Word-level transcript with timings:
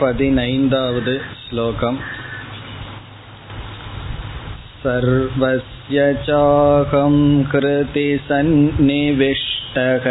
पदिनैन्दावद् 0.00 1.10
श्लोकम् 1.40 1.98
सर्वस्य 4.82 6.06
चाहं 6.26 7.16
कृति 7.52 8.06
सन्निविष्टः 8.28 10.06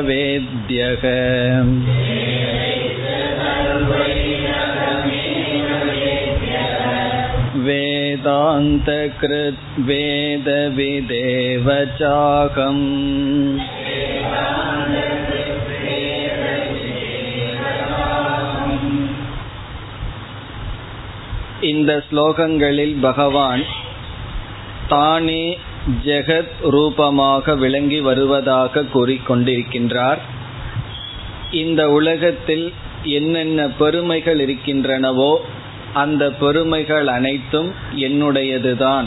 वेद्यः 0.09 1.03
वेदान्तकृत् 7.65 9.63
वेदविदेव 9.89 11.67
चाकम् 11.99 12.85
இந்த 21.69 21.91
ஸ்லோகங்களில் 22.07 22.95
பகவான் 23.05 23.63
தானே 24.91 25.43
ஜெகத் 26.04 26.70
ரூபமாக 26.70 27.54
விளங்கி 27.54 28.00
வருவதாக 28.00 28.84
கூறிக்கொண்டிருக்கின்றார். 28.94 30.18
இந்த 31.50 31.90
உலகத்தில் 31.90 32.72
என்னென்ன 33.02 33.68
பெருமைகள் 33.68 34.46
இருக்கின்றனவோ 34.46 35.36
அந்த 35.92 36.30
பெருமைகள் 36.30 37.06
அனைத்தும் 37.06 37.72
என்னுடையதுதான். 37.96 39.04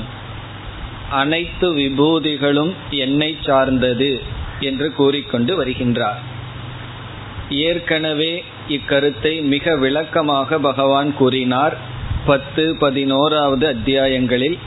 அனைத்து 1.10 1.76
விபூதிகளும் 1.76 2.74
என்னை 2.90 3.38
சார்ந்தது 3.46 4.22
என்று 4.60 4.94
கூறிக்கொண்டு 4.94 5.64
வருகின்றார். 5.64 6.22
ஏற்கனவே 7.50 8.44
இக்கருத்தை 8.70 9.42
மிக 9.42 9.76
விளக்கமாக 9.76 10.60
பகவான் 10.60 11.14
கூறினார். 11.14 11.78
பத்து 12.26 12.76
பதினோராவது 12.80 13.68
அத்தியாயங்களில் 13.68 14.58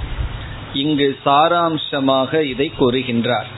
இங்கு 0.73 1.19
சாராம்சமாக 1.27 2.41
இதை 2.41 2.73
கூறுகின்றார். 2.79 3.49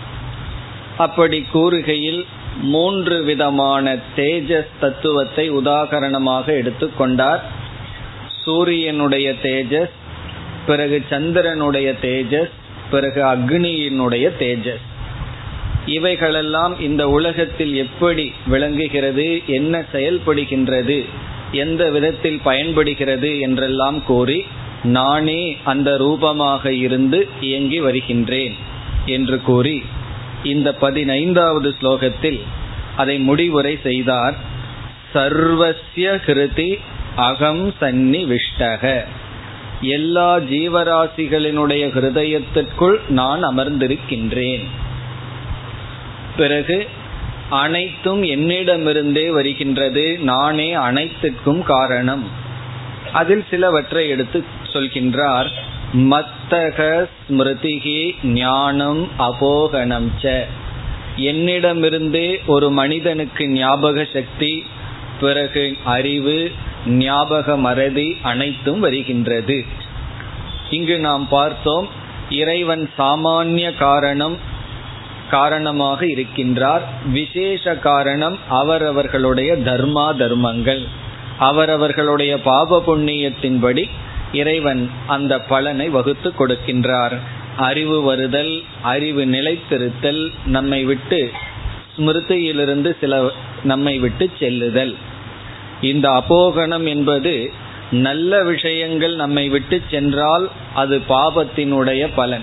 அப்படி 0.98 1.46
கூறுகையில் 1.54 2.24
மூன்று 2.62 3.24
விதமான 3.24 3.96
தேஜஸ் 4.16 4.72
தத்துவத்தை 4.80 5.50
உதாகரணமாக 5.50 6.46
எடுத்துக்கொண்டார் 6.46 7.40
சூரியனுடைய 8.44 9.34
தேஜஸ் 9.42 9.92
பிறகு 10.66 11.04
சந்திரனுடைய 11.10 11.94
தேஜஸ் 12.02 12.50
பிறகு 12.90 13.22
அக்னியினுடைய 13.24 14.30
தேஜஸ். 14.38 14.84
இவைகளெல்லாம் 15.86 16.80
இந்த 16.80 17.08
உலகத்தில் 17.08 17.74
எப்படி 17.74 18.32
விளங்குகிறது 18.46 19.42
என்ன 19.46 19.84
செயல்படுகின்றது 19.92 21.04
எந்த 21.52 21.90
விதத்தில் 21.90 22.40
பயன்படுகிறது 22.42 23.40
என்றெல்லாம் 23.40 24.04
கூறி 24.04 24.46
நானே 24.84 25.56
அந்த 25.64 25.96
ரூபமாக 25.96 26.72
இருந்து 26.72 27.28
இயங்கி 27.40 27.80
வருகின்றேன் 27.80 28.54
என்று 29.06 29.40
கூறி 29.40 29.82
இந்த 30.44 30.74
பதினைந்தாவது 30.74 31.74
ஸ்லோகத்தில் 31.82 32.40
அதை 32.96 33.18
முடிவுரை 33.18 33.78
செய்தார். 33.82 34.34
சர்வசிய 35.14 35.74
கிருதி 35.96 36.78
அகம் 37.16 37.74
சன்னி 37.80 38.34
விஷ்டக 38.34 39.04
எல்லா 39.80 40.36
ஜீவராசிகளினுடைய 40.36 41.84
ஹிருதயத்திற்குள் 41.86 43.08
நான் 43.08 43.44
அமர்ந்திருக்கின்றேன். 43.44 44.64
பிறகு 46.36 46.88
அனைத்தும் 47.50 48.22
என்னிடமிருந்தே 48.22 49.32
வருகின்றது. 49.32 50.18
நானே 50.18 50.74
அனைத்துக்கும் 50.74 51.62
காரணம். 51.62 52.40
அதில் 53.12 53.44
சிலவற்றை 53.50 54.08
எடுத்து 54.08 54.44
சொல்கின்றார் 54.72 55.48
மத்தக 55.94 57.06
ஸ்மிருதிகி 57.28 58.26
ஞானம் 58.26 59.08
அபோகணம் 59.18 60.10
ச. 60.22 60.44
என்னிடமிருந்தே 61.16 62.38
ஒரு 62.46 62.70
மனிதனுக்கு 62.70 63.48
ஞாபக 63.48 64.06
சக்தி 64.12 64.64
பிறகு 65.20 65.76
அறிவு 65.84 66.50
ஞாபக 66.86 67.56
மறதி 67.56 68.16
அனைத்தும் 68.22 68.80
வருகின்றது. 68.80 69.64
இங்கு 70.70 70.98
நாம் 70.98 71.28
பார்த்தோம் 71.28 71.88
இறைவன் 72.30 72.90
சாமானிய 72.98 73.76
காரணம் 73.76 74.38
காரணமாக 75.30 76.06
இருக்கின்றார். 76.06 76.80
விசேஷ 77.10 77.74
காரணம் 77.76 78.38
அவரவர்களுடைய 78.48 79.56
தர்மா 79.56 80.16
தர்மங்கள். 80.16 80.82
அவரவர்களுடைய 81.38 82.40
பாப 82.40 82.82
புண்ணியத்தின்படி 82.86 83.88
இறைவன் 84.32 84.90
அந்த 85.06 85.38
பலனை 85.38 85.88
வகுத்து 85.88 86.32
கொடுக்கின்றார். 86.38 87.18
அறிவு 87.56 88.02
வருதல் 88.02 88.62
அறிவு 88.82 89.24
நிலைத்திருத்தல் 89.24 90.30
நம்மை 90.46 90.84
விட்டு 90.84 91.30
ஸ்மிருதியிலிருந்து 91.98 92.96
சில 93.00 93.30
நம்மை 93.64 93.98
விட்டு 93.98 94.30
செல்லுதல். 94.38 94.96
இந்த 95.80 96.08
அபோகணம் 96.10 96.84
என்பது 96.84 97.52
நல்ல 97.90 98.44
விஷயங்கள் 98.44 99.14
நம்மை 99.14 99.48
விட்டு 99.48 99.82
சென்றால் 99.90 100.50
அது 100.74 101.02
பாபத்தினுடைய 101.08 102.08
பலன். 102.14 102.42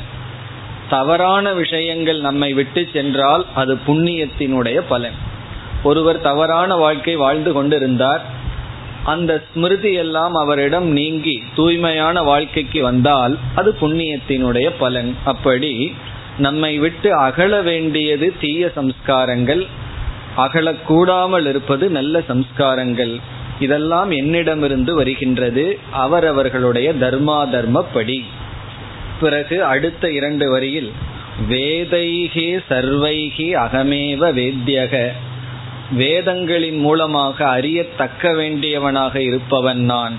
தவறான 0.90 1.54
விஷயங்கள் 1.54 2.20
நம்மை 2.20 2.54
விட்டு 2.54 2.88
சென்றால் 2.94 3.46
அது 3.56 3.80
புண்ணியத்தினுடைய 3.88 4.82
பலன். 4.90 5.14
ஒருவர் 5.84 6.22
தவறான 6.22 6.76
வாழ்க்கை 6.76 7.16
வாழ்ந்து 7.16 7.54
கொண்டிருந்தார். 7.54 8.26
அந்த 9.04 9.44
ஸ்மிருதி 9.54 9.94
எல்லாம் 9.94 10.36
அவரிடம் 10.36 10.88
நீங்கி 10.88 11.44
தூய்மையான 11.56 12.22
வாழ்க்கைக்கு 12.22 12.82
வந்தால் 12.84 13.38
அது 13.56 13.76
புண்ணியத்தினுடைய 13.82 14.72
பலன். 14.80 15.16
அப்படி 15.26 15.94
நம்மை 16.38 16.78
விட்டு 16.78 17.16
அகல 17.16 17.62
வேண்டியது 17.62 18.34
தீய 18.42 18.72
சம்ஸ்காரங்கள் 18.76 19.68
அகலக்கூடாமல் 20.38 21.48
இருப்பது 21.48 21.90
நல்ல 21.90 22.20
சம்ஸ்காரங்கள். 22.20 23.20
இதெல்லாம் 23.60 24.12
என்னிடமிருந்து 24.12 24.96
வருகின்றது 24.96 25.80
அவரவர்களுடைய 25.92 26.94
தர்மா 26.94 27.40
தர்மப்படி 27.56 28.24
பிறகு 29.20 29.64
அடுத்த 29.64 30.12
இரண்டு 30.12 30.50
வரியில் 30.52 30.92
வேதைகி 31.50 32.60
சர்வைகி 32.70 33.48
அகமேவ 33.66 34.32
வேத்தியக 34.40 35.12
வேதங்களின் 35.92 36.78
மூலமாக 36.78 37.48
அறியத்தக்க 37.48 38.32
வேண்டியவனாக 38.34 39.16
இருப்பவன் 39.16 39.80
நான். 39.80 40.16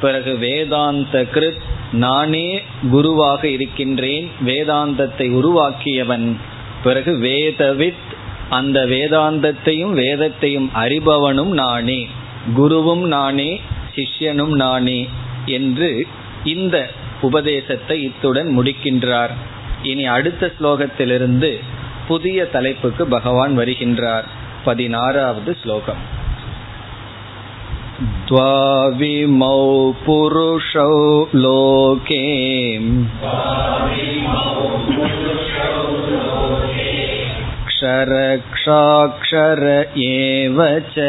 பிறகு 0.00 0.36
வேதாந்த 0.36 1.26
கிருத் 1.34 1.60
நானே 1.92 2.62
குருவாக 2.90 3.48
இருக்கின்றேன் 3.48 4.30
வேதாந்தத்தை 4.46 5.30
உருவாக்கியவன். 5.30 6.38
பிறகு 6.84 7.12
வேதவித் 7.12 8.10
அந்த 8.50 8.86
வேதாந்தத்தையும் 8.86 9.90
வேதத்தையும் 9.90 10.70
அறிபவனும் 10.74 11.52
நானே. 11.52 12.08
குருவும் 12.56 13.06
நானே 13.06 13.60
சிஷ்யனும் 13.94 14.54
நானே 14.54 15.08
என்று 15.46 16.06
இந்த 16.44 16.90
உபதேசத்தை 17.20 18.02
இத்துடன் 18.02 18.58
முடிக்கின்றார். 18.58 19.30
இனி 19.82 20.06
அடுத்த 20.06 20.52
ஸ்லோகத்திலிருந்து 20.60 21.60
புதிய 22.08 22.44
தலைப்புக்கு 22.44 23.06
பகவான் 23.06 23.58
வருகின்றார். 23.58 24.24
பதினாறாவது 24.67 25.51
ஸ்லோகம் 25.63 26.03
द्वाविमौ 28.29 29.61
पुरुषौ 30.03 30.89
लोके 31.43 32.19
क्षरक्षाक्षर 37.69 39.61
एव 40.07 40.59
च 40.93 41.07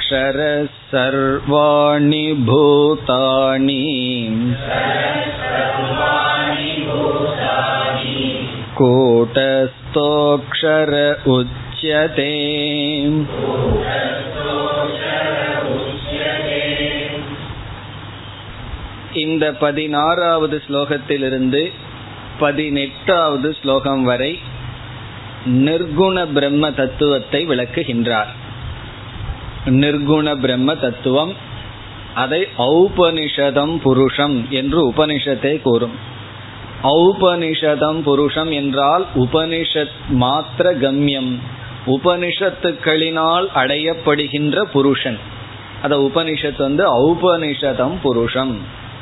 क्षरः 0.00 0.64
सर्वाणि 0.92 2.26
भूतानि 2.48 3.82
कूटस्थोऽक्षर 8.76 11.22
उच्यते 11.30 12.30
இந்த 19.20 19.56
பதினாறாவது 19.60 20.62
ஸ்லோகத்திலிருந்து 20.66 21.70
பதினெட்டாவது 22.38 23.52
ஸ்லோகம் 23.52 24.04
வரை 24.04 24.38
நிர்குண 25.60 26.26
பிரம்ம 26.36 26.72
தத்துவத்தை 26.72 27.44
விளக்குகின்றார் 27.44 28.28
நிர்குண 29.76 30.40
பிரம்ம 30.40 30.76
தத்துவம் 30.76 31.34
அதை 32.14 32.46
ஔபனிஷதம் 32.68 33.78
புருஷம் 33.84 34.50
என்று 34.50 34.90
உபனிஷத்தை 34.90 35.60
கூறும் 35.60 36.13
ஔபனிஷதம் 36.85 37.99
புருஷம் 38.05 38.51
என்றால் 38.51 39.05
உபனிஷத் 39.15 39.95
மாத்திர 40.13 40.71
கம்யம் 40.83 41.31
உபனிஷத்துக்களினால் 41.87 43.47
அடையப்படுகின்ற 43.55 44.61
புருஷன். 44.61 45.19
அத 45.81 45.95
உபனிஷத் 45.97 46.57
வந்து 46.57 47.13
ஔபனிஷதம் 47.13 47.95
புருஷம். 48.03 48.55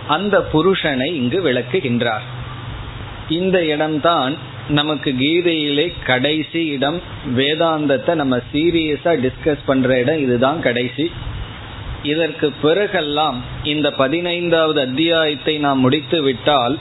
அந்த 0.07 0.45
புருஷனை 0.53 1.05
இங்கு 1.05 1.39
விளக்குகின்றார். 1.43 2.25
இந்த 3.29 3.65
இடம்தான் 3.65 4.33
நமக்கு 4.69 5.11
கீதையிலே 5.19 5.93
கடைசி 6.05 6.65
இடம் 6.65 7.01
வேதாந்தத்தை 7.35 8.13
நம்ம 8.15 8.37
சீரியஸா 8.53 9.13
டிஸ்கஸ் 9.25 9.65
பண்ற 9.65 9.99
இடம் 9.99 10.17
இதுதான் 10.17 10.59
கடைசி. 10.61 11.11
இதற்கு 12.03 12.53
பிறகெல்லாம் 12.63 13.35
இந்த 13.63 13.91
பதினைந்தாவது 13.91 14.79
அத்தியாயத்தை 14.81 15.57
நாம் 15.57 15.79
முடித்து 15.79 16.21
விட்டால் 16.21 16.77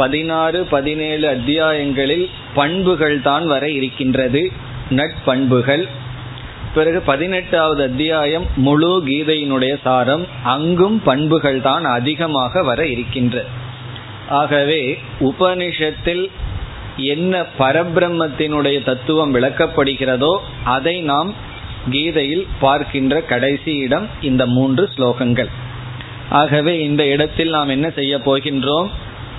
பதினாறு 0.00 0.58
பதினேழு 0.74 1.24
அத்தியாயங்களில் 1.28 2.26
பண்புகள் 2.54 3.16
தான் 3.28 3.46
வர 3.52 3.64
இருக்கின்றது. 3.78 4.42
நட்பண்புகள். 4.90 5.84
பிறகு 6.74 6.98
பதினெட்டாவது 7.10 7.82
அத்தியாயம் 7.82 8.46
முழு 8.66 8.90
கீதையினுடைய 9.06 9.74
சாரம். 9.84 10.24
அங்கும் 10.54 10.98
பண்புகள் 11.08 11.60
தான் 11.68 11.84
அதிகமாக 11.98 12.62
வர 12.62 12.80
இருக்கின்ற. 12.94 13.44
ஆகவே 14.40 14.82
உபனிஷத்தில் 15.20 16.24
என்ன 17.12 17.42
பரபிரம்மத்தினுடைய 17.58 18.78
தத்துவம் 18.84 19.34
விளக்கப்படுகிறதோ 19.34 20.32
அதை 20.76 20.96
நாம் 21.10 21.30
கீதையில் 21.90 22.46
பார்க்கின்ற 22.60 23.20
கடைசி 23.32 23.74
இடம் 23.86 24.06
இந்த 24.20 24.42
மூன்று 24.56 24.84
ஸ்லோகங்கள். 24.94 25.50
ஆகவே 26.40 26.72
இந்த 26.88 27.02
இடத்தில் 27.14 27.54
நாம் 27.56 27.70
என்ன 27.76 27.88
செய்ய 27.98 28.14
போகின்றோம்? 28.26 28.88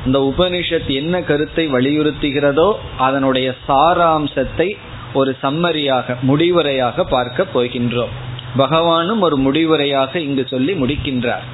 இந்த 0.05 0.33
உபனிஷத் 0.37 0.87
என்ன 0.87 1.21
கருத்தை 1.21 1.71
வலியுறுத்துகிறதோ 1.71 2.73
அதனுடைய 2.97 3.53
சாராம்சத்தை 3.67 4.77
ஒரு 5.13 5.37
சம்மரியாக 5.43 6.15
முடிவுரையாக 6.27 7.03
பார்க்க 7.03 7.45
போகின்றோம். 7.53 8.13
பகவானும் 8.57 9.19
ஒரு 9.19 9.37
முடிவுரையாக 9.37 10.15
இங்கு 10.15 10.47
சொல்லி 10.49 10.73
முடிக்கின்றார். 10.73 11.45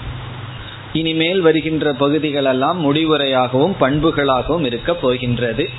இனிமேல் 0.94 1.42
வருகின்ற 1.42 1.94
பகுதிகள் 1.94 2.46
எல்லாம் 2.46 2.94
முடிவுரையாகவும் 2.94 3.76
பண்புகளாகவும் 3.80 4.66
இருக்க 4.66 4.94
போகின்றது. 4.94 5.70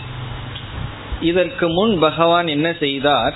இதற்கு 1.20 1.68
முன் 1.68 1.98
பகவான் 1.98 2.46
என்ன 2.46 2.74
செய்தார்? 2.80 3.34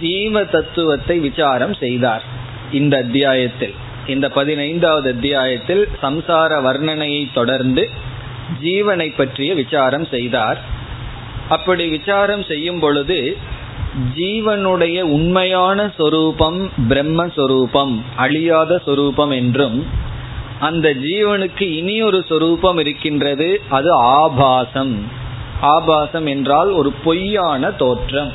ஜீவ 0.00 0.44
தத்துவத்தை 0.44 1.18
விசாரம் 1.18 1.74
செய்தார். 1.74 2.22
இந்த 2.72 2.96
அத்தியாயத்தில். 2.96 3.74
இந்த 4.06 4.28
பதினைந்தாவது 4.28 5.14
அத்தியாயத்தில் 5.14 5.88
சம்சார 6.02 6.62
வர்ணனையை 6.62 7.28
தொடர்ந்து 7.34 7.90
ஜீவனை 8.62 9.14
பற்றிய 9.16 9.54
விசாரம் 9.54 10.06
செய்தார். 10.06 10.60
அப்படி 11.48 11.88
விசாரம் 11.88 12.42
செய்யும் 12.42 12.78
பொழுது 12.78 13.36
ஜீவனுடைய 14.16 15.00
உண்மையான 15.00 15.90
சொரூபம் 15.96 16.70
பிரம்மஸ்வரூபம் 16.88 18.00
அழியாத 18.16 18.80
சொரூபம் 18.84 19.30
என்றும் 19.30 19.86
அந்த 20.60 20.94
ஜீவனுக்கு 20.94 21.62
இனி 21.62 22.02
ஒரு 22.02 22.24
சொரூபம் 22.28 22.78
இருக்கின்றது 22.78 23.60
அது 23.68 23.92
ஆபாசம். 23.92 25.02
ஆபாசம் 25.60 26.26
என்றால் 26.26 26.68
ஒரு 26.68 26.92
பொய்யான 26.92 27.70
தோற்றம். 27.70 28.32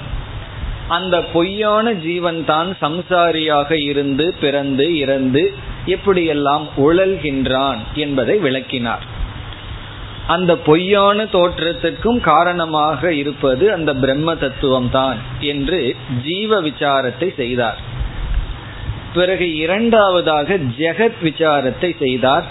அந்த 0.89 1.15
பொய்யான 1.33 1.93
ஜீவன் 1.93 2.45
தான் 2.45 2.69
சம்சாரியாக 2.81 3.71
இருந்து 3.91 4.25
பிறந்து 4.41 4.85
இறந்து 4.97 5.43
எப்படியெல்லாம் 5.85 6.65
உழல்கின்றான் 6.85 7.79
என்பதை 8.03 8.35
விளக்கினார். 8.37 9.03
அந்த 10.27 10.51
பொய்யான 10.55 11.23
தோற்றத்திற்கும் 11.25 12.19
காரணமாக 12.19 13.11
இருப்பது 13.13 13.65
அந்த 13.71 13.91
பிரம்ம 13.93 14.35
தத்துவம் 14.35 14.89
தான் 14.89 15.19
என்று 15.51 15.79
ஜீவ 16.23 16.61
விசாரத்தை 16.61 17.29
செய்தார். 17.35 17.79
பிறகு 19.13 19.47
இரண்டாவதாக 19.55 20.57
ஜெகத் 20.79 21.21
விசாரத்தை 21.21 21.91
செய்தார். 21.97 22.47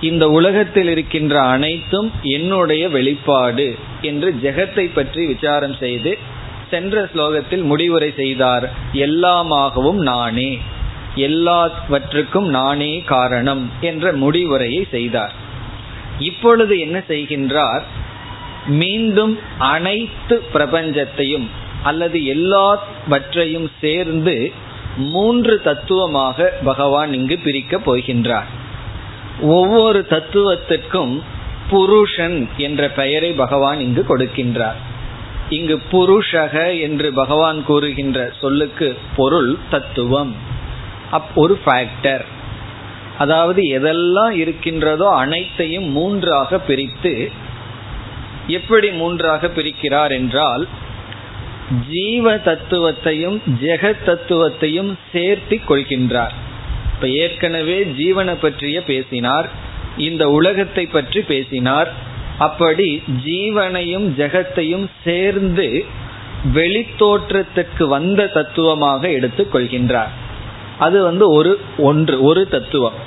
இந்த 0.00 0.24
உலகத்தில் 0.28 0.88
இருக்கின்ற 0.88 1.34
அனைத்தும் 1.54 2.10
என்னுடைய 2.36 2.84
வெளிப்பாடு 2.88 3.66
என்று 4.00 4.28
ஜெகத்தை 4.42 4.86
பற்றி 4.94 5.26
விசாரம் 5.26 5.76
செய்து 5.84 6.12
சென்ற 6.70 7.08
ஸ்லோகத்தில் 7.14 7.62
முடிவுரை 7.62 8.12
செய்தார் 8.16 8.70
எல்லாமாகவும் 8.92 10.02
நானே 10.02 10.58
எல்லாவற்றுக்கும் 11.14 12.48
நானே 12.48 13.02
காரணம் 13.06 13.70
என்ற 13.80 14.12
முடிவுரையை 14.12 14.88
செய்தார். 14.90 15.32
இப்பொழுது 16.18 16.80
என்ன 16.80 17.02
செய்கின்றார்? 17.08 17.80
மீண்டும் 18.66 19.38
அனைத்து 19.58 20.42
பிரபஞ்சத்தையும் 20.54 21.46
அல்லது 21.82 22.24
எல்லாவற்றையும் 22.26 23.70
சேர்ந்து 23.80 24.52
மூன்று 24.96 25.62
தத்துவமாக 25.62 26.52
பகவான் 26.64 27.12
இங்கு 27.12 27.38
பிரிக்கப் 27.44 27.92
போகின்றார். 27.92 28.48
ஒவ்வொரு 29.40 30.06
தத்துவத்திற்கும் 30.08 31.22
புருஷன் 31.70 32.48
என்ற 32.56 32.88
பெயரை 32.88 33.32
பகவான் 33.32 33.80
இங்கு 33.80 34.04
கொடுக்கின்றார். 34.08 34.80
இங்கு 35.50 35.80
புருஷக 35.92 36.80
என்று 36.80 37.12
பகவான் 37.12 37.64
கூறுகின்ற 37.64 38.32
சொல்லுக்கு 38.40 38.98
பொருள் 39.16 39.58
தத்துவம். 39.70 40.34
அப் 41.10 41.30
ஒரு 41.34 41.58
ஃபேக்டர் 41.66 42.24
அதாவது 43.18 43.62
எதெல்லாம் 43.62 44.30
இருக்கின்றதோ 44.30 45.08
அனைத்தையும் 45.08 45.84
மூன்றாக 45.84 46.58
பிரித்து 46.58 47.30
எப்படி 48.46 48.90
மூன்றாக 48.90 49.46
பிரிக்கிறார் 49.46 50.10
என்றால் 50.10 50.68
ஜீவ 51.90 52.36
தத்துவத்தையும் 52.36 53.38
ஜெகத் 53.60 54.04
தத்துவத்தையும் 54.06 54.92
சேர்த்தி 55.12 55.58
கொள்கின்றார். 55.68 56.34
இப்ப 56.94 57.08
ஏற்கனவே 57.08 57.84
ஜீவனை 57.84 58.34
பற்றிய 58.40 58.82
பேசினார் 58.82 59.48
இந்த 59.96 60.30
உலகத்தை 60.30 60.86
பற்றி 60.86 61.20
பேசினார் 61.20 62.08
அப்படி 62.46 62.88
ஜீவனையும் 63.24 64.06
ஜெகத்தையும் 64.18 64.86
சேர்ந்து 65.04 65.68
வெளித்தோற்றத்துக்கு 66.54 67.84
வந்த 67.88 68.26
தத்துவமாக 68.26 69.08
எடுத்துக்கொள்கின்றார் 69.08 70.12
அது 70.78 70.98
வந்து 71.02 71.24
ஒரு 71.30 71.52
ஒன்று 71.88 72.14
ஒரு 72.22 72.42
தத்துவம். 72.48 72.98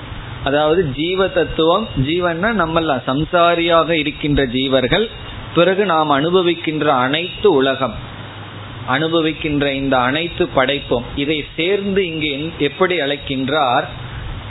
அதாவது 0.43 0.81
ஜீவ 0.91 1.27
தத்துவம் 1.27 1.85
ஜீவன்னா 2.07 2.49
நம்மள 2.61 2.95
சம்சாரியாக 3.09 3.89
இருக்கின்ற 3.91 4.41
ஜீவர்கள் 4.45 5.05
பிறகு 5.55 5.83
நாம் 5.85 6.11
அனுபவிக்கின்ற 6.11 6.85
அனைத்து 7.05 7.47
உலகம் 7.53 7.95
அனுபவிக்கின்ற 8.89 9.65
இந்த 9.71 9.95
அனைத்து 9.99 10.43
படைப்பும் 10.47 11.05
இதை 11.15 11.39
சேர்ந்து 11.55 12.01
இங்கு 12.05 12.31
எப்படி 12.59 12.95
அழைக்கின்றார்? 12.99 13.85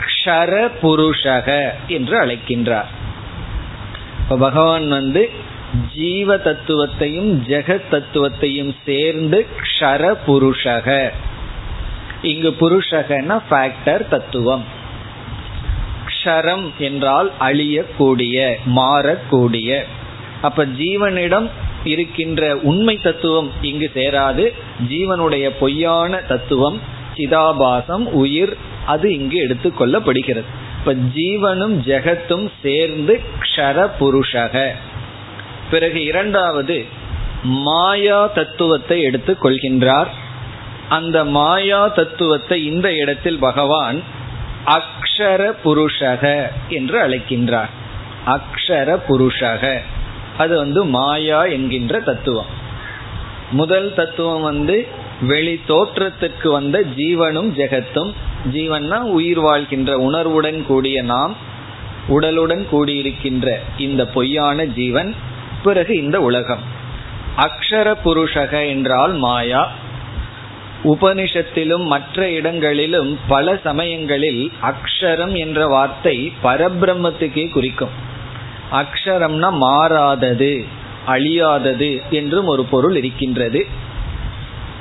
க்ஷர 0.05 0.53
புருஷக 0.81 1.47
என்று 1.87 2.15
அழைக்கின்றார். 2.23 2.89
இப்ப 4.23 4.37
பகவான் 4.37 4.87
வந்து 4.87 5.29
ஜீவ 5.95 6.35
தத்துவத்தையும் 6.35 7.31
ஜெகத் 7.47 7.81
தத்துவத்தையும் 7.91 8.75
சேர்ந்து 8.85 9.45
க்ஷர 9.61 10.17
புருஷக. 10.27 11.09
இங்கு 12.21 12.55
புருஷகன 12.59 13.41
ஃபேக்டர் 13.49 14.07
தத்துவம். 14.07 14.63
க்ஷரம் 16.05 16.71
என்றால் 16.77 17.31
அழியக்கூடிய 17.39 18.53
மாறக்கூடிய. 18.75 19.83
அப்ப 20.41 20.65
ஜீவனிடம் 20.65 21.49
இருக்கின்ற 21.83 22.57
உண்மை 22.57 22.97
தத்துவம் 22.97 23.51
இங்கு 23.61 23.91
சேராது. 23.95 24.53
ஜீவனுடைய 24.89 25.51
பொய்யான 25.59 26.17
தத்துவம் 26.17 26.81
சிதாபாசம் 27.15 28.05
உயிர் 28.05 28.57
அது 28.85 29.13
இங்கு 29.13 29.47
எடுத்துக்கொள்ளப்படுகிறது 29.47 30.61
இப்ப 30.85 30.95
ஜீவனும் 31.15 31.75
ஜெகத்தும் 31.85 32.51
சேர்ந்து 32.61 33.21
க்ஷர 33.39 33.89
புருஷக. 33.99 34.71
பிறகு 35.71 36.03
இரண்டாவது 36.03 36.85
மாயா 37.43 38.27
தத்துவத்தை 38.27 39.01
எடுத்துக் 39.01 39.45
கொள்கின்றார். 39.45 40.07
அந்த 40.89 41.25
மாயா 41.25 41.87
தத்துவத்தை 41.87 42.65
இந்த 42.65 42.95
இடத்தில் 42.95 43.39
பகவான் 43.39 44.03
அக்ஷர 44.65 45.55
புருஷக 45.65 46.47
என்று 46.69 47.07
அழைக்கின்றார். 47.07 47.69
அக்ஷர 48.25 48.99
புருஷக. 49.09 49.79
அது 50.37 50.57
வந்து 50.57 50.85
மாயா 50.85 51.45
என்கின்ற 51.45 51.99
தத்துவம். 51.99 52.45
முதல் 53.51 53.93
தத்துவம் 53.93 54.41
வந்து 54.41 54.87
வெளி 55.21 55.59
தோற்றத்துக்கு 55.67 56.47
வந்த 56.47 56.83
ஜீவனும் 56.97 57.49
ஜெகத்தும் 57.55 58.13
ஜீவன்னா 58.53 58.97
உயிர் 58.97 59.39
வாழ்கின்ற 59.39 59.97
உணர்வுடன் 59.97 60.65
கூடிய 60.65 61.01
நாம் 61.01 61.35
உடலுடன் 62.09 62.65
கூடியிருக்கின்ற 62.71 63.55
இந்த 63.77 64.05
பொய்யான 64.05 64.65
ஜீவன் 64.65 65.15
பிறகு 65.63 66.03
இந்த 66.03 66.21
உலகம். 66.21 66.59
அக்ஷர 67.37 67.95
புருஷக 68.05 68.67
என்றால் 68.67 69.13
மாயா. 69.13 69.71
உபனிஷத்திலும் 70.83 71.85
மற்ற 71.85 72.31
இடங்களிலும் 72.31 73.19
பல 73.27 73.59
சமயங்களில் 73.63 74.51
அக்ஷரம் 74.61 75.37
என்ற 75.37 75.67
வார்த்தை 75.67 76.33
பரபிரம்மத்துக்கே 76.43 77.51
குறிக்கும். 77.51 77.89
அக்ஷரம்னா 78.71 79.51
மாறாதது 79.51 80.65
அழியாதது 81.07 82.01
என்றும் 82.09 82.45
ஒரு 82.45 82.65
பொருள் 82.65 82.95
இருக்கின்றது. 82.95 83.65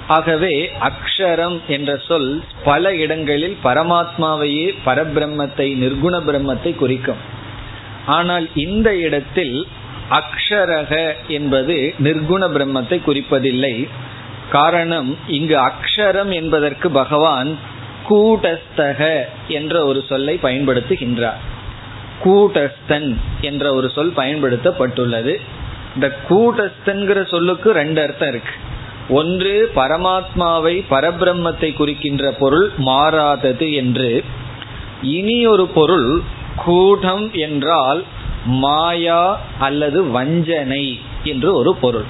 ஆகவே 0.09 0.71
அக்ஷரம் 0.81 1.61
என்ற 1.67 1.97
சொல் 1.97 2.43
பல 2.65 2.95
இடங்களில் 2.95 3.57
பரமாத்மாவையே 3.65 4.75
பரபிரம்மத்தை 4.87 5.77
நிர்குண 5.77 6.15
பிரம்மத்தை 6.19 6.77
குறிக்கும். 6.77 7.17
ஆனால் 8.07 8.49
இந்த 8.55 8.97
இடத்தில் 8.97 9.67
அக்ஷரக 10.11 11.15
என்பது 11.29 11.95
நிர்குண 12.03 12.49
பிரம்மத்தை 12.49 13.01
குறிப்பதில்லை. 13.07 13.89
காரணம் 14.51 15.19
இங்கு 15.27 15.57
அக்ஷரம் 15.59 16.33
என்பதற்கு 16.33 16.91
பகவான் 16.91 17.59
கூட்டஸ்தக 18.09 19.21
என்ற 19.49 19.85
ஒரு 19.85 20.05
சொல்லை 20.09 20.39
பயன்படுத்துகின்றார். 20.43 21.41
கூட்டஸ்தன் 22.25 23.17
என்ற 23.41 23.75
ஒரு 23.75 23.91
சொல் 23.91 24.13
பயன்படுத்தப்பட்டுள்ளது. 24.17 25.41
இந்த 25.95 26.19
கூட்டஸ்தன்கிற 26.29 27.27
சொல்லுக்கு 27.27 27.71
ரெண்டு 27.71 28.03
அர்த்தம் 28.03 28.29
இருக்கு. 28.29 28.51
ஒன்று 29.09 29.71
பரமாத்மாவை 29.75 30.85
பரபிரம்மத்தை 30.91 31.75
குறிக்கின்ற 31.75 32.33
பொருள் 32.33 32.73
மாறாதது 32.77 33.73
என்று. 33.73 34.25
இனி 35.03 35.47
ஒரு 35.47 35.67
பொருள் 35.67 36.23
கூடம் 36.57 37.33
என்றால் 37.33 38.05
மாயா 38.45 39.41
அல்லது 39.59 40.11
வஞ்சனை 40.11 41.01
என்று 41.25 41.55
ஒரு 41.55 41.75
பொருள். 41.75 42.05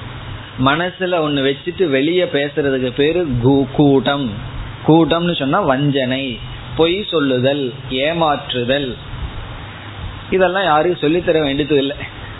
மனசுல 0.65 1.19
ஒன்னு 1.19 1.41
வச்சுட்டு 1.41 1.89
வெளியே 1.89 2.23
பேசுறதுக்கு 2.23 2.91
பேரு 2.95 3.27
கூட்டம் 3.71 4.29
கூட்டம்னு 4.87 5.35
சொன்னா 5.35 5.59
வஞ்சனை 5.59 6.39
பொய் 6.75 7.03
சொல்லுதல் 7.03 7.73
ஏமாற்றுதல். 7.89 8.95
இதெல்லாம் 10.29 10.63
யாரும் 10.63 11.01
சொல்லித்தர 11.01 11.39
வேண்டியது 11.41 11.77
இல்லை. 11.77 11.95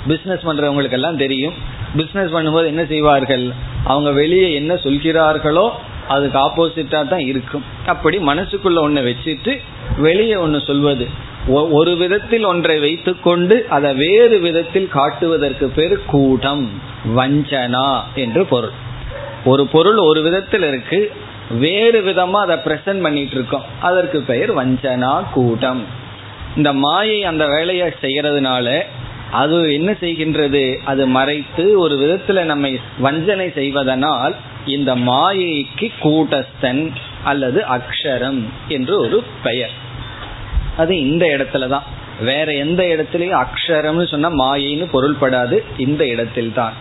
பிசினஸ் 0.07 0.45
பண்றவங்களுக்கு 0.45 0.91
எல்லாம் 0.91 1.17
தெரியும். 1.17 1.53
பிசினஸ் 1.97 2.33
பண்ணும்போது 2.35 2.67
என்ன 2.73 2.83
செய்வார்கள்? 2.93 3.45
அவங்க 3.91 4.11
வெளியே 4.21 4.49
என்ன 4.59 4.73
சொல்கிறார்களோ 4.85 5.65
அதுக்கு 6.13 6.37
ஆப்போசிட்டா 6.45 7.01
தான் 7.11 7.25
இருக்கும். 7.31 7.65
அப்படி 7.93 8.17
மனசுக்குள்ள 8.29 8.79
ஒன்று 8.87 9.01
வச்சுட்டு 9.09 9.53
வெளியே 10.07 10.37
ஒன்று 10.45 10.59
சொல்வது. 10.69 11.05
ஒரு 11.77 11.93
விதத்தில் 12.01 12.45
ஒன்றை 12.51 12.75
வைத்துக்கொண்டு 12.79 13.55
அதை 13.75 13.89
வேறு 14.03 14.37
விதத்தில் 14.39 14.87
காட்டுவதற்கு 14.97 15.65
பேர் 15.77 15.95
கூட்டம் 16.05 16.63
வஞ்சனா 17.17 17.87
என்று 18.23 18.43
பொருள். 18.51 18.75
ஒரு 19.51 19.63
பொருள் 19.73 19.99
ஒரு 20.09 20.21
விதத்தில் 20.27 20.65
இருக்கு 20.69 20.99
வேறு 21.63 21.99
விதமா 22.01 22.39
அதை 22.45 22.57
பிரசன்ட் 22.67 23.05
பண்ணிட்டு 23.05 23.35
இருக்கோம். 23.37 23.65
அதற்கு 23.89 24.19
பெயர் 24.31 24.51
வஞ்சனா 24.59 25.13
கூட்டம். 25.33 25.81
இந்த 26.57 26.69
மாயை 26.85 27.19
அந்த 27.31 27.43
வேலையை 27.55 27.87
செய்யறதுனால 28.01 28.67
அது 29.33 29.73
என்ன 29.73 29.91
செய்கின்றது? 29.91 30.77
அது 30.85 31.07
மறைத்து 31.07 31.79
ஒரு 31.79 31.95
விதத்துல 31.95 32.43
நம்மை 32.43 32.79
வஞ்சனை 32.99 33.51
செய்வதனால் 33.51 34.35
இந்த 34.65 34.95
மாயைக்கு 34.95 35.87
கூட்டஸ்தன் 36.03 36.91
அல்லது 37.23 37.65
அக்ஷரம் 37.75 38.41
என்று 38.67 38.99
ஒரு 38.99 39.23
பெயர். 39.43 39.73
அது 40.77 40.99
இந்த 40.99 41.25
இடத்துல 41.25 41.67
தான். 41.67 41.83
வேற 42.19 42.53
எந்த 42.53 42.81
இடத்துலயும் 42.83 43.41
அக்ஷரம்னு 43.43 44.07
சொன்னா 44.07 44.29
மாயைன்னு 44.31 44.85
பொருள்படாது 44.93 45.63
இந்த 45.77 46.07
இடத்தில் 46.07 46.53
தான் 46.53 46.73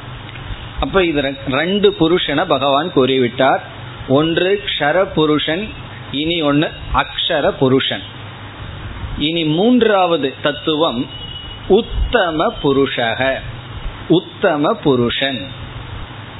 அப்ப 0.81 1.05
இது 1.05 1.35
ரெண்டு 1.51 1.89
புருஷனை 2.01 2.45
பகவான் 2.47 2.93
கூறிவிட்டார். 2.95 3.63
ஒன்று 4.09 4.63
க்ஷர 4.69 5.07
புருஷன் 5.15 5.69
இனி 6.11 6.43
ஒன்று 6.43 6.71
அக்ஷர 6.95 7.49
புருஷன். 7.49 8.03
இனி 9.19 9.45
மூன்றாவது 9.45 10.35
தத்துவம் 10.43 11.07
உத்தம 11.69 12.52
புருஷக. 12.62 13.35
உத்தம 14.09 14.73
புருஷன். 14.73 15.47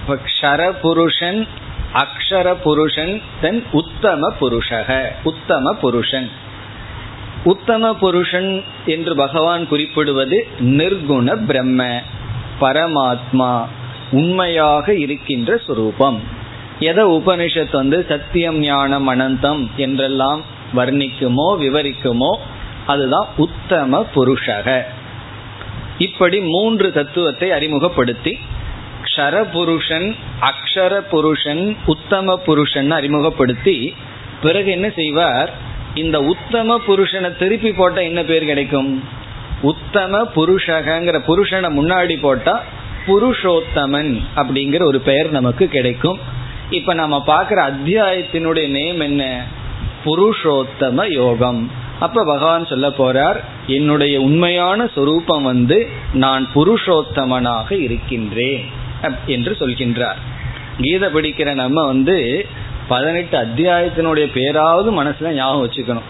க்ஷர 0.09 0.73
புருஷன் 0.83 1.47
அக்ஷர 1.95 2.55
புருஷன் 2.55 3.23
தென் 3.41 3.65
உத்தம 3.73 4.33
புருஷக. 4.41 5.03
உத்தம 5.25 5.73
புருஷன். 5.73 6.31
உத்தம 7.45 7.95
புருஷன் 7.95 8.65
என்று 8.87 9.15
பகவான் 9.15 9.69
குறிப்பிடுவது 9.69 10.47
நிர்குண 10.61 11.45
பிரம்ம 11.45 12.01
பரமாத்மா 12.61 13.67
உண்மையாக 14.11 14.95
இருக்கின்ற 14.95 15.61
சுரூபம். 15.69 16.19
எதை 16.79 17.05
உபனிஷத் 17.05 17.73
வந்து 17.73 18.07
சத்தியம் 18.09 18.59
ஞானம் 18.59 19.09
அனந்தம் 19.09 19.69
என்றெல்லாம் 19.77 20.43
வர்ணிக்குமோ 20.75 21.59
விவரிக்குமோ 21.59 22.37
அதுதான் 22.87 23.27
உத்தம 23.37 24.07
புருஷக. 24.15 24.83
இப்படி 26.07 26.39
மூன்று 26.41 26.89
தத்துவத்தை 26.93 27.49
அறிமுகப்படுத்தி 27.51 28.33
க்ஷர 29.07 29.37
புருஷன் 29.55 30.09
அக்ஷர 30.41 30.95
புருஷன் 31.13 31.63
உத்தம 31.87 32.37
புருஷன் 32.47 32.91
அறிமுகப்படுத்தி 32.91 33.77
பிறகு 34.43 34.69
என்ன 34.71 34.89
செய்வார்? 34.91 35.51
இந்த 35.95 36.17
உத்தம 36.21 36.79
புருஷனை 36.87 37.31
திருப்பி 37.37 37.73
போட்டா 37.73 38.01
என்ன 38.01 38.21
பேர் 38.23 38.45
கிடைக்கும்? 38.45 38.93
உத்தம 39.63 40.23
புருஷகங்கிற 40.37 41.17
புருஷனை 41.29 41.69
முன்னாடி 41.79 42.17
போட்டா 42.21 42.55
புருஷோத்தமன் 43.07 44.13
அப்படிங்கிற 44.37 44.83
ஒரு 44.85 45.01
பெயர் 45.01 45.31
நமக்கு 45.31 45.65
கிடைக்கும். 45.67 46.19
இப்ப 46.71 46.95
நம்ம 46.95 47.17
பார்க்குற 47.27 47.61
அத்தியாயத்தினுடைய 47.71 48.67
நேம் 48.69 49.01
என்ன? 49.01 49.23
புருஷோத்தம 50.05 51.09
யோகம். 51.11 51.63
அப்ப 52.05 52.25
பகவான் 52.25 52.67
சொல்ல 52.67 52.89
போறார் 52.89 53.39
என்னுடைய 53.67 54.15
உண்மையான 54.21 54.87
சொரூபம் 54.95 55.43
வந்து 55.43 55.79
நான் 56.13 56.45
புருஷோத்தமனாக 56.55 57.69
இருக்கின்றேன் 57.87 58.65
என்று 59.27 59.53
சொல்கின்றார். 59.61 60.21
கீதை 60.81 61.09
படிக்கிற 61.15 61.55
நம்ம 61.55 61.79
வந்து 61.87 62.47
பதினெட்டு 62.89 63.37
அத்தியாயத்தினுடைய 63.39 64.27
பேராவது 64.33 64.89
மனசுல 65.03 65.31
ஞாபகம் 65.33 65.65
வச்சுக்கணும். 65.65 66.09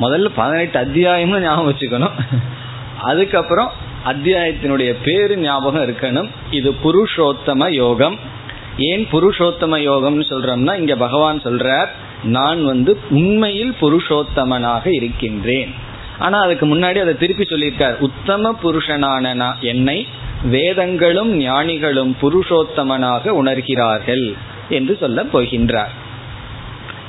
முதல்ல 0.00 0.28
பதினெட்டு 0.34 0.78
அத்தியாயம்னு 0.80 1.40
ஞாபகம் 1.40 1.70
வச்சுக்கணும். 1.72 2.16
அதுக்கப்புறம் 3.02 3.70
அத்தியாயத்தினுடைய 4.04 4.90
பேரு 5.04 5.34
ஞாபகம் 5.36 5.86
இருக்கணும். 5.88 6.28
இது 6.50 6.70
புருஷோத்தம 6.84 7.70
யோகம். 7.70 8.16
ஏன் 8.90 9.04
புருஷோத்தம 9.12 9.78
யோகம்னு 9.88 10.24
சொல்றோம்னா 10.32 10.72
இங்க 10.78 10.94
பகவான் 10.96 11.42
சொல்றார் 11.42 11.90
நான் 12.22 12.64
வந்து 12.64 13.00
உண்மையில் 13.10 13.74
புருஷோத்தமனாக 13.80 14.86
இருக்கின்றேன். 14.86 15.74
ஆனா 16.18 16.40
அதுக்கு 16.40 16.76
முன்னாடி 16.76 17.00
அதை 17.00 17.16
திருப்பி 17.16 17.44
சொல்லியிருக்கார். 17.44 17.98
உத்தம 17.98 18.58
புருஷனான 18.62 19.54
என்னை 19.60 20.06
வேதங்களும் 20.42 21.36
ஞானிகளும் 21.36 22.16
புருஷோத்தமனாக 22.22 23.24
உணர்கிறார்கள் 23.24 24.34
என்று 24.68 24.96
சொல்ல 25.00 25.22
போகின்றார். 25.22 25.92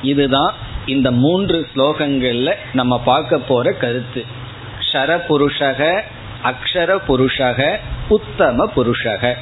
இதுதான் 0.02 0.54
இந்த 0.86 1.10
மூன்று 1.10 1.66
ஸ்லோகங்கள்ல 1.74 2.52
நம்ம 2.72 2.98
பார்க்க 2.98 3.38
போற 3.38 3.72
கருத்து. 3.72 4.24
ஷரபுருஷக 4.92 6.00
அக்ஷர 6.44 6.98
புருஷக 7.08 7.76
உத்தம 8.08 8.70
புருஷக. 8.76 9.34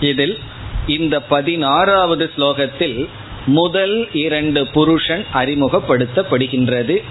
இதில் 0.00 0.38
இந்த 0.86 1.20
பதினாறாவது 1.20 2.32
ஸ்லோகத்தில் 2.36 3.08
முதல் 3.46 4.08
இரண்டு 4.12 4.66
புருஷன் 4.66 5.24
அறிமுகப்படுத்தப்படுகின்றது. 5.32 7.02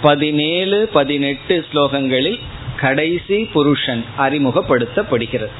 பதினேழு 0.00 0.88
பதினெட்டு 0.92 1.64
ஸ்லோகங்களில் 1.72 2.38
கடைசி 2.80 3.44
புருஷன் 3.44 4.04
அறிமுகப்படுத்தப்படுகிறது. 4.18 5.50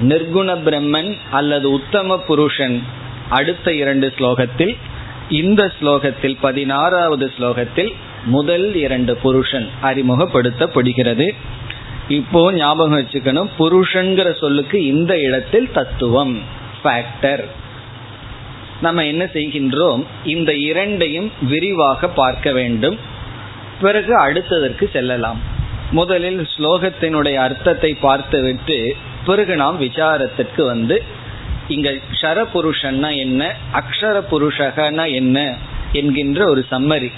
நிர்குண 0.00 0.58
பிரம்மன் 0.66 1.16
அல்லது 1.30 1.70
உத்தம 1.70 2.18
புருஷன் 2.18 2.82
அடுத்த 3.28 3.74
இரண்டு 3.74 4.12
ஸ்லோகத்தில் 4.18 4.76
இந்த 5.28 5.72
ஸ்லோகத்தில் 5.80 6.36
பதினாறாவது 6.40 7.32
ஸ்லோகத்தில் 7.38 7.92
முதல் 8.24 8.74
இரண்டு 8.74 9.16
புருஷன் 9.16 9.68
அறிமுகப்படுத்தப்படுகிறது. 9.82 11.34
இப்போ 12.08 12.52
ஞாபகம் 12.52 12.98
வச்சுக்கணும் 12.98 13.48
புருஷன்கிற 13.58 14.38
சொல்லுக்கு 14.38 14.86
இந்த 14.86 15.18
இடத்தில் 15.18 15.70
தத்துவம் 15.72 16.40
ஃபேக்டர் 16.82 17.44
நம்ம 18.80 19.04
என்ன 19.04 19.24
செய்கின்றோம்? 19.24 20.02
இந்த 20.24 20.54
இரண்டையும் 20.54 21.28
விரிவாக 21.40 22.08
பார்க்க 22.08 22.52
வேண்டும். 22.52 22.96
பிறகு 23.80 24.12
அடுத்ததற்கு 24.26 24.84
செல்லலாம். 24.92 25.40
முதலில் 25.90 26.48
ஸ்லோகத்தினுடைய 26.54 27.34
அர்த்தத்தை 27.34 27.94
பார்த்துவிட்டு 27.94 28.96
பிறகு 29.24 29.56
நாம் 29.56 29.80
விசாரத்திற்கு 29.80 30.64
வந்து 30.64 31.02
இங்க 31.68 31.90
ஷர 32.20 32.38
புருஷன்னா 32.54 33.16
என்ன 33.16 33.54
அக்ஷர 33.72 34.16
புருஷகனா 34.30 35.12
என்ன 35.12 35.54
என்கின்ற 35.92 36.48
ஒரு 36.48 36.66
சம்மரி 36.70 37.10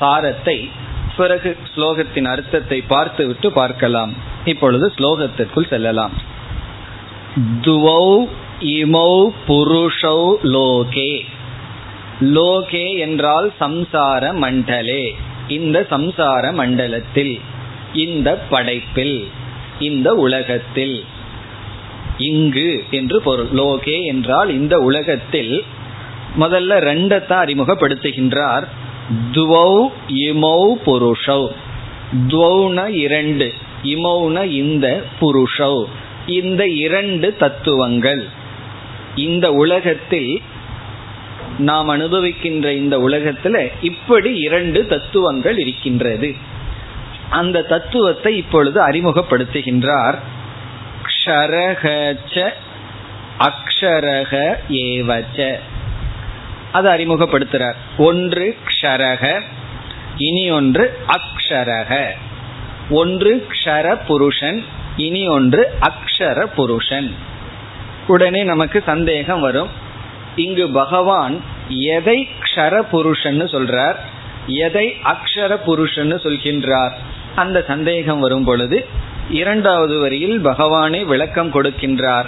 சாரத்தை 0.00 0.68
பிறகு 1.16 1.56
ஸ்லோகத்தின் 1.76 2.24
அர்த்தத்தை 2.24 2.78
பார்த்துவிட்டு 2.80 3.52
பார்க்கலாம். 3.52 4.14
இப்பொழுது 4.44 4.92
ஸ்லோகத்திற்குள் 4.96 5.68
செல்லலாம். 5.68 6.14
துவௌ 7.60 8.26
இமௌ 8.64 9.28
புருஷௌ 9.48 10.34
லோகே. 10.42 11.20
லோகே 12.20 12.98
என்றால் 12.98 13.52
சம்சார 13.60 14.34
மண்டலே. 14.34 15.14
இந்த 15.48 15.86
சம்சார 15.90 16.52
மண்டலத்தில் 16.52 17.40
இந்த 17.94 18.38
படைப்பில் 18.50 19.28
இந்த 19.78 20.14
உலகத்தில். 20.14 21.04
இங்கு 22.18 22.84
என்று 22.90 23.22
பொருள். 23.22 23.46
லோகே 23.46 24.02
என்றால் 24.02 24.50
இந்த 24.50 24.78
உலகத்தில் 24.78 25.64
முதல்ல 26.40 26.72
ரெண்டத்தான் 26.80 27.42
அறிமுகப்படுத்துகின்றார். 27.44 28.66
துவௌ 29.32 29.86
இமௌ 30.08 30.72
புருஷௌ. 30.86 31.48
துவௌன 32.28 32.88
இரண்டு 32.88 33.52
இமௌன 33.84 34.50
இந்த 34.50 35.02
புருஷௌ. 35.20 35.84
இந்த 36.26 36.68
இரண்டு 36.68 37.36
தத்துவங்கள். 37.36 38.28
இந்த 39.14 39.52
உலகத்தில் 39.52 40.42
நாம் 41.58 41.90
அனுபவிக்கின்ற 41.90 42.70
இந்த 42.70 42.98
உலகத்துல 42.98 43.68
இப்படி 43.82 44.34
இரண்டு 44.34 44.86
தத்துவங்கள் 44.86 45.58
இருக்கின்றது. 45.58 46.34
அந்த 47.30 47.62
தத்துவத்தை 47.62 48.36
இப்பொழுது 48.36 48.88
அறிமுகப்படுத்துகின்றார். 48.88 50.14
க்ஷரகச்ச 51.02 52.48
அக்ஷரக 53.38 54.56
ஏவச்ச. 54.68 55.58
அது 56.72 56.88
அறிமுகப்படுத்துறார். 56.88 57.74
ஒன்று 57.98 58.56
க்ஷரக 58.64 59.40
இனி 60.16 60.50
ஒன்று 60.50 60.98
அக்ஷரக. 61.08 62.04
ஒன்று 62.90 63.46
க்ஷர 63.48 63.98
புருஷன் 64.06 64.64
இனி 64.96 65.28
ஒன்று 65.28 65.74
அக்ஷர 65.80 66.44
புருஷன் 66.44 67.14
உடனே 68.06 68.42
நமக்கு 68.42 68.82
சந்தேகம் 68.86 69.40
வரும். 69.40 69.68
இங்கு 70.36 70.68
பகவான் 70.68 71.40
எதை 71.68 72.28
க்ஷர 72.40 72.82
புருஷன்னு 72.92 73.46
சொல்றார்? 73.46 73.94
எதை 74.46 74.96
அக்ஷர 75.04 75.58
புருஷன்னு 75.66 76.16
சொல்கின்றார்? 76.24 76.90
அந்த 77.34 77.64
சந்தேகம் 77.66 78.20
வரும் 78.20 78.44
பொழுது 78.44 78.86
இரண்டாவது 79.30 79.98
வரியில் 79.98 80.44
பகவானே 80.44 81.04
விளக்கம் 81.04 81.52
கொடுக்கின்றார். 81.52 82.24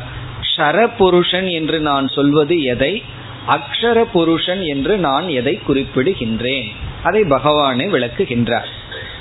ஷர 0.57 0.91
புருஷன் 0.99 1.47
என்று 1.47 1.81
நான் 1.81 2.09
சொல்வது 2.09 2.63
எதை? 2.63 3.03
அக்ஷர 3.49 4.03
புருஷன் 4.03 4.63
என்று 4.63 4.97
நான் 4.97 5.29
எதை 5.29 5.61
குறிப்பிடுகின்றேன்? 5.69 6.71
அதை 7.03 7.23
பகவானே 7.23 7.89
விளக்குகின்றார். 7.89 8.67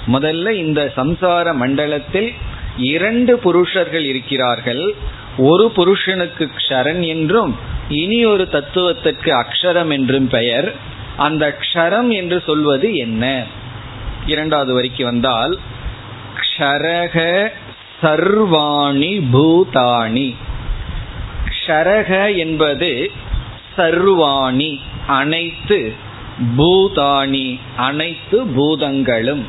முதல்ல 0.07 0.49
இந்த 0.49 0.91
சம்சார 0.97 1.53
மண்டலத்தில் 1.55 2.33
இரண்டு 2.77 3.37
புருஷர்கள் 3.37 4.03
இருக்கிறார்கள். 4.03 4.95
ஒரு 5.37 5.71
புருஷனுக்கு 5.71 6.49
க்ஷரன் 6.57 7.07
என்றும் 7.07 7.55
இனி 7.89 8.25
ஒரு 8.25 8.47
தத்துவத்திற்கு 8.51 9.35
அக்ஷரம் 9.35 9.91
என்றும் 9.91 10.27
பெயர். 10.27 10.75
அந்த 11.17 11.57
க்ஷரம் 11.59 12.09
என்று 12.09 12.43
சொல்வது 12.45 12.95
என்ன? 12.95 13.43
இரண்டாவது 14.25 14.73
வரிக்கு 14.73 15.03
வந்தால் 15.03 15.57
க்ஷரக 16.39 17.49
சர்வாணி 18.01 19.21
பூதாணி. 19.33 20.35
க்ஷரக 21.49 22.37
என்பது 22.37 23.11
சர்வாணி 23.77 24.79
அனைத்து 25.07 25.93
பூதாணி 26.57 27.59
அனைத்து 27.75 28.45
பூதங்களும். 28.45 29.45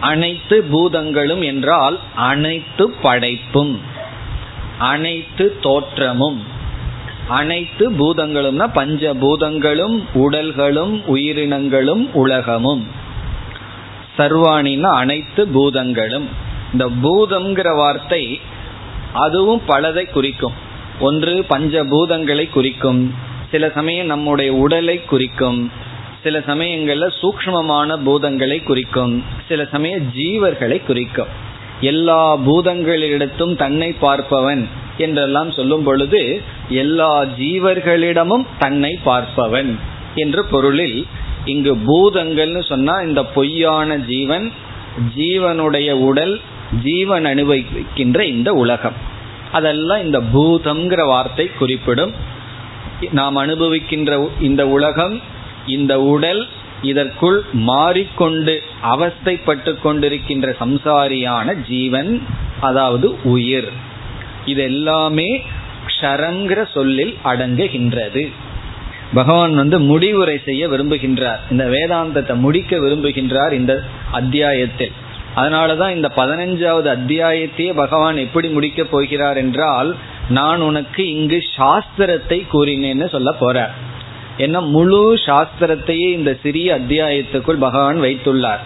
அனைத்து 0.00 0.64
பூதங்களும் 0.64 1.42
என்றால் 1.42 1.98
அனைத்து 2.14 2.90
படைப்பும். 2.90 3.80
அனைத்து 4.78 5.58
தோற்றமும் 5.60 6.56
அனைத்து 7.28 7.90
பூதங்களும்னா 7.90 8.70
பஞ்ச 8.72 9.14
பூதங்களும் 9.14 10.04
உடல்களும் 10.14 11.04
உயிரினங்களும் 11.04 12.14
உலகமும். 12.14 12.86
சர்வாணின்னா 14.18 14.90
அனைத்து 14.94 15.48
பூதங்களும். 15.48 16.28
இந்த 16.72 16.90
பூதம்ங்கிற 17.02 17.76
வார்த்தை 17.76 18.40
அதுவும் 19.12 19.62
பலதை 19.68 20.10
குறிக்கும். 20.10 20.52
ஒன்று 21.00 21.44
பஞ்சபூதங்களை 21.50 22.50
குறிக்கும். 22.50 23.14
சில 23.50 23.70
சமயம் 23.70 24.06
நம்முடைய 24.06 24.52
உடலை 24.52 25.04
குறிக்கும். 25.04 25.70
சில 26.22 26.40
சமயங்களில் 26.40 27.12
சூக்மமான 27.22 27.98
பூதங்களை 28.06 28.62
குறிக்கும். 28.62 29.24
சில 29.48 29.64
சமய 29.64 29.98
ஜீவர்களை 30.16 30.84
குறிக்கும். 30.84 31.46
எல்லா 31.80 32.36
பூதங்களிடத்தும் 32.36 33.56
தன்னை 33.56 33.94
பார்ப்பவன் 34.02 34.66
என்றெல்லாம் 34.98 35.50
சொல்லும் 35.50 35.82
பொழுது 35.82 36.40
எல்லா 36.68 37.24
ஜீவர்களிடமும் 37.24 38.46
தன்னை 38.58 38.98
பார்ப்பவன் 39.06 39.78
என்ற 40.14 40.42
பொருளில் 40.42 41.06
இங்கு 41.44 41.76
பூதங்கள்னு 41.86 42.62
சொன்னா 42.68 43.00
இந்த 43.00 43.24
பொய்யான 43.24 43.96
ஜீவன் 43.96 44.52
ஜீவனுடைய 45.16 45.90
உடல் 45.90 46.40
ஜீவன் 46.82 47.24
அனுபவிக்கின்ற 47.24 48.22
இந்த 48.22 48.52
உலகம். 48.52 48.92
அதெல்லாம் 49.52 50.02
இந்த 50.04 50.20
பூதம்ங்கிற 50.34 51.06
வார்த்தை 51.06 51.50
குறிப்பிடும். 51.58 52.12
நாம் 53.12 53.36
அனுபவிக்கின்ற 53.36 54.28
இந்த 54.40 54.68
உலகம் 54.68 55.20
இந்த 55.66 56.00
உடல் 56.00 56.46
இதற்குள் 56.82 57.44
மாறிக்கொண்டு 57.52 58.62
அவஸ்தைப்பட்டு 58.82 59.74
கொண்டிருக்கின்ற 59.84 60.54
சம்சாரியான 60.60 61.66
ஜீவன் 61.68 62.22
அதாவது 62.60 63.22
உயிர். 63.22 63.72
இது 64.44 64.62
எல்லாமே 64.62 65.42
க்ஷரங்கிற 65.86 66.70
சொல்லில் 66.72 67.18
அடங்குகின்றது. 67.24 68.32
பகவான் 69.14 69.54
வந்து 69.54 69.80
முடிவுரை 69.80 70.40
செய்ய 70.44 70.68
விரும்புகின்றார். 70.68 71.38
இந்த 71.50 71.64
வேதாந்தத்தை 71.66 72.34
முடிக்க 72.34 72.76
விரும்புகின்றார் 72.76 73.52
இந்த 73.52 73.82
அத்தியாயத்தில். 74.10 74.92
அதனாலதான் 75.36 75.94
இந்த 75.94 76.12
பதினஞ்சாவது 76.16 76.88
அத்தியாயத்தையே 76.96 77.74
பகவான் 77.74 78.16
எப்படி 78.16 78.48
முடிக்க 78.48 78.84
போகிறார் 78.84 79.36
என்றால் 79.36 79.96
நான் 80.28 80.60
உனக்கு 80.60 81.08
இங்கு 81.08 81.38
சாஸ்திரத்தை 81.56 82.46
கூறினேன்னு 82.52 83.08
சொல்ல 83.08 83.34
போறார். 83.40 83.70
ஏன்னா 84.38 84.60
முழு 84.70 85.00
சாஸ்திரத்தையே 85.26 86.08
இந்த 86.18 86.32
சிறிய 86.42 86.68
அத்தியாயத்துக்குள் 86.78 87.64
பகவான் 87.66 88.00
வைத்துள்ளார். 88.00 88.62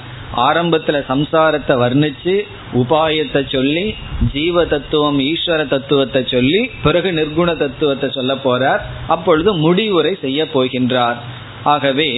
ஆரம்பத்துல 0.46 0.98
சம்சாரத்தை 1.08 1.74
வர்ணிச்சு 1.82 2.34
உபாயத்தை 2.72 3.40
சொல்லி 3.46 3.84
ஜீவ 4.32 4.64
தத்துவம் 4.64 5.18
ஈஸ்வர 5.18 5.60
தத்துவத்தை 5.68 6.22
சொல்லி 6.24 6.60
பிறகு 6.82 7.10
நிர்குண 7.12 7.56
தத்துவத்தை 7.56 8.08
சொல்ல 8.10 8.34
போறார். 8.34 8.82
அப்பொழுது 9.08 9.52
முடிவுரை 9.54 10.12
செய்ய 10.20 10.44
போகின்றார். 10.54 11.18
ஆகவே 11.64 12.10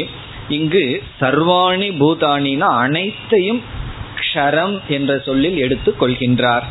இங்கு 0.48 0.84
சர்வாணி 1.20 1.88
பூதானினா 2.00 2.68
அனைத்தையும் 2.84 3.62
க்ஷரம் 4.20 4.74
என்ற 4.88 5.12
சொல்லில் 5.18 5.56
எடுத்து 5.56 5.90
கொள்கின்றார். 6.00 6.64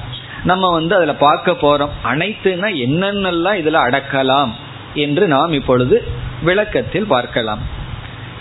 நம்ம 0.43 0.71
வந்து 0.71 0.95
அதுல 0.95 1.13
பார்க்க 1.15 1.51
போறோம். 1.51 1.93
அனைத்துனா 2.03 2.69
என்னென்னலாம் 2.85 3.59
இதுல 3.61 3.81
அடக்கலாம் 3.87 4.53
என்று 4.93 5.25
நாம் 5.27 5.53
இப்பொழுது 5.53 5.97
விளக்கத்தில் 6.43 7.05
பார்க்கலாம். 7.05 7.61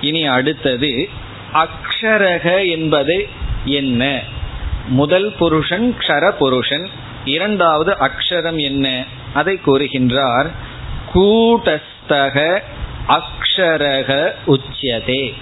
இனி 0.01 0.27
அடுத்தது 0.27 1.09
அக்ஷரக 1.55 2.71
என்பது 2.71 3.29
என்ன? 3.65 4.21
முதல் 4.88 5.33
புருஷன் 5.38 5.97
க்ஷர 5.99 6.31
புருஷன். 6.31 6.87
இரண்டாவது 7.25 7.97
அக்ஷரம் 8.01 8.61
என்ன? 8.61 9.05
அதை 9.35 9.61
கூறுகின்றார் 9.67 10.49
கூட்டஸ்தக 11.15 12.61
அக்ஷரக 13.09 14.11
உச்சியதே. 14.47 15.35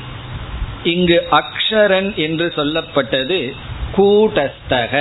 இங்கு 0.84 1.18
அக்ஷரன் 1.30 2.14
என்று 2.14 2.52
சொல்லப்பட்டது 2.56 3.52
கூட்டஸ்தக. 3.96 4.94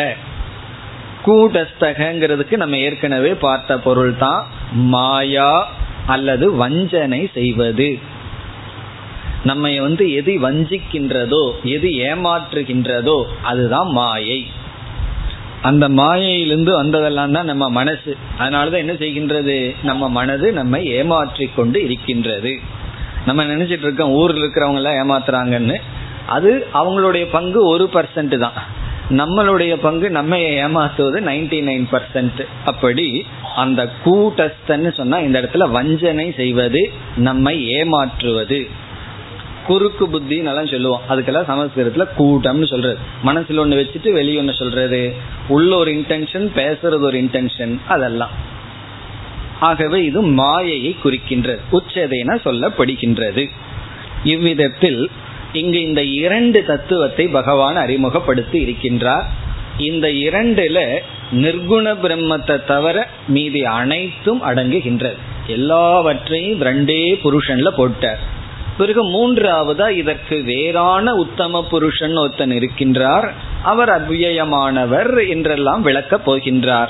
கூட்டஸ்தகங்கிறதுக்கு 1.25 2.55
நம்ம 2.57 2.77
ஏற்கனவே 2.77 3.33
பார்த்த 3.33 3.77
பொருள் 3.79 4.17
தான் 4.17 4.47
மாயா 4.71 5.71
அல்லது 6.09 6.45
வஞ்சனை 6.61 7.21
செய்வது. 7.33 7.89
நம்ம 9.43 9.69
வந்து 9.81 10.05
எது 10.13 10.31
வஞ்சிக்கின்றதோ 10.41 11.43
எது 11.75 11.89
ஏமாற்றுகின்றதோ 12.07 13.17
அதுதான் 13.41 13.89
மாயை. 13.97 14.39
அந்த 15.61 15.85
மாயையிலிருந்து 15.89 16.71
வந்ததெல்லாம் 16.75 17.31
தான் 17.31 17.49
நம்ம 17.51 17.65
மனசு. 17.69 18.11
அதனாலதான் 18.39 18.83
என்ன 18.83 18.93
செய்கின்றது? 19.03 19.57
நம்ம 19.83 20.09
மனது 20.09 20.47
நம்மை 20.53 20.81
ஏமாற்றி 20.97 21.47
கொண்டு 21.55 21.79
இருக்கின்றது. 21.83 22.53
நம்ம 23.25 23.43
நினைச்சிட்டு 23.43 23.87
இருக்கோம் 23.87 24.15
ஊர்ல 24.19 24.43
இருக்கிறவங்க 24.43 24.81
எல்லாம் 24.81 24.99
ஏமாத்துறாங்கன்னு. 25.01 25.77
அது 26.27 26.51
அவங்களுடைய 26.73 27.25
பங்கு 27.31 27.59
ஒரு 27.67 27.85
பர்சன்ட் 27.93 28.35
தான். 28.37 28.57
நம்மளுடைய 29.09 29.75
பங்கு 29.75 30.09
நம்ம 30.09 30.37
ஏமாத்துவது 30.37 31.19
நைன்டி 31.19 31.63
நைன் 31.63 31.85
பர்சன்ட். 31.91 32.45
அப்படி 32.65 33.25
அந்த 33.55 33.91
கூட்டஸ்தன்னு 34.05 34.93
சொன்னா 34.93 35.17
இந்த 35.17 35.41
இடத்துல 35.41 35.69
வஞ்சனை 35.69 36.33
செய்வது 36.35 36.91
நம்மை 37.15 37.67
ஏமாற்றுவது. 37.67 38.67
குறுக்கு 39.67 40.07
புத்தின்னு 40.07 40.71
சொல்லுவோம். 40.71 41.01
அதுக்கெல்லாம் 41.09 41.47
சமஸ்கிருதத்துல 41.47 42.07
கூட்டம்னு 42.17 42.67
சொல்றது. 42.67 42.97
மனசுல 43.25 43.63
ஒண்ணு 43.65 43.79
வச்சுட்டு 43.79 44.11
வெளியே 44.11 44.41
ஒண்ணு 44.41 44.57
சொல்றது. 44.57 45.13
உள்ள 45.47 45.75
ஒரு 45.75 45.91
இன்டென்ஷன் 45.91 46.49
பேசுறது 46.55 46.99
ஒரு 46.99 47.17
இன்டென்ஷன் 47.17 47.79
அதெல்லாம். 47.87 48.31
ஆகவே 49.59 50.03
இது 50.03 50.21
மாயையை 50.21 50.95
குறிக்கின்றது. 51.03 51.59
உச்சதென 51.71 52.39
சொல்லப்படுகின்றது. 52.43 53.49
இவ்விதத்தில் 54.23 55.09
இங்கு 55.53 55.81
இந்த 55.81 56.03
இரண்டு 56.03 56.65
தத்துவத்தை 56.65 57.27
பகவான் 57.27 57.75
அறிமுகப்படுத்தி 57.75 58.65
இருக்கின்றார். 58.65 59.23
இந்த 59.77 60.07
இரண்டுல 60.07 60.97
நிர்குண 61.31 61.95
பிரம்மத்தை 62.03 62.65
தவிர 62.65 63.09
மீதி 63.27 63.63
அனைத்தும் 63.63 64.43
அடங்குகின்றது. 64.43 65.17
எல்லாவற்றையும் 65.47 66.61
ரெண்டே 66.61 67.19
புருஷன்ல 67.23 67.67
போட்டார். 67.67 68.19
பிறகு 68.77 69.09
மூன்றாவதா 69.09 69.89
இதற்கு 69.89 70.43
வேறான 70.43 71.13
உத்தம 71.13 71.65
புருஷன் 71.69 72.15
ஒருத்தன் 72.15 72.51
இருக்கின்றார். 72.51 73.29
அவர் 73.63 73.89
அவ்வியமானவர் 73.89 75.27
என்றெல்லாம் 75.27 75.81
விளக்கப் 75.81 76.31
போகின்றார். 76.31 76.87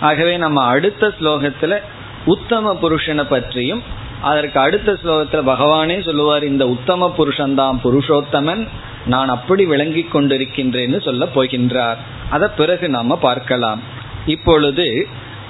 ஆகவே 0.00 0.36
நம்ம 0.36 0.62
அடுத்த 0.62 1.12
ஸ்லோகத்துல 1.20 1.78
உத்தம 2.24 2.78
புருஷனை 2.82 3.24
பற்றியும் 3.24 3.82
அதற்கு 4.22 4.60
அடுத்த 4.60 4.92
ஸ்லோகத்துல 4.92 5.42
பகவானே 5.46 6.04
சொல்லுவார் 6.04 6.44
இந்த 6.44 6.68
உத்தம 6.68 7.14
புருஷன்தான் 7.18 7.78
புருஷோத்தமன் 7.84 8.68
நான் 9.06 9.28
அப்படி 9.28 9.64
விளங்கி 9.64 10.06
கொண்டிருக்கின்றேன்னு 10.12 11.02
சொல்ல 11.04 11.26
போகின்றார். 11.34 11.96
அதை 12.30 12.48
பிறகு 12.56 12.88
நாம 12.88 13.16
பார்க்கலாம். 13.16 13.82
இப்பொழுது 14.26 15.06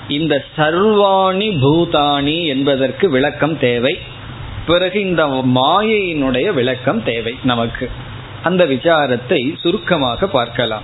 இந்த 0.09 0.45
சர்வாணி 0.57 1.59
பூதானி 1.63 2.47
என்பதற்கு 2.47 3.11
விளக்கம் 3.11 3.59
தேவை. 3.59 3.99
பிறகு 4.67 5.01
இந்த 5.01 5.27
மாயையினுடைய 5.27 6.53
விளக்கம் 6.53 7.03
தேவை 7.03 7.35
நமக்கு. 7.43 7.91
அந்த 8.43 8.67
விசாரத்தை 8.67 9.59
சுருக்கமாக 9.61 10.27
பார்க்கலாம். 10.27 10.83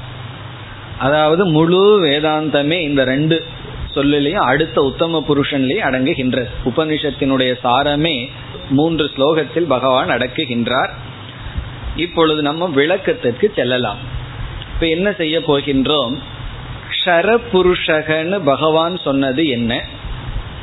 அதாவது 0.99 1.47
முழு 1.47 2.03
வேதாந்தமே 2.03 2.81
இந்த 2.81 3.05
ரெண்டு 3.05 3.45
சொல்லிலையும் 3.95 4.45
அடுத்த 4.45 4.83
உத்தம 4.83 5.25
புருஷன்லேயே 5.29 5.83
அடங்குகின்றது 5.83 6.47
உபனிஷத்தினுடைய 6.65 7.55
சாரமே 7.65 8.29
மூன்று 8.71 9.11
ஸ்லோகத்தில் 9.17 9.67
பகவான் 9.69 10.09
அடக்குகின்றார். 10.09 10.91
இப்பொழுது 11.97 12.43
நம்ம 12.43 12.67
விளக்கத்திற்கு 12.67 13.53
செல்லலாம். 13.55 13.99
இப்ப 14.75 14.87
என்ன 14.87 15.13
செய்ய 15.13 15.39
போகின்றோம்? 15.39 16.19
ஷரபுருஷகன்னு 17.05 18.41
பகவான் 18.45 18.99
சொன்னது 19.05 19.49
என்ன? 19.49 19.85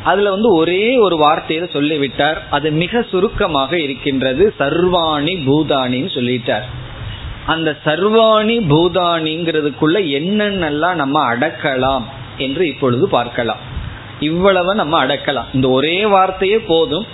அதுல 0.03 0.29
வந்து 0.29 0.53
ஒரே 0.53 0.97
ஒரு 0.97 1.15
வார்த்தையில 1.15 1.71
சொல்லிவிட்டார். 1.71 2.47
அது 2.49 2.71
மிக 2.71 3.01
சுருக்கமாக 3.01 3.79
இருக்கின்றது. 3.79 4.53
சர்வாணி 4.59 5.33
பூதானின்னு 5.47 6.09
சொல்லிட்டார். 6.17 6.67
அந்த 7.45 7.77
சர்வாணி 7.85 8.57
பூதானிங்கிறதுக்குள்ள 8.69 9.99
என்னென்னலாம் 10.19 10.93
நம்ம 10.93 11.35
அடக்கலாம்? 11.35 12.03
என்று 12.37 12.67
இப்பொழுது 12.67 13.09
பார்க்கலாம். 13.09 13.57
இவ்வளவு 14.19 14.75
நம்ம 14.75 15.05
அடக்கலாம். 15.05 15.45
இந்த 15.53 15.69
ஒரே 15.69 16.05
வார்த்தையே 16.05 16.59
போதும். 16.59 17.05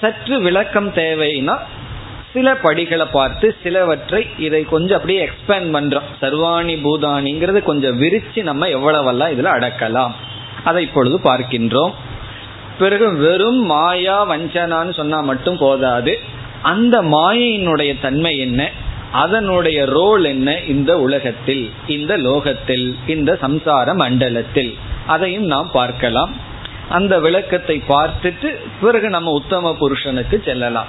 சற்று 0.00 0.40
விளக்கம் 0.40 0.94
தேவைன்னா 0.94 1.58
சில 2.32 2.54
படிகளை 2.54 3.06
பார்த்து 3.06 3.56
சிலவற்றை 3.62 4.26
இதை 4.38 4.64
கொஞ்சம் 4.64 4.96
அப்படியே 4.96 5.26
எக்ஸ்பேண்ட் 5.26 5.76
பண்றோம். 5.76 6.02
சர்வாணி 6.22 6.80
பூதானிங்கிறது 6.82 7.62
கொஞ்சம் 7.62 8.02
விரிச்சு 8.02 8.42
நம்ம 8.42 8.66
எவ்வளவெல்லாம் 8.66 9.32
இதுல 9.32 9.50
அடக்கலாம். 9.58 10.10
அதை 10.64 10.82
இப்பொழுது 10.82 11.18
பார்க்கின்றோம். 11.18 11.92
பிறகு 12.78 13.16
வெறும் 13.16 13.64
மாயா 13.64 14.30
வஞ்சனான்னு 14.30 14.94
சொன்னா 14.94 15.20
மட்டும் 15.20 15.58
போதாது. 15.58 16.18
அந்த 16.62 17.02
மாயையினுடைய 17.02 18.00
தன்மை 18.00 18.38
என்ன? 18.38 18.70
அதனுடைய 19.12 19.84
ரோல் 19.84 20.24
என்ன 20.24 20.58
இந்த 20.58 20.98
உலகத்தில் 20.98 21.70
இந்த 21.86 22.16
லோகத்தில் 22.16 22.96
இந்த 23.06 23.38
சம்சார 23.42 23.94
மண்டலத்தில்? 23.94 24.74
அதையும் 25.06 25.44
நாம் 25.44 25.70
பார்க்கலாம். 25.70 26.34
அந்த 26.88 27.20
விளக்கத்தை 27.20 27.82
பார்த்துட்டு 27.88 28.56
பிறகு 28.80 29.08
நம்ம 29.08 29.30
உத்தம 29.30 29.76
புருஷனுக்கு 29.76 30.42
செல்லலாம். 30.44 30.86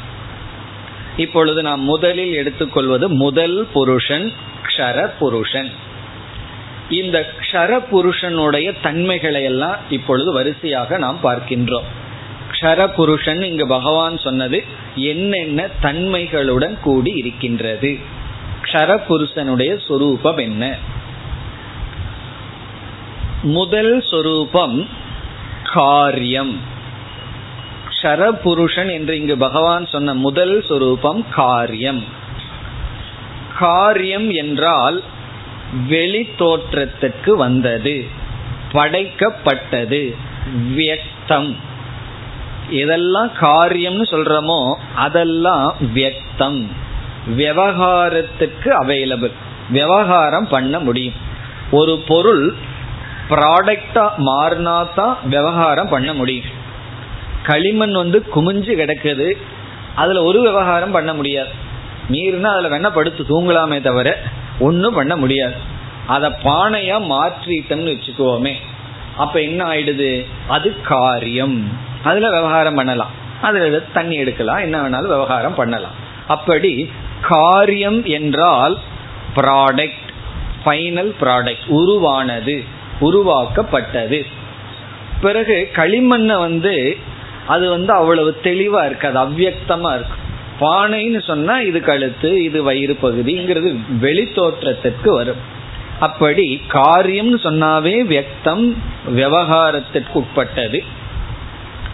இப்பொழுது 1.18 1.62
நாம் 1.62 1.82
முதலில் 1.82 2.34
எடுத்துக்கொள்வது 2.34 3.10
முதல் 3.10 3.68
புருஷன் 3.74 4.32
க்ஷர 4.66 5.10
புருஷன். 5.20 5.72
இந்த 6.90 7.34
க்ஷர 7.40 7.80
புருஷனுடைய 7.80 8.74
தன்மைகளை 8.82 9.44
எல்லாம் 9.44 9.78
இப்பொழுது 9.90 10.32
வரிசையாக 10.32 10.98
நாம் 10.98 11.20
பார்க்கின்றோம். 11.24 12.00
அக்ஷர 12.62 12.88
புருஷன் 12.88 13.42
இங்கு 13.42 13.68
பகவான் 13.68 14.18
சொன்னது 14.18 14.64
என்னென்ன 14.96 15.68
தன்மைகளுடன் 15.82 16.80
கூடி 16.80 17.12
இருக்கின்றது. 17.12 18.00
க்ஷர 18.62 18.98
புருஷனுடைய 18.98 19.78
சொரூபம் 19.88 20.38
என்ன? 20.38 20.76
முதல் 23.42 24.02
சொரூபம் 24.02 24.88
காரியம். 25.74 26.60
ஷரபுருஷன் 28.02 28.92
என்று 28.92 29.20
இங்கு 29.20 29.38
பகவான் 29.38 29.86
சொன்ன 29.86 30.14
முதல் 30.14 30.66
சொரூபம் 30.68 31.26
காரியம். 31.30 32.04
காரியம் 33.60 34.30
என்றால் 34.30 35.04
வெளி 35.88 36.30
தோற்றத்திற்கு 36.38 37.38
வந்தது 37.38 38.06
படைக்கப்பட்டது 38.74 40.16
வியக்தம். 40.76 41.56
எதெல்லாம் 42.72 43.32
காரியம்னு 43.42 44.06
சொல்றோமோ 44.12 44.74
அதெல்லாம் 44.96 45.76
வியக்தம். 45.96 46.66
விவகாரத்துக்கு 47.28 48.70
அவைலபிள் 48.84 49.32
விவகாரம் 49.70 50.48
பண்ண 50.48 50.80
முடியும். 50.80 51.14
ஒரு 51.72 52.04
பொருள் 52.08 52.56
ப்ராடக்டா 53.30 54.06
மாறினா 54.18 54.86
தான் 54.96 55.18
விவகாரம் 55.24 55.90
பண்ண 55.90 56.14
முடியும். 56.14 56.50
களிமண் 57.44 57.92
வந்து 57.92 58.26
குமிஞ்சு 58.36 58.74
கிடக்குது. 58.80 59.38
அதுல 59.96 60.24
ஒரு 60.24 60.42
விவகாரம் 60.42 60.92
பண்ண 60.92 61.14
முடியாது. 61.14 61.50
மீறினா 62.10 62.50
அதுல 62.54 62.72
வேணா 62.74 62.90
படுத்து 62.94 63.24
தூங்கலாமே 63.24 63.82
தவிர 63.82 64.22
ஒன்றும் 64.60 64.94
பண்ண 64.94 65.16
முடியாது. 65.16 65.54
அதை 66.08 66.30
பானையா 66.44 66.98
மாற்றிட்டோம்னு 67.14 67.94
வச்சுக்குவோமே 67.94 68.54
அப்ப 69.18 69.42
என்ன 69.42 69.66
ஆயிடுது? 69.66 70.26
அது 70.48 70.82
காரியம். 70.82 71.90
அதுல 72.04 72.30
விவகாரம் 72.30 72.76
பண்ணலாம். 72.76 73.12
அதுல 73.42 73.80
தண்ணி 73.80 74.16
எடுக்கலாம். 74.16 74.58
என்ன 74.58 74.82
வேணாலும் 74.82 75.14
விவகாரம் 75.16 75.56
பண்ணலாம். 75.56 75.98
அப்படி 76.28 76.90
காரியம் 77.22 78.06
என்றால் 78.06 78.78
ப்ராடக்ட் 79.36 80.10
ஃபைனல் 80.66 81.12
ப்ராடக்ட் 81.22 81.68
உருவானது 81.68 82.64
உருவாக்கப்பட்டது. 83.00 84.26
பிறகு 85.22 85.70
களிமண்ணை 85.76 86.38
வந்து 86.40 86.98
அது 87.48 87.70
வந்து 87.70 87.94
அவ்வளவு 87.94 88.38
தெளிவா 88.44 88.86
இருக்காது 88.86 89.18
அவ்வியக்தமாக 89.20 89.96
இருக்கும். 89.96 90.26
பானைன்னு 90.60 91.20
சொன்னா 91.22 91.62
இது 91.62 91.80
கழுத்து 91.82 92.44
இது 92.44 92.64
வயிறு 92.64 92.98
பகுதிங்கிறது 93.02 93.70
வெளி 94.00 94.26
தோற்றத்திற்கு 94.36 95.14
வரும். 95.14 95.42
அப்படி 96.00 96.62
காரியம்னு 96.68 97.40
சொன்னாவே 97.44 97.96
வியக்தம் 98.12 98.74
விவகாரத்திற்கு 99.08 100.14
உட்பட்டது 100.14 100.84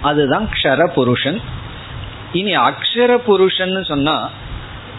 அதுதான் 0.02 0.50
க்ஷர 0.54 0.88
புருஷன். 0.88 1.42
இனி 2.34 2.58
அக்ஷர 2.58 3.18
புருஷன் 3.18 3.84
சொன்னா 3.84 4.30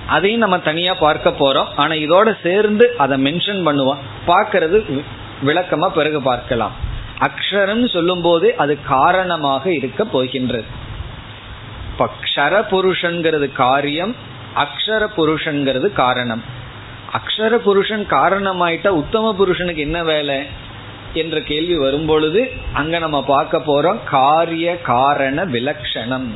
அதையும் 0.06 0.40
நம்ம 0.40 0.58
தனியா 0.58 0.94
பார்க்க 0.94 1.30
போறோம். 1.30 1.66
ஆனா 1.76 1.92
இதோட 1.92 2.36
சேர்ந்து 2.42 2.94
அதை 2.98 3.24
மென்ஷன் 3.24 3.66
பண்ணுவோம். 3.66 3.96
பார்க்கறது 4.26 5.02
விளக்கமா 5.46 5.88
பிறகு 5.88 6.22
பார்க்கலாம். 6.22 6.72
அக்ஷரம் 7.20 7.88
சொல்லும் 7.88 8.22
போது 8.22 8.56
அது 8.56 8.78
காரணமாக 8.82 9.72
இருக்க 9.72 10.04
போகின்றது. 10.04 10.64
க்ஷர 11.98 12.64
புருஷன்கிறது 12.70 13.52
காரியம் 13.52 14.16
அக்ஷர 14.56 15.06
புருஷன்கிறது 15.16 15.92
காரணம். 15.92 16.42
அக்ஷர 17.12 17.54
புருஷன் 17.54 18.06
காரணமாயிட்டா 18.10 18.88
உத்தம 18.88 19.34
புருஷனுக்கு 19.34 19.80
என்ன 19.80 20.04
வேலை? 20.04 20.46
என்ற 21.14 21.40
கேள்வி 21.40 21.76
வரும்பொழுது 21.76 22.52
அங்க 22.72 22.98
நம்ம 22.98 23.24
பார்க்க 23.24 23.58
போறோம் 23.58 23.96
காரிய 24.04 24.80
காரண 24.80 25.44
விலக்ஷணம். 25.44 26.26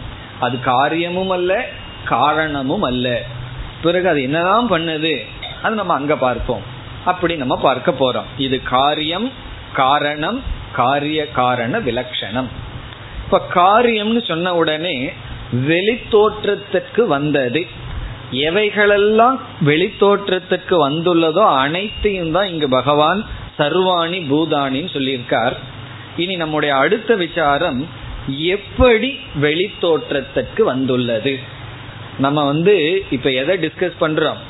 அது 0.40 0.60
காரியமும் 0.60 1.30
அல்ல 1.30 1.66
காரணமும் 2.04 2.82
அல்ல. 2.82 3.22
பிறகு 3.82 4.08
அது 4.08 4.22
என்னதான் 4.22 4.70
பண்ணுது? 4.70 5.26
அது 5.62 5.74
நம்ம 5.74 5.94
அங்க 5.94 6.16
பார்ப்போம். 6.16 6.62
அப்படி 7.04 7.36
நம்ம 7.36 7.56
பார்க்க 7.56 7.92
போறோம். 7.92 8.24
இது 8.36 8.62
காரியம் 8.62 9.30
காரணம் 9.72 10.42
காரிய 10.72 11.28
காரண 11.28 11.78
விலக்ஷணம். 11.78 12.46
இப்ப 13.24 13.40
காரியம்னு 13.54 14.26
சொன்ன 14.26 14.54
உடனே 14.54 15.12
வெளித்தோற்றத்திற்கு 15.52 17.06
வந்தது. 17.06 17.66
எவைகளெல்லாம் 18.32 19.38
வெளித்தோற்றத்துக்கு 19.64 20.88
வந்துள்ளதோ 20.88 21.44
அனைத்தையும் 21.56 22.32
தான் 22.32 22.46
இங்கு 22.46 22.68
பகவான் 22.68 23.26
சர்வாணி 23.62 24.18
பூதானின்னு 24.30 24.92
சொல்லியிருக்கார். 24.92 25.52
இனி 26.16 26.36
நம்முடைய 26.36 26.74
அடுத்த 26.74 27.14
விசாரம் 27.14 27.88
எப்படி 28.38 29.18
வெளித்தோற்றத்திற்கு 29.40 30.62
வந்துள்ளது? 30.62 31.38
நம்ம 32.18 32.44
வந்து 32.44 33.04
இப்ப 33.10 33.30
எதை 33.30 33.56
டிஸ்கஸ் 33.56 33.92
பண்றோம்? 34.00 34.40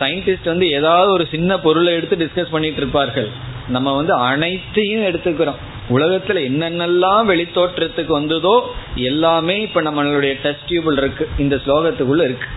சயின்டிஸ்ட் 0.00 0.44
வந்து 0.44 0.70
ஏதாவது 0.70 1.12
ஒரு 1.12 1.26
சின்ன 1.30 1.58
பொருளை 1.58 1.94
எடுத்து 1.94 2.16
டிஸ்கஸ் 2.16 2.50
பண்ணிட்டு 2.50 2.76
இருப்பார்கள். 2.76 3.28
நம்ம 3.68 3.96
வந்து 3.96 4.12
அனைத்தையும் 4.12 5.04
எடுத்துக்கிறோம். 5.04 5.54
உலகத்துல 5.90 6.40
என்னென்னலாம் 6.50 7.28
வெளித்தோற்றத்துக்கு 7.30 8.06
வந்ததோ 8.06 8.72
எல்லாமே 8.94 9.60
இப்ப 9.60 9.82
நம்மளுடைய 9.82 10.32
டெஸ்ட் 10.40 10.68
டியூபிள் 10.68 10.96
இருக்கு. 10.96 11.28
இந்த 11.38 11.56
ஸ்லோகத்துக்குள்ள 11.56 12.22
இருக்கு. 12.22 12.48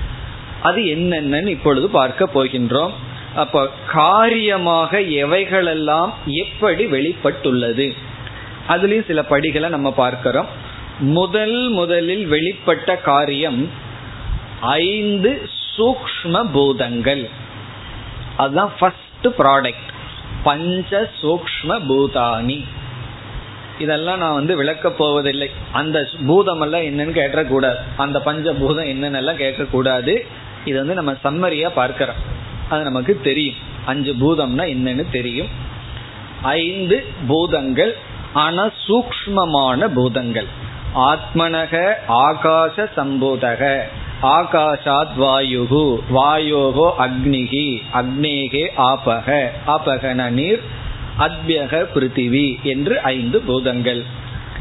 அது 0.62 0.82
என்னென்னு 0.82 1.48
இப்பொழுது 1.48 1.90
பார்க்க 1.90 2.30
போகின்றோம். 2.34 2.92
அப்ப 3.36 3.70
காரியமாக 3.92 5.00
எவைகளெல்லாம் 5.00 6.10
எப்படி 6.26 6.86
வெளிப்பட்டுள்ளது? 6.86 7.96
அதுலயும் 8.68 9.06
சில 9.06 9.24
படிகளை 9.24 9.70
நம்ம 9.70 9.92
பார்க்கிறோம். 9.92 10.46
முதல் 11.00 11.70
முதலில் 11.70 12.32
வெளிப்பட்ட 12.32 13.02
காரியம் 13.02 13.70
ஐந்து 14.62 15.50
சூக்ம 15.78 16.52
பூதங்கள். 16.52 17.30
அதுதான் 18.38 18.72
ஃபர்ஸ்ட் 18.80 19.28
ப்ராடக்ட் 19.38 19.88
பஞ்ச 20.44 21.10
சூக்ம 21.22 21.68
பூதானி. 21.68 22.66
இதெல்லாம் 23.80 24.18
நான் 24.18 24.34
வந்து 24.34 24.56
விளக்க 24.56 24.92
போவதில்லை. 24.92 25.50
அந்த 25.72 26.08
பூதம் 26.26 26.62
எல்லாம் 26.62 26.82
என்னன்னு 26.82 27.12
கேட்டக்கூடாது 27.12 27.76
அந்த 27.98 28.20
பஞ்ச 28.20 28.54
பூதம் 28.54 28.86
என்னென்னலாம் 28.86 29.42
கேட்கக்கூடாது. 29.44 30.26
இது 30.66 30.86
வந்து 30.86 30.94
நம்ம 30.94 31.12
சம்மரியா 31.24 31.70
பார்க்கிறோம். 31.70 32.38
அது 32.70 32.84
நமக்கு 32.84 33.20
தெரியும். 33.24 33.56
அஞ்சு 33.86 34.14
பூதம்னா 34.14 34.60
என்னன்னு 34.60 35.10
தெரியும். 35.12 35.48
ஐந்து 36.42 37.06
பூதங்கள் 37.28 37.98
ஆனா 38.34 38.70
சூக்மமான 38.88 39.88
பூதங்கள். 39.88 40.48
ஆத்மனக 40.96 41.94
ஆகாச 42.10 42.90
சம்பூதக. 42.98 43.82
ஆகாஷாத் 44.22 45.16
வாயுகு. 45.18 46.00
வாயோகோ 46.14 46.92
அக்னிகி. 47.00 47.82
அக்னேகே 47.94 48.68
ஆபக. 48.78 49.48
ஆபகன 49.68 50.30
நீர் 50.30 50.62
அத்யக 51.20 51.88
பிருத்திவி 51.96 52.62
என்று 52.62 53.02
ஐந்து 53.02 53.40
பூதங்கள். 53.40 54.04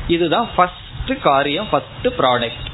இதுதான் 0.09 0.49
ஃபர்ஸ்ட் 0.57 1.21
காரியம் 1.23 1.69
ஃபர்ஸ்ட் 1.71 2.07
ப்ராடக்ட் 2.07 2.67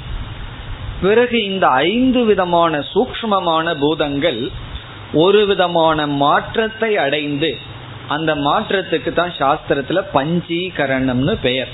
பிறகு 1.03 1.45
இந்த 1.45 1.67
ஐந்து 1.67 2.25
விதமான 2.25 2.85
சூக்மமான 2.95 3.77
பூதங்கள் 3.81 4.51
ஒரு 5.15 5.47
விதமான 5.47 6.07
மாற்றத்தை 6.07 6.97
அடைந்து 6.97 7.51
அந்த 8.09 8.35
மாற்றத்துக்கு 8.35 9.13
தான் 9.13 9.35
சாஸ்திரத்துல 9.39 10.01
பஞ்சீகரணம்னு 10.15 11.35
பெயர். 11.43 11.69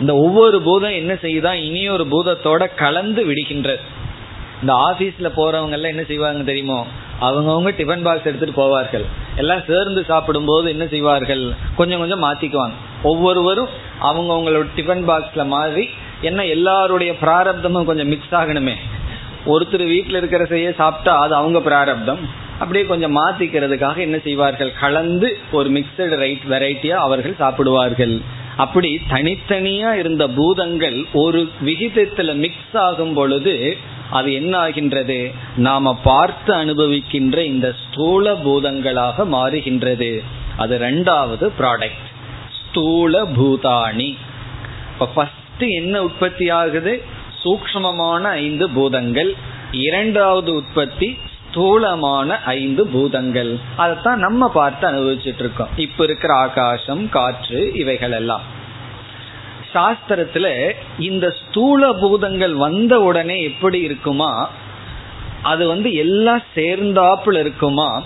இந்த 0.00 0.16
ஒவ்வொரு 0.16 0.62
பூதம் 0.62 0.98
என்ன 1.00 1.12
செய்யுதான் 1.14 1.58
இனியொரு 1.68 2.04
பூதத்தோட 2.04 2.74
கலந்து 2.74 3.26
விடுகின்றது. 3.26 3.82
இந்த 4.60 4.72
ஆபீஸ்ல 4.72 5.28
போறவங்க 5.36 5.70
எல்லாம் 5.70 5.92
என்ன 5.94 6.02
செய்வாங்க 6.02 6.42
தெரியுமோ? 6.42 6.86
அவங்கவுங்க 7.20 7.70
டிஃபன் 7.78 8.02
பாக்ஸ் 8.02 8.28
எடுத்துட்டு 8.30 8.60
போவார்கள். 8.62 9.04
எல்லாம் 9.36 9.62
சேர்ந்து 9.66 10.04
சாப்பிடும் 10.04 10.44
போது 10.44 10.70
என்ன 10.70 10.86
செய்வார்கள்? 10.86 11.54
கொஞ்சம் 11.76 11.98
கொஞ்சம் 11.98 12.24
மாத்திக்குவாங்க. 12.24 12.72
ஒவ்வொருவரும் 13.02 13.68
அவங்கவுங்களோட 14.02 14.66
டிஃபன் 14.76 15.04
பாக்ஸ்ல 15.10 15.46
மாறி 15.46 15.88
என்ன 16.20 16.44
எல்லாருடைய 16.44 17.12
பிராரப்தமும் 17.20 17.84
கொஞ்சம் 17.84 18.08
மிக்ஸ் 18.08 18.34
ஆகணுமே. 18.34 18.74
ஒருத்தர் 19.46 19.86
வீட்டில் 19.86 20.16
இருக்கிற 20.16 20.44
செய்ய 20.44 20.72
சாப்பிட்டா 20.72 21.18
அது 21.18 21.34
அவங்க 21.34 21.60
பிராரப்தம். 21.60 22.42
அப்படியே 22.64 22.84
கொஞ்சம் 22.84 23.16
மாத்திக்கிறதுக்காக 23.16 23.96
என்ன 23.96 24.18
செய்வார்கள்? 24.18 24.72
கலந்து 24.80 25.28
ஒரு 25.52 25.68
மிக்சடு 25.70 26.16
ரைட் 26.16 26.46
வெரைட்டியா 26.48 26.98
அவர்கள் 27.06 27.36
சாப்பிடுவார்கள். 27.38 28.14
அப்படி 28.56 28.90
தனித்தனியா 29.10 29.90
இருந்த 29.92 30.24
பூதங்கள் 30.28 30.98
ஒரு 31.12 31.40
விகிதத்துல 31.64 32.34
மிக்ஸ் 32.34 32.76
ஆகும் 32.86 33.14
பொழுது 33.14 33.76
அது 34.10 34.28
என்ன 34.32 34.58
ஆகின்றது? 34.58 35.18
நாம 35.56 35.94
பார்த்து 36.04 36.50
அனுபவிக்கின்ற 36.54 37.38
இந்த 37.44 37.68
ஸ்தூல 37.82 38.32
பூதங்களாக 38.44 39.26
மாறுகின்றது. 39.36 40.10
அது 40.56 40.74
ரெண்டாவது 40.78 41.46
ப்ராடக்ட் 41.58 42.06
ஸ்தூல 42.58 43.22
பூதாணி. 43.38 44.10
இப்ப 44.92 45.06
ஃபர்ஸ்ட் 45.14 45.64
என்ன 45.80 46.02
உற்பத்தி 46.02 46.46
ஆகுது? 46.60 46.94
சூக்மமான 47.44 48.22
ஐந்து 48.42 48.66
பூதங்கள். 48.70 49.32
இரண்டாவது 49.86 50.50
உற்பத்தி 50.54 51.08
ஸ்தூலமான 51.54 52.38
ஐந்து 52.44 52.86
பூதங்கள். 52.86 53.58
அதைத்தான் 53.76 54.18
நம்ம 54.18 54.48
பார்த்து 54.48 54.88
அனுபவிச்சுட்டு 54.90 55.38
இருக்கோம். 55.38 55.68
இப்ப 55.76 56.04
இருக்கிற 56.04 56.34
ஆகாசம் 56.34 57.08
காற்று 57.08 57.72
இவைகள் 57.74 58.12
எல்லாம் 58.12 58.40
சாஸ்திரத்துல 59.74 60.72
இந்த 60.98 61.34
ஸ்தூல 61.40 61.92
பூதங்கள் 61.92 62.54
வந்த 62.54 63.00
உடனே 63.00 63.42
எப்படி 63.42 63.80
இருக்குமா? 63.80 64.50
அது 65.42 65.68
வந்து 65.68 65.94
எல்லாம் 65.94 66.42
சேர்ந்தாப்புல 66.56 67.38
இருக்குமா? 67.38 68.02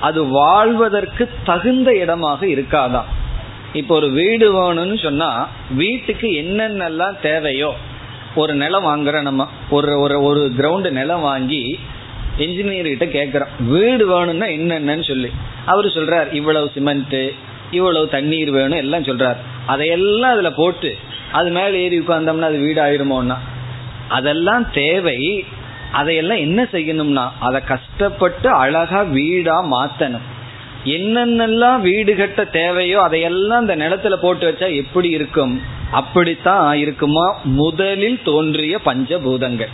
அது 0.00 0.24
வாழ்வதற்கு 0.24 1.30
தகுந்த 1.44 1.96
இடமாக 1.96 2.46
இருக்காதான் 2.46 3.08
இப்போ 3.72 3.94
ஒரு 3.94 4.10
வீடு 4.10 4.46
வேணும்னு 4.52 5.02
சொன்னா 5.02 5.48
வீட்டுக்கு 5.74 6.28
என்னென்னலாம் 6.28 7.20
தேவையோ 7.20 7.74
ஒரு 8.34 8.54
நிலம் 8.54 8.84
வாங்குற 8.84 9.22
நம்ம. 9.22 9.48
ஒரு 9.70 10.00
ஒரு 10.00 10.22
ஒரு 10.22 10.52
கிரவுண்டு 10.56 10.90
நிலம் 10.90 11.20
வாங்கி 11.20 11.78
இன்ஜினியர் 12.44 12.90
கிட்ட 12.92 13.06
கேட்கிறோம் 13.06 13.54
வீடு 13.68 14.04
வேணும்னா 14.06 14.46
என்னென்னு 14.46 15.06
சொல்லி. 15.08 15.30
அவர் 15.66 15.84
சொல்றார் 15.84 16.28
இவ்வளவு 16.32 16.70
சிமெண்ட் 16.74 17.20
இவ்வளவு 17.70 18.08
தண்ணீர் 18.08 18.50
வேணும் 18.50 18.78
எல்லாம் 18.78 19.02
சொல்றார். 19.02 19.40
அதையெல்லாம் 19.66 20.32
அதுல 20.32 20.50
போட்டு 20.52 20.96
அது 21.32 21.50
மேல 21.50 21.76
ஏறி 21.76 21.98
உட்கார்ந்தோம்னா 22.00 22.48
அது 22.52 22.58
வீடு 22.58 22.80
ஆயிருமோன்னா 22.82 23.36
அதெல்லாம் 24.08 24.64
தேவை. 24.70 25.46
அதையெல்லாம் 25.92 26.38
என்ன 26.38 26.60
செய்யணும்னா 26.72 27.24
அதை 27.38 27.60
கஷ்டப்பட்டு 27.64 28.48
அழகா 28.48 29.02
வீடா 29.02 29.56
மாத்தணும். 29.72 30.26
என்னென்னலாம் 30.84 31.80
வீடு 31.80 32.12
கட்ட 32.16 32.44
தேவையோ 32.44 32.98
அதையெல்லாம் 33.00 33.58
அந்த 33.58 33.76
நிலத்துல 33.76 34.16
போட்டு 34.16 34.44
வச்சா 34.50 34.68
எப்படி 34.74 35.08
இருக்கும்? 35.08 35.54
அப்படித்தான் 35.90 36.76
இருக்குமா? 36.76 37.26
முதலில் 37.44 38.18
தோன்றிய 38.24 38.78
பஞ்சபூதங்கள். 38.84 39.72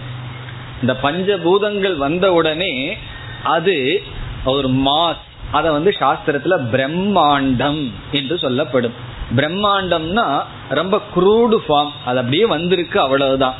இந்த 0.80 0.96
பஞ்சபூதங்கள் 1.02 1.96
வந்த 1.96 2.32
உடனே 2.32 2.96
அது 3.42 4.02
ஒரு 4.44 4.68
மாஸ். 4.68 5.24
அத 5.50 5.72
வந்து 5.72 5.90
சாஸ்திரத்துல 5.90 6.54
பிரம்மாண்டம் 6.72 7.90
என்று 8.12 8.38
சொல்லப்படும். 8.38 8.92
பிரம்மாண்டம்னா 9.36 10.42
ரொம்ப 10.68 11.00
குரூடு 11.16 11.56
ஃபார்ம் 11.68 11.90
அது 12.04 12.18
அப்படியே 12.18 12.46
வந்திருக்கு 12.46 13.00
அவ்வளவுதான். 13.00 13.54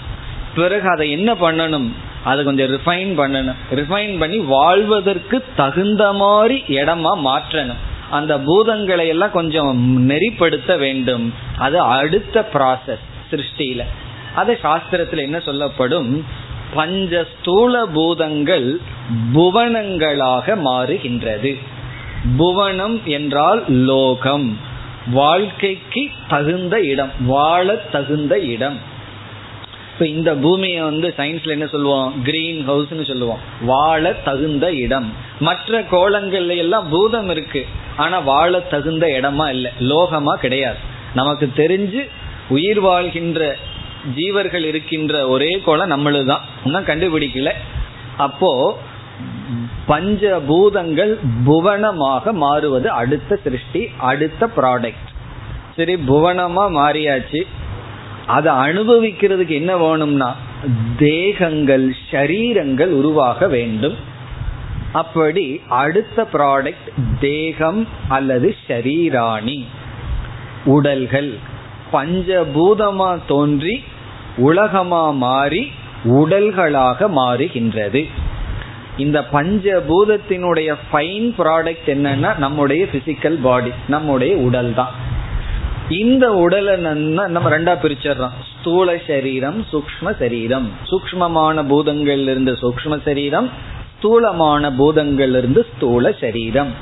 பிறகு 0.54 0.88
அதை 0.88 1.10
என்ன 1.10 1.34
பண்ணணும்? 1.34 1.88
அதை 2.24 2.44
கொஞ்சம் 2.44 2.68
ரிஃபைன் 2.68 3.18
பண்ணணும். 3.18 3.54
ரிஃபைன் 3.74 4.18
பண்ணி 4.18 4.38
வாழ்வதற்கு 4.38 5.44
தகுந்த 5.56 6.12
மாதிரி 6.12 6.64
இடமா 6.68 7.12
மாற்றணும். 7.24 7.82
அந்த 8.10 8.38
பூதங்களை 8.38 9.06
எல்லாம் 9.06 9.30
கொஞ்சம் 9.30 10.10
நெறிப்படுத்த 10.10 10.78
வேண்டும். 10.78 11.34
அது 11.58 11.80
அடுத்த 11.80 12.48
ப்ராசஸ் 12.52 13.04
சிருஷ்டியில. 13.30 13.84
அது 14.34 14.58
சாஸ்திரத்துல 14.62 15.16
என்ன 15.16 15.40
சொல்லப்படும்? 15.40 16.26
பஞ்ச 16.76 17.26
ஸ்தூல 17.40 17.86
பூதங்கள் 17.86 18.80
புவனங்களாக 19.34 20.58
மாறுகின்றது. 20.64 21.52
புவனம் 22.36 23.00
என்றால் 23.04 23.64
லோகம். 23.68 24.58
வாழ்க்கைக்கு 25.12 26.10
தகுந்த 26.28 26.80
இடம் 26.80 27.10
வாழ 27.20 27.74
தகுந்த 27.74 28.38
இடம். 28.38 28.78
இப்ப 29.92 30.06
இந்த 30.06 30.34
பூமியை 30.34 30.80
வந்து 30.80 31.14
சயின்ஸ்ல 31.16 31.48
என்ன 31.48 31.66
சொல்லுவோம்? 31.66 32.22
கிரீன் 32.22 32.70
ஹவுஸ்னு 32.70 33.06
சொல்லுவோம். 33.06 33.38
வாழ 33.60 34.12
தகுந்த 34.12 34.72
இடம். 34.72 35.12
மற்ற 35.40 35.82
கோலங்கள்ல 35.82 36.56
எல்லாம் 36.56 36.88
பூதம் 36.88 37.30
இருக்கு. 37.30 37.66
ஆனா 37.96 38.18
வாழ 38.18 38.60
தகுந்த 38.60 39.06
இடமா 39.06 39.48
இல்லை. 39.48 39.70
லோகமா 39.80 40.32
கிடையாது. 40.34 40.76
நமக்கு 41.14 41.52
தெரிஞ்சு 41.56 42.08
உயிர் 42.48 42.80
வாழ்கின்ற 42.80 43.56
ஜீவர்கள் 44.16 44.64
இருக்கின்ற 44.64 45.28
ஒரே 45.28 45.62
கோலம் 45.64 45.90
நம்மளுதான். 45.90 46.40
இன்னும் 46.64 46.84
கண்டுபிடிக்கல. 46.84 47.50
அப்போ 48.16 48.78
பஞ்ச 49.86 50.40
பூதங்கள் 50.46 51.18
புவனமாக 51.44 52.32
மாறுவது 52.32 52.90
அடுத்த 52.90 53.36
சிருஷ்டி 53.36 53.88
அடுத்த 53.98 54.50
ப்ராடக்ட் 54.56 55.06
சரி 55.76 55.94
புவனமா 55.94 56.64
மாறியாச்சு. 56.70 57.42
அதை 58.26 58.52
அனுபவிக்கிறதுக்கு 58.52 59.48
என்ன 59.48 59.76
வேணும்னா 59.76 60.36
தேகங்கள் 60.98 61.94
ஷரீரங்கள் 62.10 62.86
உருவாக 62.86 63.48
வேண்டும். 63.48 63.96
அப்படி 64.92 65.60
அடுத்த 65.68 66.28
ப்ராடக்ட் 66.32 66.88
தேகம் 67.20 67.88
அல்லது 68.08 68.56
ஷரீராணி. 68.68 69.64
உடல்கள். 70.64 71.38
பஞ்சபூதமா 71.96 73.10
தோன்றி 73.32 73.76
உலகமா 74.48 75.04
மாறி 75.24 75.62
உடல்களாக 76.20 77.08
மாறுகின்றது. 77.18 78.02
இந்த 79.04 79.18
பஞ்சபூதத்தினுடைய 79.32 80.70
ஃபைன் 80.88 81.28
ப்ராடக்ட் 81.38 81.88
என்னன்னா 81.94 82.30
நம்முடைய 82.44 82.82
பிசிக்கல் 82.92 83.38
பாடி 83.46 83.72
நம்முடைய 83.94 84.32
உடல் 84.46 84.70
தான். 84.74 84.92
இந்த 86.02 86.26
உடலை 86.44 86.74
நம்ம 86.76 87.48
ரெண்டா 87.54 87.74
பிரிச்சிடறோம். 87.82 88.36
ஸ்தூல 88.50 88.94
சரீரம் 89.08 89.58
சூக்ம 89.72 90.12
சரீரம். 90.20 90.68
சூக்மமான 90.90 91.64
பூதங்கள்ல 91.72 92.32
இருந்து 92.34 92.52
சூக்ம 92.62 92.98
சரீரம் 93.04 93.48
ஸ்தூலமான 93.98 94.70
பூதங்கள் 94.78 95.34
இருந்து 95.40 95.60
ஸ்தூல 95.72 96.04
சரீரம். 96.22 96.72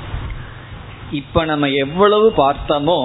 இப்ப 1.19 1.43
நம்ம 1.51 1.67
எவ்வளவு 1.83 2.27
பார்த்தோமோ 2.37 2.97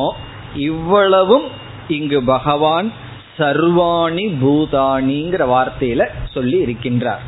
இவ்வளவும் 0.68 1.46
இங்கு 1.90 2.22
பகவான் 2.22 2.92
சர்வாணி 3.38 4.24
பூதானிங்கிற 4.42 5.42
வார்த்தையில 5.54 6.06
சொல்லி 6.34 6.64
இருக்கின்றார். 6.64 7.22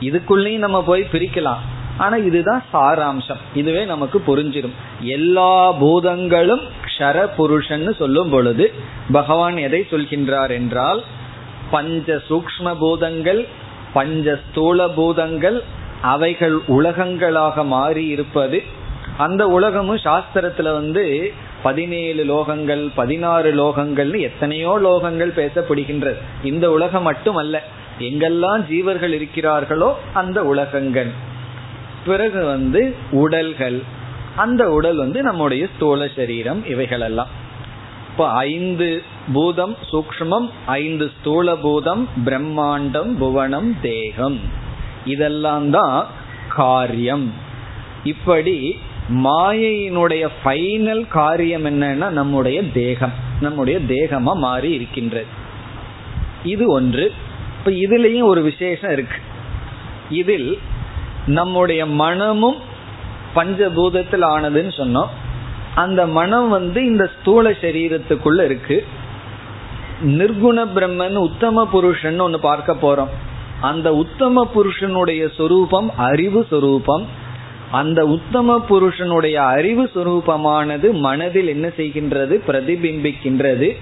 இதுக்குள்ளேயும் 0.00 0.64
நம்ம 0.66 0.82
போய் 0.82 1.08
பிரிக்கலாம். 1.12 1.62
ஆனா 1.98 2.16
இதுதான் 2.16 2.62
சாராம்சம். 2.72 3.40
இதுவே 3.54 3.84
நமக்கு 3.84 4.22
புரிஞ்சிடும். 4.26 4.74
எல்லா 5.00 5.72
பூதங்களும் 5.72 6.60
க்ஷர 6.84 7.28
புருஷன்னு 7.38 7.96
சொல்லும் 7.96 8.30
பொழுது 8.30 8.74
பகவான் 9.12 9.56
எதை 9.56 9.86
சொல்கின்றார் 9.90 10.50
என்றால் 10.50 11.02
பஞ்ச 11.70 12.20
சூக்ம 12.28 12.74
பூதங்கள் 12.78 13.46
பஞ்ச 13.92 14.40
ஸ்தூல 14.50 14.88
பூதங்கள் 14.88 15.62
அவைகள் 16.02 16.56
உலகங்களாக 16.66 17.64
மாறி 17.64 18.06
இருப்பது 18.06 18.62
அந்த 19.16 19.46
உலகமும் 19.46 19.96
சாஸ்திரத்துல 19.96 20.72
வந்து 20.72 21.32
பதினேழு 21.62 22.22
லோகங்கள் 22.24 22.90
பதினாறு 22.94 23.50
லோகங்கள்னு 23.54 24.20
எத்தனையோ 24.20 24.78
லோகங்கள் 24.82 25.32
பேசப்படுகின்றது. 25.40 26.16
இந்த 26.42 26.70
உலகம் 26.70 27.02
மட்டும் 27.02 27.36
அல்ல 27.36 27.62
எங்கெல்லாம் 27.98 28.62
ஜீவர்கள் 28.70 29.14
இருக்கிறார்களோ 29.18 29.92
அந்த 30.12 30.44
உலகங்கள். 30.44 31.10
பிறகு 32.04 32.44
வந்து 32.44 32.94
உடல்கள். 33.10 33.82
அந்த 34.36 34.70
உடல் 34.70 34.96
வந்து 34.96 35.22
நம்முடைய 35.22 35.66
ஸ்தூல 35.74 36.08
சரீரம் 36.16 36.66
இவைகளெல்லாம். 36.66 37.28
இப்போ 38.10 38.30
ஐந்து 38.30 39.02
பூதம் 39.32 39.76
சூக்மம் 39.92 40.48
ஐந்து 40.66 41.10
ஸ்தூல 41.20 41.56
பூதம் 41.56 42.08
பிரம்மாண்டம் 42.24 43.10
புவனம் 43.18 43.76
தேகம். 43.80 44.38
இதெல்லாம் 45.04 45.70
தான் 45.70 46.06
காரியம். 46.48 47.32
இப்படி 48.04 48.78
மாயையினுடைய 49.14 50.28
ஃபைனல் 50.44 51.08
காரியம் 51.08 51.64
என்னன்னா 51.64 52.08
நம்முடைய 52.08 52.70
தேகம். 52.70 53.12
நம்முடைய 53.40 53.78
தேகமா 53.78 54.34
மாறி 54.34 54.70
இருக்கின்றது. 54.70 55.26
இது 56.44 56.70
ஒன்று. 56.70 57.12
இப்ப 57.58 57.70
இதுலயும் 57.70 58.22
ஒரு 58.22 58.42
விசேஷம் 58.42 58.92
இருக்கு. 58.92 59.16
இதில் 60.10 60.58
நம்முடைய 61.26 61.86
மனமும் 61.86 62.56
பஞ்சபூதத்தில் 63.34 64.24
ஆனதுன்னு 64.24 64.70
சொன்னோம். 64.76 65.06
அந்த 65.74 66.06
மனம் 66.06 66.48
வந்து 66.48 66.84
இந்த 66.84 67.10
ஸ்தூல 67.20 67.50
சரீரத்துக்குள்ள 67.50 68.44
இருக்கு. 68.44 68.86
நிர்குண 70.02 70.66
பிரம்மன் 70.74 71.14
உத்தம 71.14 71.66
புருஷன் 71.66 72.18
ஒன்னு 72.18 72.40
பார்க்க 72.40 72.74
போறோம். 72.74 73.08
அந்த 73.60 73.94
உத்தம 73.94 74.44
புருஷனுடைய 74.44 75.28
சொரூபம் 75.36 75.96
அறிவு 75.96 76.46
சொரூபம். 76.50 77.26
அந்த 77.70 78.06
உத்தம 78.06 78.60
புருஷனுடைய 78.60 79.42
அறிவு 79.42 79.90
சுரூபமானது 79.94 80.92
மனதில் 80.92 81.48
என்ன 81.48 81.68
செய்கின்றது? 81.68 82.40
பிரதிபிம்பிக்கின்றது. 82.48 83.76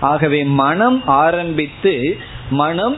ஆகவே 0.00 0.44
மனம் 0.44 1.06
ஆரம்பித்து 1.06 2.16
மனம் 2.50 2.96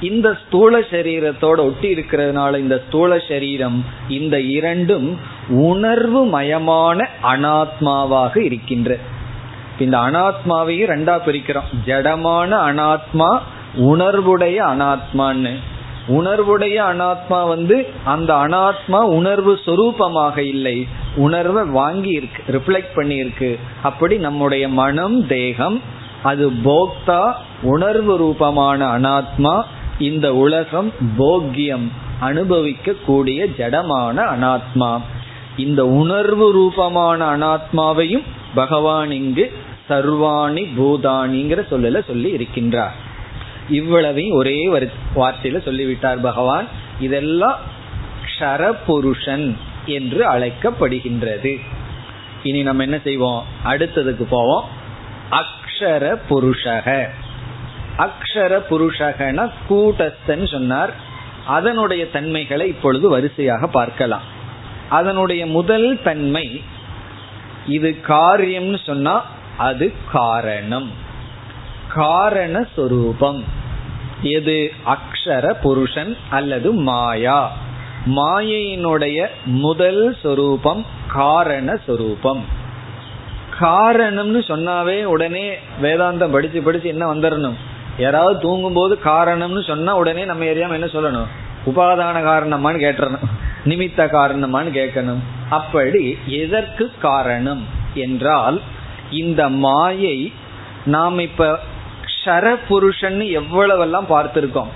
இந்த 0.00 0.38
ஸ்தூல 0.46 0.80
சரீரத்தோட 0.80 1.56
ஒட்டி 1.56 1.94
இருக்கிறதுனால 1.94 2.58
இந்த 2.58 2.82
ஸ்தூல 2.86 3.18
சரீரம் 3.28 3.84
இந்த 4.08 4.40
இரண்டும் 4.40 5.18
உணர்வு 5.48 6.40
மயமான 6.40 7.06
அனாத்மாவாக 7.22 8.36
இருக்கின்ற. 8.36 8.98
இந்த 9.78 9.98
அனாத்மாவையும் 9.98 10.90
ரெண்டா 10.90 11.18
பிரிக்கிறோம். 11.26 11.70
ஜடமான 11.86 12.50
அனாத்மா 12.70 13.38
உணர்வுடைய 13.76 14.56
அனாத்மான்னு. 14.74 15.54
உணர்வுடைய 16.08 16.76
அனாத்மா 16.92 17.48
வந்து 17.48 17.86
அந்த 18.04 18.34
அனாத்மா 18.34 19.00
உணர்வு 19.00 19.58
சொரூபமாக 19.66 20.38
இல்லை. 20.38 20.86
உணர்வை 21.16 21.64
வாங்கி 21.64 22.08
இருக்கு 22.08 22.42
ரிஃப்ளெக்ட் 22.52 22.94
பண்ணி 22.94 23.14
இருக்கு. 23.14 23.58
அப்படி 23.82 24.16
நம்முடைய 24.16 24.68
மனம் 24.68 25.26
தேகம் 25.26 25.82
அது 26.22 26.50
போக்தா 26.50 27.32
உணர்வு 27.62 28.16
ரூபமான 28.16 28.98
அனாத்மா 28.98 29.62
இந்த 29.98 30.34
உலகம் 30.34 30.92
போக்கியம் 31.18 31.88
அனுபவிக்க 32.20 32.92
கூடிய 32.92 33.44
ஜடமான 33.44 34.16
அனாத்மா. 34.34 35.00
இந்த 35.56 35.86
உணர்வு 35.86 36.52
ரூபமான 36.52 37.36
அனாத்மாவையும் 37.36 38.22
பகவான் 38.54 39.10
இங்கு 39.10 39.52
சர்வாணி 39.88 40.66
பூதானிங்கிற 40.78 41.60
சொல்லல 41.70 42.04
சொல்லி 42.04 42.36
இருக்கின்றார். 42.36 42.94
இவ்வளவையும் 43.68 44.36
ஒரே 44.36 44.68
வார்த்தையில 45.16 45.62
சொல்லிவிட்டார் 45.62 46.20
பகவான். 46.20 46.66
இதெல்லாம் 47.00 47.58
க்ஷரபுருஷன் 48.24 49.56
என்று 49.86 50.32
அழைக்கப்படுகின்றது. 50.32 51.60
இனி 52.42 52.62
நம்ம 52.62 52.82
என்ன 52.82 52.98
செய்வோம்? 53.04 53.44
அடுத்ததுக்கு 53.64 54.22
போவோம். 54.22 54.68
அக்ஷர 55.30 56.18
புருஷக 56.30 57.08
அக்ஷர 57.98 58.62
புருஷகன 58.70 59.50
கூட்டஸ்தன் 59.70 60.50
சொன்னார். 60.50 60.94
அதனுடைய 61.46 62.10
தன்மைகளை 62.10 62.68
இப்பொழுது 62.68 63.08
வரிசையாக 63.08 63.66
பார்க்கலாம். 63.66 64.22
அதனுடைய 64.88 65.46
முதல் 65.46 66.02
தன்மை 66.02 66.62
இது 67.66 68.00
காரியம்னு 68.08 68.78
சொன்னா 68.86 69.26
அது 69.56 69.92
காரணம். 70.12 71.02
காரண 71.94 72.66
சொரூபம். 72.76 73.44
எது 74.22 74.72
அக்ஷர 74.86 75.52
புருஷன் 75.60 76.16
அல்லது 76.30 76.72
மாயா? 76.72 77.56
மாயையினுடைய 78.06 79.26
முதல் 79.44 80.16
சொரூபம் 80.22 80.86
காரண 81.12 81.76
சொரூபம். 81.86 82.44
காரணம்னு 83.60 84.40
சொன்னாவே 84.48 85.02
உடனே 85.04 85.58
வேதாந்தம் 85.82 86.32
படிச்சு 86.32 86.62
படிச்சு 86.62 86.88
என்ன 86.88 87.14
வந்துடணும் 87.14 87.54
யாராவது 87.98 88.40
தூங்கும் 88.40 88.74
போது 88.74 88.98
காரணம்னு 89.04 89.66
சொன்னா 89.66 89.96
உடனே 89.96 90.24
நம்ம 90.24 90.44
ஏரியாம 90.44 90.72
என்ன 90.72 90.86
சொல்லணும்? 90.86 91.26
உபாதான 91.66 92.18
காரணமான்னு 92.22 92.84
கேட்டணும் 92.86 93.28
நிமித்த 93.64 94.06
காரணமான்னு 94.06 94.72
கேட்கணும். 94.74 95.22
அப்படி 95.50 96.18
எதற்கு 96.26 96.90
காரணம்? 97.00 97.66
என்றால் 97.94 98.60
இந்த 99.10 99.48
மாயை 99.48 100.32
நாம் 100.84 101.18
இப்ப 101.18 101.58
க்ஷர 102.24 102.58
எவ்வளவெல்லாம் 103.18 104.04
பார்த்திருக்கோம்? 104.08 104.68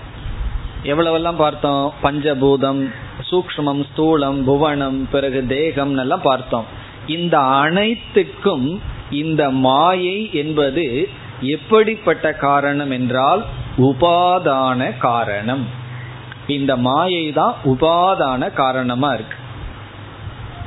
எவ்வளவெல்லாம் 0.83 1.37
பார்த்தோம்? 1.37 1.95
பஞ்சபூதம் 2.03 2.91
சூக்மம் 3.31 3.85
ஸ்தூலம் 3.89 4.43
புவனம் 4.43 5.09
பிறகு 5.11 5.47
தேகம் 5.47 5.97
எல்லாம் 5.97 6.23
பார்த்தோம். 6.23 6.65
இந்த 7.07 7.39
அனைத்துக்கும் 7.39 8.81
இந்த 9.11 9.51
மாயை 9.51 10.31
என்பது 10.33 11.09
எப்படிப்பட்ட 11.41 12.33
காரணம் 12.33 12.91
என்றால் 12.91 13.45
உபாதான 13.79 14.99
காரணம். 14.99 15.67
இந்த 16.47 16.77
மாயை 16.77 17.33
தான் 17.33 17.55
உபாதான 17.65 18.53
காரணமா 18.53 19.13
இருக்கு. 19.13 19.37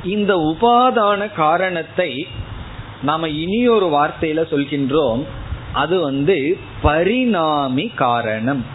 இந்த 0.04 0.36
உபாதான 0.36 1.32
காரணத்தை 1.32 2.26
நாம 3.02 3.28
இனி 3.28 3.68
ஒரு 3.68 3.86
வார்த்தையில 3.86 4.42
சொல்கின்றோம். 4.50 5.24
அது 5.72 6.00
வந்து 6.00 6.58
பரிணாமி 6.82 7.88
காரணம். 7.88 8.66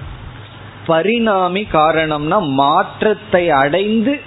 பரிணாமி 0.86 1.68
காரணம்னா 1.74 2.40
மாற்றத்தை 2.40 3.50
அடைந்து 3.50 4.20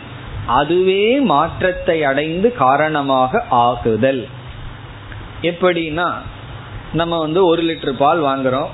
அதுவே 0.46 1.20
மாற்றத்தை 1.20 2.04
அடைந்து 2.04 2.52
காரணமாக 2.52 3.44
ஆகுதல். 3.50 4.26
எப்படின்னா 5.42 6.12
நம்ம 6.92 7.18
வந்து 7.18 7.46
ஒரு 7.46 7.62
லிட்டர் 7.62 7.92
பால் 7.92 8.22
வாங்குறோம். 8.22 8.66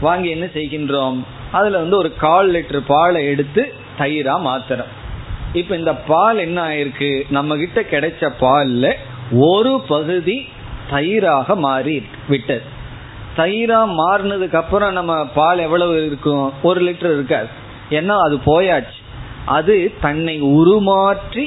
வாங்கி 0.00 0.28
என்ன 0.28 0.44
செய்கின்றோம்? 0.44 1.22
அதுல 1.52 1.78
வந்து 1.78 1.96
ஒரு 1.96 2.16
கால் 2.16 2.50
லிட்டர் 2.50 2.80
பாலை 2.86 3.26
எடுத்து 3.26 3.74
தயிரா 3.98 4.46
மாத்துறோம். 4.46 4.94
இப்ப 5.52 5.76
இந்த 5.76 5.94
பால் 5.94 6.38
என்ன 6.38 6.68
ஆயிருக்கு? 6.68 7.22
நம்ம 7.30 7.56
கிட்ட 7.56 7.80
கிடைச்ச 7.80 8.28
பால்ல 8.40 8.92
ஒரு 9.32 9.84
பகுதி 9.88 10.48
தயிராக 10.90 11.56
மாறி 11.56 12.06
விட்டது 12.28 12.74
தயிரா 13.36 13.88
மாறினதுக்கு 13.98 14.56
அப்புறம் 14.56 14.92
நம்ம 14.92 15.26
பால் 15.26 15.58
எவ்வளவு 15.58 16.06
இருக்கும்? 16.06 16.52
ஒரு 16.62 16.80
லிட்டர் 16.80 17.12
இருக்காது. 17.12 17.46
ஏன்னா 17.90 18.22
அது 18.24 18.36
போயாச்சு. 18.36 19.02
அது 19.44 19.92
தன்னை 20.00 20.42
உருமாற்றி 20.42 21.44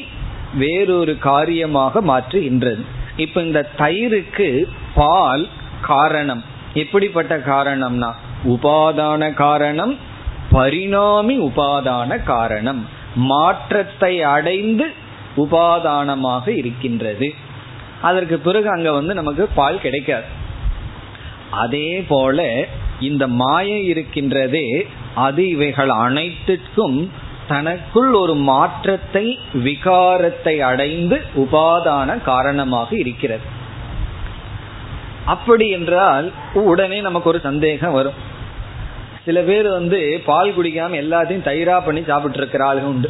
வேறொரு 0.54 1.18
காரியமாக 1.18 2.02
மாற்றுகின்றது. 2.02 2.82
இப்ப 3.16 3.42
இந்த 3.42 3.70
தயிருக்கு 3.78 4.64
பால் 4.96 5.48
காரணம். 5.82 6.44
எப்படிப்பட்ட 6.74 7.38
காரணம்னா 7.38 8.12
உபாதான 8.46 9.34
காரணம் 9.34 9.98
பரிணாமி 10.52 11.38
உபாதான 11.40 12.24
காரணம். 12.24 12.88
மாற்றத்தை 13.16 14.24
அடைந்து 14.24 14.94
உபாதானமாக 15.38 16.48
இருக்கின்றது. 16.48 17.34
அதற்கு 18.02 18.40
பிறகு 18.40 18.70
அங்க 18.70 18.92
வந்து 18.92 19.14
நமக்கு 19.14 19.48
பால் 19.56 19.82
கிடைக்காது. 19.82 20.38
அதே 21.52 22.02
போல 22.08 22.68
இந்த 23.00 23.28
மாயை 23.28 23.93
இருக்கின்றதே 23.93 24.86
அது 25.16 25.50
இவைகள் 25.50 25.89
அனைத்திற்கும் 25.89 27.12
தனக்குள் 27.47 28.12
ஒரு 28.14 28.36
மாற்றத்தை 28.36 29.39
விகாரத்தை 29.54 30.60
அடைந்து 30.60 31.22
உபாதான 31.36 32.22
காரணமாக 32.22 32.95
இருக்கிறது. 32.95 33.41
அப்படி 35.26 35.70
என்றால் 35.70 36.32
உடனே 36.54 37.02
நமக்கு 37.02 37.30
ஒரு 37.30 37.39
சந்தேகம் 37.39 37.91
வரும். 37.91 38.14
சில 39.26 39.41
பேர் 39.41 39.70
வந்து 39.70 40.22
பால் 40.26 40.56
குடிக்காம 40.58 40.97
எல்லாத்தையும் 41.06 41.47
தயிரா 41.50 41.86
பண்ணி 41.86 42.04
சாப்பிட்டு 42.04 42.38
இருக்கிற 42.38 42.74
ஆளுங்க 42.74 42.93
உண்டு. 42.93 43.10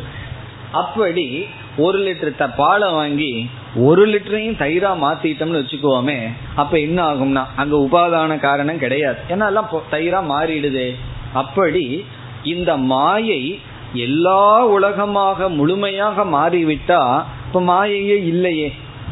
அப்படி 0.72 1.46
ஒரு 1.78 2.00
லிட்டர் 2.00 2.56
பாலை 2.56 2.92
வாங்கி 2.92 3.50
ஒரு 3.76 4.04
லிட்டரையும் 4.08 4.60
தயிரா 4.62 4.92
மாத்திட்டோம்னு 5.04 5.60
வச்சுக்கோமே 5.62 6.18
அப்ப 6.56 6.80
என்ன 6.80 7.00
ஆகும்னா 7.12 7.44
அங்க 7.56 7.76
உபாதான 7.78 8.40
காரணம் 8.40 8.82
கிடையாது. 8.84 9.20
ஏன்னா 9.30 9.46
எல்லாம் 9.52 9.70
தயிரா 9.90 10.20
மாறிடுது. 10.32 10.96
அப்படி 11.34 12.06
இந்த 12.44 12.78
மாயை 12.78 13.62
எல்லா 13.94 14.66
உலகமாக 14.66 15.50
முழுமையாக 15.50 16.24
மாறிவிட்டா 16.24 17.02
இப்ப 17.46 17.62
மாயையே 17.62 18.18
இல்லையே. 18.32 18.70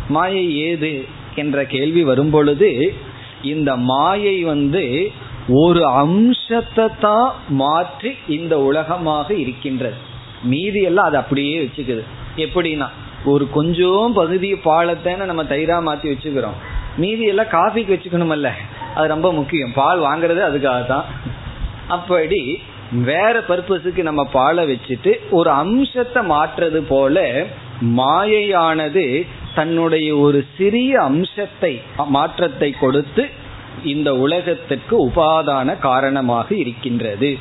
மாயை 0.10 0.58
ஏது 0.70 1.06
என்ற 1.36 1.66
கேள்வி 1.66 2.04
வரும் 2.04 2.30
பொழுது 2.30 2.70
இந்த 3.42 3.76
மாயை 3.76 4.38
வந்து 4.44 5.12
ஒரு 5.64 5.86
அம்சத்தை 6.04 6.88
தான் 7.00 7.28
மாற்றி 7.48 8.12
இந்த 8.28 8.54
உலகமாக 8.60 9.34
இருக்கின்றது. 9.34 9.98
மீதி 10.44 10.82
எல்லாம் 10.82 11.06
அது 11.06 11.18
அப்படியே 11.18 11.58
வச்சுக்குது. 11.64 12.04
எப்படின்னா 12.46 12.88
ஒரு 13.26 13.50
கொஞ்சம் 13.50 14.14
பகுதி 14.14 14.56
பாலத்தை 14.56 15.16
நம்ம 15.16 15.44
தயிரா 15.44 15.78
மாத்தி 15.88 16.08
வச்சுக்கிறோம். 16.14 16.58
மீதி 16.98 17.26
எல்லாம் 17.26 17.48
காஃபிக்கு 17.48 17.96
வச்சுக்கணுமல்ல. 17.96 18.50
அது 18.96 19.08
ரொம்ப 19.08 19.34
முக்கியம். 19.34 19.74
பால் 19.74 20.02
வாங்குறது 20.02 20.42
அதுக்காக 20.50 20.86
தான். 20.86 21.06
அப்படி 21.88 22.62
வேற 22.92 23.40
பர்பஸுக்கு 23.40 24.02
நம்ம 24.02 24.26
பாலை 24.26 24.64
வச்சுட்டு 24.72 25.16
ஒரு 25.30 25.50
அம்சத்தை 25.50 26.26
மாற்றுறது 26.26 26.78
போல 26.78 27.46
மாயையானது 27.82 29.28
தன்னுடைய 29.56 30.16
ஒரு 30.16 30.46
சிறிய 30.58 31.02
அம்சத்தை 31.02 31.82
மாற்றத்தை 32.08 32.72
கொடுத்து 32.72 33.30
இந்த 33.84 34.16
உலகத்துக்கு 34.16 35.08
உபாதான 35.08 35.80
காரணமாக 35.80 36.56
இருக்கின்றது. 36.56 37.38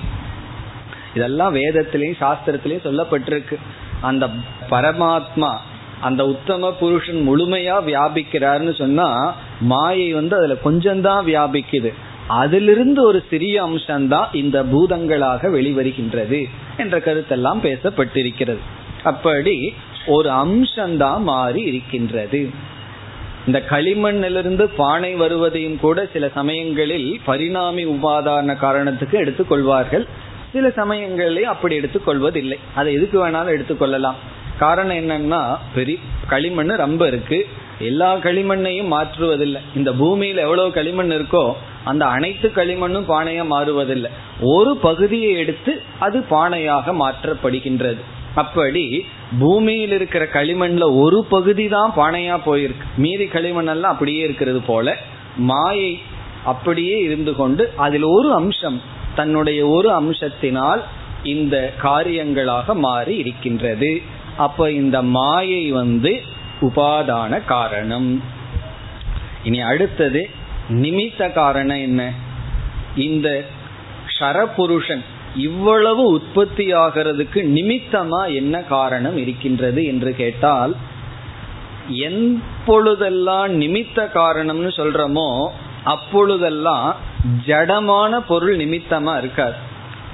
இதெல்லாம் 1.15 1.55
வேதத்திலையும் 1.55 2.21
சாஸ்திரத்திலையும் 2.21 2.85
சொல்லப்பட்டிருக்கு. 2.85 3.57
அந்த 4.01 4.29
பரமாத்மா 4.71 5.57
அந்த 6.01 6.27
உத்தம 6.27 6.73
புருஷன் 6.73 7.29
முழுமையா 7.29 7.77
வியாபிக்கிறாருன்னு 7.87 8.75
சொன்னா 8.75 9.35
மாயை 9.61 10.13
வந்து 10.13 10.37
அதுல 10.37 10.55
கொஞ்சம்தான் 10.65 11.29
வியாபிக்குது. 11.29 11.93
அதிலிருந்து 12.29 13.03
ஒரு 13.03 13.25
சிறிய 13.31 13.65
அம்சம்தான் 13.65 14.27
இந்த 14.33 14.63
பூதங்களாக 14.63 15.49
வெளிவருகின்றது 15.49 16.49
என்ற 16.77 16.99
கருத்தெல்லாம் 16.99 17.59
பேசப்பட்டிருக்கிறது. 17.63 18.59
அப்படி 19.03 19.75
ஒரு 20.07 20.31
அம்சம்தான் 20.31 21.21
மாறி 21.21 21.63
இருக்கின்றது. 21.63 22.51
இந்த 23.47 23.63
களிமண்ணிலிருந்து 23.71 24.69
பானை 24.77 25.15
வருவதையும் 25.15 25.81
கூட 25.81 26.09
சில 26.13 26.29
சமயங்களில் 26.35 27.21
பரிணாமி 27.25 27.87
உபாதான 27.87 28.57
காரணத்துக்கு 28.57 29.19
எடுத்துக்கொள்வார்கள். 29.19 30.07
சில 30.57 30.69
சமயங்களையும் 30.81 31.55
அப்படி 31.55 31.75
எடுத்துக்கொள்வதில்லை. 31.81 32.59
அதை 32.75 32.91
எதுக்கு 32.99 33.19
வேணாலும் 33.23 33.55
எடுத்துக்கொள்ளலாம். 33.57 34.19
காரணம் 34.59 35.01
என்னன்னா 35.01 35.41
பெரிய 35.75 35.97
களிமண் 36.29 36.75
ரொம்ப 36.85 37.07
இருக்கு. 37.07 37.39
எல்லா 37.79 38.11
களிமண்ணையும் 38.17 38.93
மாற்றுவதில்லை. 38.93 39.61
இந்த 39.79 39.91
பூமியில 40.01 40.43
எவ்வளவு 40.47 40.71
களிமண் 40.77 41.11
இருக்கோ 41.11 41.43
அந்த 41.85 42.05
அனைத்து 42.17 42.49
களிமண்ணும் 42.55 43.09
பானையா 43.13 43.45
மாறுவதில்லை. 43.51 44.11
ஒரு 44.55 44.73
பகுதியை 44.77 45.33
எடுத்து 45.43 45.73
அது 46.07 46.19
பானையாக 46.31 46.95
மாற்றப்படுகின்றது. 47.03 48.01
அப்படி 48.43 48.85
பூமியில் 49.41 49.95
இருக்கிற 49.99 50.25
களிமண்ல 50.33 50.87
ஒரு 51.03 51.21
பகுதி 51.35 51.67
தான் 51.69 51.93
பானையா 51.97 52.37
போயிருக்கு. 52.47 52.87
மீதி 52.97 53.27
களிமண் 53.27 53.73
எல்லாம் 53.75 53.93
அப்படியே 53.93 54.23
இருக்கிறது 54.25 54.61
போல 54.71 54.97
மாயை 55.53 55.93
அப்படியே 56.45 56.97
இருந்து 57.07 57.33
கொண்டு 57.35 57.63
அதில் 57.77 58.07
ஒரு 58.17 58.29
அம்சம் 58.35 58.77
தன்னுடைய 59.17 59.61
ஒரு 59.67 59.89
அம்சத்தினால் 60.01 60.83
இந்த 61.23 61.57
காரியங்களாக 61.83 62.75
மாறி 62.75 63.15
இருக்கின்றது. 63.17 63.93
அப்ப 64.37 64.71
இந்த 64.73 64.97
மாயை 65.17 65.65
வந்து 65.71 66.13
உபாதான 66.61 67.45
காரணம். 67.45 68.11
இனி 69.45 69.61
அடுத்தது 69.61 70.23
நிமித்த 70.83 71.33
காரணம் 71.33 71.83
என்ன? 71.89 72.03
இந்த 72.97 73.29
ஷரபுருஷன் 74.17 75.05
இவ்வளவு 75.37 76.03
உற்பத்தி 76.09 76.67
ஆகிறதுக்கு 76.75 77.41
நிமித்தமா 77.57 78.21
என்ன 78.35 78.55
காரணம் 78.75 79.17
இருக்கின்றது 79.17 79.81
என்று 79.85 80.11
கேட்டால் 80.15 80.73
எப்பொழுதெல்லாம் 82.07 83.51
நிமித்த 83.61 83.99
காரணம்னு 84.15 84.71
சொல்றோமோ 84.79 85.29
அப்பொழுதெல்லாம் 85.85 86.89
ஜடமான 87.47 88.19
பொருள் 88.19 88.57
நிமித்தமா 88.57 89.19
இருக்காது. 89.19 89.55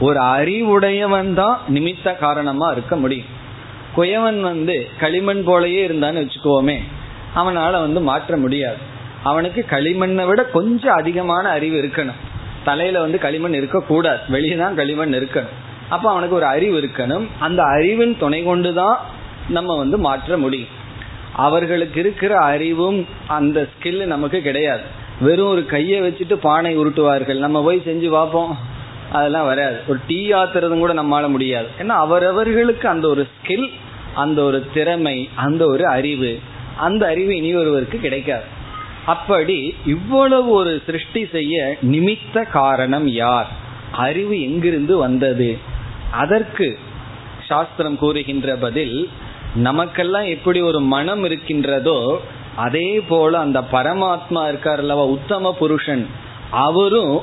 ஒரு 0.01 0.19
அறிவுடையவன் 0.19 1.35
தான் 1.35 1.61
நிமித்த 1.69 2.19
காரணமா 2.19 2.71
இருக்க 2.71 2.97
முடியும். 2.97 3.41
குயவன் 3.97 4.41
வந்து 4.41 4.89
களிமண் 5.01 5.43
போலயே 5.47 5.83
இருந்தான்னு 5.89 6.23
வச்சுக்கோமே 6.23 6.79
அவனால 7.37 7.71
வந்து 7.71 8.01
மாற்ற 8.01 8.37
முடியாது. 8.37 8.77
அவனுக்கு 9.23 9.67
களிமண்ணை 9.71 10.27
விட 10.27 10.45
கொஞ்சம் 10.45 10.95
அதிகமான 10.95 11.49
அறிவு 11.49 11.77
இருக்கணும். 11.77 12.21
தலையில 12.65 13.01
வந்து 13.01 13.19
களிமண் 13.19 13.53
இருக்கக்கூடாது. 13.53 14.19
வெளியே 14.29 14.57
தான் 14.57 14.75
களிமண் 14.75 15.15
இருக்கணும். 15.15 15.61
அப்ப 15.89 16.11
அவனுக்கு 16.11 16.35
ஒரு 16.35 16.45
அறிவு 16.45 16.81
இருக்கணும். 16.81 17.27
அந்த 17.39 17.63
அறிவின் 17.63 18.19
துணை 18.19 18.43
கொண்டுதான் 18.43 18.99
நம்ம 19.49 19.77
வந்து 19.77 19.99
மாற்ற 19.99 20.39
முடியும். 20.39 20.81
அவர்களுக்கு 21.33 22.01
இருக்கிற 22.01 22.39
அறிவும் 22.39 23.07
அந்த 23.27 23.69
ஸ்கில் 23.73 24.05
நமக்கு 24.05 24.41
கிடையாது. 24.41 25.01
வெறும் 25.23 25.49
ஒரு 25.49 25.67
கையை 25.67 26.01
வச்சுட்டு 26.01 26.35
பானை 26.35 26.79
உருட்டுவார்கள். 26.79 27.39
நம்ம 27.39 27.63
போய் 27.63 27.83
செஞ்சு 27.87 28.11
பார்ப்போம். 28.11 28.59
அதெல்லாம் 29.13 29.45
வராது. 29.45 29.77
ஒரு 29.89 29.99
டீ 30.07 30.33
ஆத்துறதும் 30.33 30.79
கூட 30.79 30.95
நம்மளால 30.95 31.29
முடியாது. 31.29 31.67
ஏன்னா 31.79 31.97
அவரவர்களுக்கு 32.05 32.89
அந்த 32.89 33.09
ஒரு 33.09 33.27
ஸ்கில் 33.35 33.71
அந்த 34.15 34.43
ஒரு 34.43 34.67
திறமை 34.75 35.29
அந்த 35.35 35.67
ஒரு 35.67 35.87
அறிவு 35.87 36.39
அந்த 36.77 37.07
அறிவு 37.07 37.37
இனி 37.37 37.55
ஒருவருக்கு 37.55 37.99
கிடைக்காது. 37.99 38.43
அப்படி 39.07 39.75
இவ்வளவு 39.87 40.49
ஒரு 40.49 40.83
சிருஷ்டி 40.87 41.27
செய்ய 41.33 41.77
நிமித்த 41.83 42.51
காரணம் 42.51 43.09
யார்? 43.09 43.49
அறிவு 43.93 44.43
எங்கிருந்து 44.43 44.97
வந்தது? 44.97 45.59
அதற்கு 46.11 46.79
சாஸ்திரம் 47.49 47.99
கூறுகின்ற 47.99 48.57
பதில் 48.57 49.09
நமக்கெல்லாம் 49.55 50.25
எப்படி 50.25 50.61
ஒரு 50.61 50.81
மனம் 50.81 51.25
இருக்கின்றதோ 51.25 52.21
அதே 52.57 53.01
போல 53.01 53.39
அந்த 53.39 53.61
பரமாத்மா 53.61 54.49
இருக்கார் 54.49 54.79
அல்லவா 54.79 55.05
உத்தம 55.09 55.53
புருஷன் 55.53 56.07
அவரும் 56.51 57.15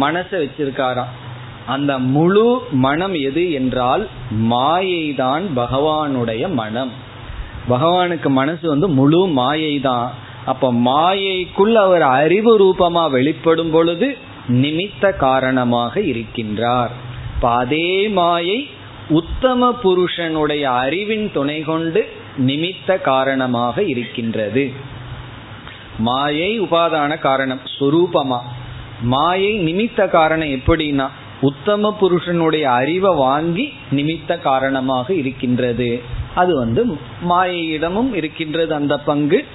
மனசை 0.00 0.36
வச்சிருக்காராம். 0.42 1.12
அந்த 1.66 1.98
முழு 1.98 2.62
மனம் 2.70 3.14
எது 3.14 3.52
என்றால் 3.52 4.08
மாயை 4.30 5.14
தான் 5.14 5.44
பகவானுடைய 5.56 6.52
மனம். 6.52 6.92
பகவானுக்கு 7.68 8.28
மனசு 8.28 8.68
வந்து 8.68 8.88
முழு 8.88 9.26
மாயை 9.26 9.80
தான் 9.80 10.08
அப்ப 10.44 10.72
மாயைக்குள் 10.72 11.74
அவர் 11.74 12.02
அறிவு 12.02 12.52
ரூபமா 12.58 13.10
வெளிப்படும் 13.10 13.70
பொழுது 13.70 14.16
நிமித்த 14.48 15.16
காரணமாக 15.16 16.00
இருக்கின்றார். 16.00 16.90
இப்ப 17.34 17.50
அதே 17.50 18.08
மாயை 18.08 18.68
உத்தம 19.08 19.72
புருஷனுடைய 19.72 20.70
அறிவின் 20.70 21.32
துணை 21.32 21.62
கொண்டு 21.62 22.08
நிமித்த 22.38 23.00
காரணமாக 23.00 23.82
இருக்கின்றது. 23.82 24.72
மாயை 25.98 26.60
உபாதான 26.60 27.18
காரணம் 27.18 27.60
சுரூபமா? 27.80 28.38
மாயை 29.02 29.58
நிமித்த 29.58 30.08
காரணம் 30.08 30.48
எப்படின்னா 30.48 31.08
உத்தம 31.40 31.92
புருஷனுடைய 31.92 32.70
அறிவை 32.70 33.14
வாங்கி 33.14 33.72
நிமித்த 33.90 34.38
காரணமாக 34.38 35.14
இருக்கின்றது. 35.14 36.02
அது 36.34 36.56
வந்து 36.56 36.98
மாயையிடமும் 37.28 38.14
இருக்கின்றது 38.14 38.74
அந்த 38.74 38.98
பங்கு 38.98 39.46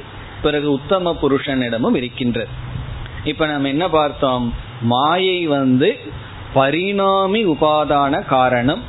பிறகு 0.42 0.72
உத்தம 0.72 1.18
புருஷனிடமும் 1.22 1.96
இருக்கின்றது. 1.96 2.50
இப்ப 3.24 3.46
நம்ம 3.48 3.68
என்ன 3.68 3.90
பார்த்தோம்? 3.90 4.54
மாயை 4.82 5.48
வந்து 5.48 6.00
பரிணாமி 6.54 7.46
உபாதான 7.46 8.26
காரணம் 8.26 8.84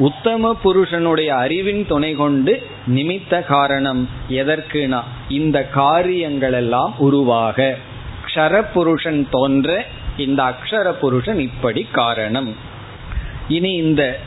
உத்தம 0.00 0.54
புருஷனுடைய 0.54 1.36
அறிவின் 1.36 1.86
துணை 1.86 2.14
கொண்டு 2.14 2.52
நிமித்த 2.86 3.44
காரணம் 3.46 4.08
எதற்குனா 4.30 5.02
இந்த 5.28 5.64
காரியங்கள் 5.64 6.52
எல்லாம் 6.52 6.94
உருவாக. 6.98 7.76
அக்ஷர 8.24 8.64
புருஷன் 8.72 9.26
தோன்ற 9.30 9.84
இந்த 10.16 10.42
அக்ஷர 10.42 10.92
புருஷன் 10.92 11.38
இப்படி 11.38 11.86
காரணம். 11.92 12.56
இனி 13.48 13.72
இந்த 13.72 14.18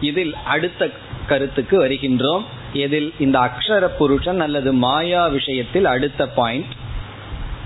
இதில் 0.00 0.34
அடுத்த 0.34 0.90
கருத்துக்கு 1.26 1.86
வருகின்றோம். 1.86 2.44
எதில் 2.72 3.12
இந்த 3.18 3.38
அக்ஷர 3.38 3.86
புருஷன் 3.86 4.40
அல்லது 4.40 4.72
மாயா 4.72 5.26
விஷயத்தில் 5.28 5.84
அடுத்த 5.84 6.28
பாயிண்ட் 6.28 6.72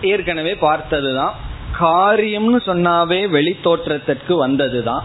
ஏற்கனவே 0.02 0.54
பார்த்ததுதான். 0.54 1.34
காரியம்னு 1.80 2.60
சொன்னாவே 2.66 3.20
வெளித்தோற்றத்திற்கு 3.28 4.34
வந்ததுதான். 4.46 5.04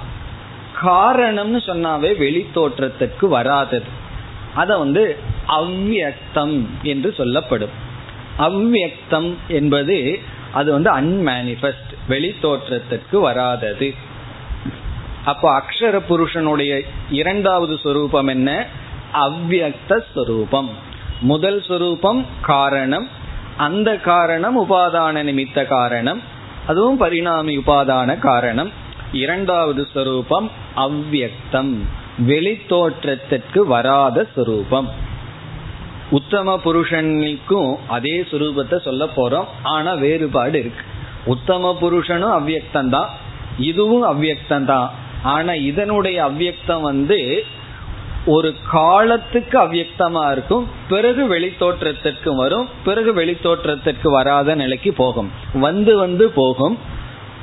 காரணம்னு 0.83 1.59
சொன்னாவே 1.65 2.17
வெளி 2.17 2.47
தோற்றத்துக்கு 2.55 3.25
வராதது. 3.27 3.89
அத 4.55 4.77
வந்து 4.77 5.03
அவ்வியக்தம் 5.47 6.65
என்று 6.83 7.13
சொல்லப்படும். 7.17 7.73
அவ்வியக்தம் 8.37 9.35
என்பது 9.47 10.19
அது 10.51 10.71
வந்து 10.71 10.89
அன்மேனிஃபெஸ்ட் 10.91 11.91
வெளி 12.07 12.35
தோற்றத்திற்கு 12.41 13.19
வராதது. 13.19 13.89
அப்போ 15.25 15.47
அக்ஷர 15.61 15.95
புருஷனுடைய 15.99 16.81
இரண்டாவது 17.09 17.77
சொரூபம் 17.77 18.27
என்ன? 18.27 18.65
அவ்வியக்த 19.13 20.03
ஸ்வரூபம் 20.13 20.69
முதல் 21.21 21.63
சொரூபம் 21.63 22.25
காரணம் 22.41 23.07
அந்த 23.57 23.89
காரணம் 23.95 24.55
உபாதான 24.63 25.23
நிமித்த 25.23 25.67
காரணம் 25.67 26.21
அதுவும் 26.67 26.97
பரிணாமி 26.97 27.57
உபாதான 27.57 28.19
காரணம். 28.19 28.71
இரண்டாவது 29.13 29.87
ஸ்வரூபம் 29.93 30.49
அவ்வியக்தம். 30.75 31.73
வெளித்தோற்றத்திற்கு 32.17 33.59
வராத 33.65 34.27
சுரூபம். 34.35 34.87
உத்தம 36.11 36.57
புருஷனுக்கும் 36.57 37.77
அதே 37.87 38.21
சுரூபத்தை 38.21 38.81
சொல்ல 38.81 39.05
போறோம். 39.05 39.45
ஆனா 39.63 39.93
வேறுபாடு 39.93 40.59
இருக்கு. 40.59 40.83
உத்தம 41.25 41.73
புருஷனும் 41.81 42.31
அவ்வியக்தம் 42.31 42.89
தான். 42.89 43.09
இதுவும் 43.57 44.03
அவ்வியக்தம் 44.03 44.65
தான். 44.65 44.89
ஆனா 45.23 45.53
இதனுடைய 45.53 46.29
அவ்வியக்தம் 46.29 46.81
வந்து 46.81 47.45
ஒரு 48.25 48.55
காலத்துக்கு 48.71 49.59
அவ்வியக்தமா 49.59 50.31
இருக்கும். 50.31 50.67
பிறகு 50.89 51.27
வெளித்தோற்றத்திற்கு 51.27 52.35
வரும். 52.35 52.67
பிறகு 52.83 53.13
வெளித்தோற்றத்திற்கு 53.13 54.11
வராத 54.11 54.55
நிலைக்கு 54.55 54.93
போகும். 54.93 55.31
வந்து 55.53 55.97
வந்து 55.97 56.29
போகும். 56.29 56.77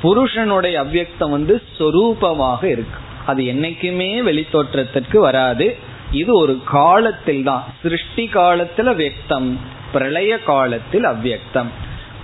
புருஷனுடைய 0.01 0.83
அவ்வக்தம் 0.83 1.29
வந்து 1.29 1.61
சொரூபமாக 1.79 2.63
இருக்கு. 2.63 2.99
அது 3.25 3.43
என்னைக்குமே 3.43 4.11
வெளித்தோற்றத்திற்கு 4.23 5.17
வராது. 5.17 5.75
இது 6.11 6.37
ஒரு 6.37 6.59
காலத்தில் 6.65 7.43
தான். 7.43 7.63
சிருஷ்டி 7.81 8.27
காலத்தில் 8.27 8.91
வியக்தம் 8.93 9.57
பிரளய 9.91 10.39
காலத்தில் 10.43 11.03
அவ்வியக்தம். 11.03 11.69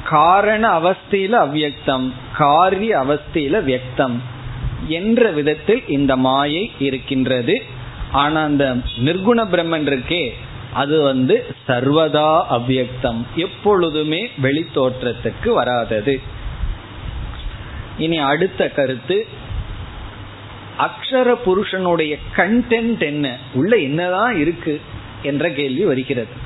காரண 0.04 0.80
அவஸ்தையில 0.80 1.34
அவ்வியக்தம் 1.46 2.12
காரிய 2.38 2.98
அவஸ்தையில 3.00 3.64
வியக்தம் 3.64 4.16
என்ற 4.88 5.32
விதத்தில் 5.32 5.84
இந்த 5.88 6.16
மாயை 6.16 6.72
இருக்கின்றது. 6.80 7.64
ஆனா 8.12 8.44
அந்த 8.44 8.66
நிர்குண 9.04 9.40
பிரம்மன் 9.52 9.88
இருக்கே 9.92 10.24
அது 10.74 11.02
வந்து 11.02 11.46
சர்வதா 11.68 12.44
அவ்வியக்தம். 12.50 13.20
எப்பொழுதுமே 13.36 14.30
வெளித்தோற்றத்துக்கு 14.42 15.50
வராதது. 15.50 16.22
இனி 17.98 18.18
அடுத்த 18.18 18.70
கருத்து 18.70 19.28
அக்ஷர 20.78 21.34
புருஷனுடைய 21.34 22.18
கண்டென்ட் 22.36 23.00
என்ன? 23.00 23.38
உள்ள 23.54 23.76
என்னதான் 23.76 24.36
இருக்கு? 24.38 24.82
என்ற 25.24 25.50
கேள்வி 25.50 25.86
வருகிறது. 25.86 26.44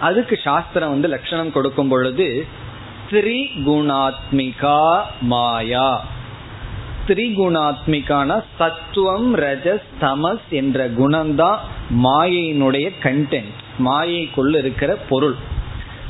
அதுக்கு 0.00 0.38
சாஸ்திரம் 0.44 0.90
வந்து 0.90 1.08
லட்சணம் 1.08 1.52
கொடுக்கும் 1.52 1.88
பொழுது 1.88 2.46
திரிகுணாத்மிகா 3.10 5.00
மாயா. 5.20 6.04
திரிகுணாத்மிகான 7.08 8.42
சத்துவம் 8.58 9.36
ரஜஸ் 9.36 9.82
தமஸ் 10.00 10.40
என்ற 10.50 10.88
குணம்தான் 10.88 11.58
மாயையினுடைய 11.94 12.90
கண்டென்ட் 13.02 13.52
மாயைக்குள்ள 13.84 14.56
இருக்கிற 14.56 14.94
பொருள். 14.94 15.34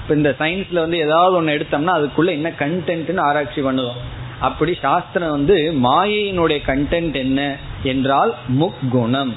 இப்ப 0.03 0.15
இந்த 0.15 0.35
சயின்ஸ்ல 0.39 0.75
வந்து 0.75 0.99
ஏதாவது 0.99 1.37
ஒன்று 1.37 1.57
எடுத்தோம்னா 1.57 1.99
அதுக்குள்ள 1.99 2.27
என்ன 2.27 2.53
கண்டென்ட்னு 2.59 3.21
ஆராய்ச்சி 3.21 3.61
பண்ணுவோம். 3.61 4.01
அப்படி 4.41 4.75
சாஸ்திரம் 4.81 5.31
வந்து 5.31 5.75
மாயையினுடைய 5.83 6.59
கண்டென்ட் 6.67 7.15
என்ன 7.15 7.57
என்றால் 7.83 8.35
முக்குணம். 8.61 9.33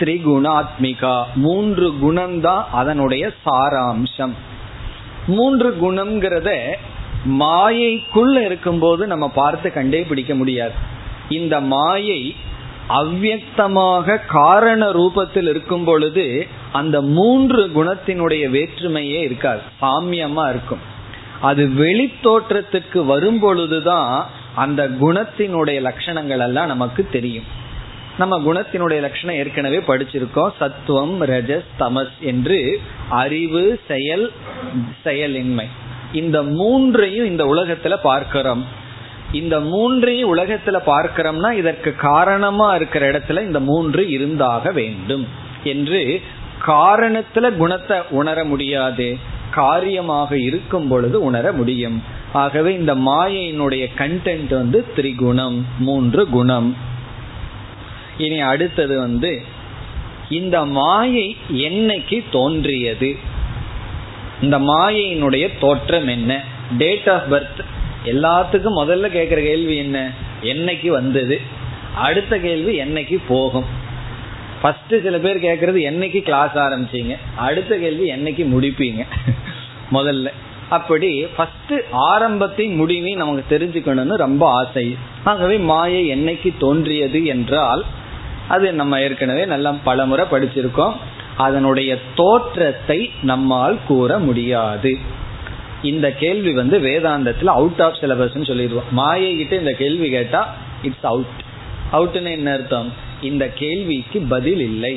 திரிகுணாத்மிகா. 0.00 1.24
மூன்று 1.34 1.90
குணம்தான் 1.90 2.64
அதனுடைய 2.72 3.30
சாராம்சம். 3.46 4.32
மூன்று 5.26 5.76
குணம்ங்கிறத 5.82 6.74
மாயைக்குள்ள 7.30 8.44
இருக்கும்போது 8.44 9.06
நம்ம 9.06 9.28
பார்த்து 9.28 9.72
கண்டே 9.72 10.02
பிடிக்க 10.02 10.34
முடியாது. 10.34 10.72
இந்த 11.28 11.60
மாயை 11.60 12.36
அவ்வக்தமாக 12.88 14.26
காரண 14.26 14.92
ரூபத்தில் 14.92 15.48
இருக்கும் 15.48 15.84
பொழுது 15.84 16.46
அந்த 16.72 17.02
மூன்று 17.02 17.70
குணத்தினுடைய 17.74 18.50
வேற்றுமையே 18.50 19.20
இருக்காது. 19.20 19.60
சாமியமா 19.80 20.48
இருக்கும். 20.48 20.92
அது 21.44 21.62
வெளி 21.72 22.12
தோற்றத்துக்கு 22.22 23.04
வரும் 23.04 23.38
பொழுதுதான் 23.38 24.26
அந்த 24.54 24.88
குணத்தினுடைய 24.88 25.78
லட்சணங்கள் 25.80 26.38
எல்லாம் 26.38 26.66
நமக்கு 26.66 27.08
தெரியும். 27.12 27.44
நம்ம 28.18 28.38
குணத்தினுடைய 28.38 29.00
லட்சணம் 29.00 29.36
ஏற்கனவே 29.36 29.78
படிச்சிருக்கோம். 29.78 30.54
சத்துவம் 30.58 31.22
ரஜஸ் 31.22 31.70
தமஸ் 31.80 32.14
என்று 32.20 32.80
அறிவு 33.08 33.80
செயல் 33.88 34.32
செயலின்மை. 35.04 35.66
இந்த 36.12 36.42
மூன்றையும் 36.42 37.26
இந்த 37.26 37.44
உலகத்துல 37.44 37.96
பார்க்கிறோம். 38.02 38.64
இந்த 39.32 39.60
மூன்றையும் 39.60 40.36
உலகத்துல 40.36 40.78
பார்க்கிறோம்னா 40.86 41.52
இதற்கு 41.52 41.94
காரணமா 41.94 42.74
இருக்கிற 42.74 43.10
இடத்துல 43.12 43.40
இந்த 43.40 43.60
மூன்று 43.60 44.08
இருந்தாக 44.08 44.70
வேண்டும். 44.70 45.28
என்று 45.64 46.20
காரணத்துல 46.66 47.56
குணத்தை 47.56 47.98
உணர 48.10 48.44
முடியாது. 48.44 49.18
காரியமாக 49.54 50.38
இருக்கும் 50.38 50.88
பொழுது 50.88 51.22
உணர 51.22 51.52
முடியும். 51.52 52.02
ஆகவே 52.32 52.74
இந்த 52.74 52.94
மாயையினுடைய 52.94 53.84
கண்டென்ட் 53.98 54.54
வந்து 54.54 54.84
திரிகுணம் 54.96 55.62
மூன்று 55.78 56.28
குணம். 56.28 56.76
இனி 58.18 58.40
அடுத்தது 58.40 58.98
வந்து 58.98 59.42
இந்த 60.30 60.64
மாயை 60.64 61.36
என்னைக்கு 61.52 62.24
தோன்றியது? 62.30 63.16
இந்த 64.42 64.58
மாயையினுடைய 64.58 65.50
தோற்றம் 65.60 66.08
என்ன? 66.08 66.42
டேட் 66.78 67.08
ஆஃப் 67.08 67.32
பர்த் 67.32 67.62
எல்லாத்துக்கும் 68.04 68.78
முதல்ல 68.82 69.06
கேட்குற 69.18 69.42
கேள்வி 69.42 69.76
என்ன? 69.76 70.12
என்னைக்கு 70.42 70.88
வந்தது? 70.88 71.40
அடுத்த 71.94 72.38
கேள்வி 72.38 72.80
என்னைக்கு 72.80 73.18
போகும்? 73.28 73.82
ஃபஸ்ட்டு 74.62 75.02
சில 75.02 75.18
பேர் 75.18 75.42
கேட்குறது 75.42 75.78
என்னைக்கு 75.78 76.20
கிளாஸ் 76.20 76.54
ஆரம்பிச்சீங்க? 76.54 77.16
அடுத்த 77.36 77.76
கேள்வி 77.76 78.12
என்னைக்கு 78.12 78.46
முடிப்பீங்க? 78.48 79.04
முதல்ல. 79.94 80.28
அப்படி 80.68 81.10
ஃபர்ஸ்ட் 81.36 81.74
ஆரம்பத்தை 82.10 82.66
முடிவையும் 82.78 83.22
நமக்கு 83.22 83.44
தெரிஞ்சுக்கணும்னு 83.50 84.16
ரொம்ப 84.26 84.44
ஆசை. 84.50 84.86
ஆகவே 85.24 85.56
மாயை 85.70 86.02
என்னைக்கு 86.14 86.50
தோன்றியது 86.58 87.20
என்றால் 87.24 87.82
அது 88.48 88.66
நம்ம 88.72 89.00
ஏற்கனவே 89.00 89.44
நல்லா 89.52 89.70
பலமுறை 89.84 90.24
படிச்சிருக்கோம். 90.30 90.96
அதனுடைய 91.36 91.90
தோற்றத்தை 92.14 92.98
நம்மால் 93.22 93.78
கூற 93.86 94.18
முடியாது. 94.18 94.92
இந்த 95.82 96.06
கேள்வி 96.12 96.52
வந்து 96.52 96.76
வேதாந்தத்தில் 96.78 97.52
அவுட் 97.58 97.80
ஆஃப் 97.80 97.98
சிலபஸ்ன்னு 98.00 98.48
சொல்லிடுவோம். 98.50 98.90
மாயை 98.90 99.30
கிட்ட 99.36 99.56
இந்த 99.56 99.72
கேள்வி 99.72 100.08
கேட்டா 100.10 100.42
இட்ஸ் 100.82 101.08
அவுட் 101.12 101.40
அவுட்னு 101.92 102.30
என்ன 102.30 102.52
அர்த்தம்? 102.52 102.88
இந்த 103.22 103.44
கேள்விக்கு 103.48 104.20
பதில் 104.28 104.60
இல்லை. 104.60 104.94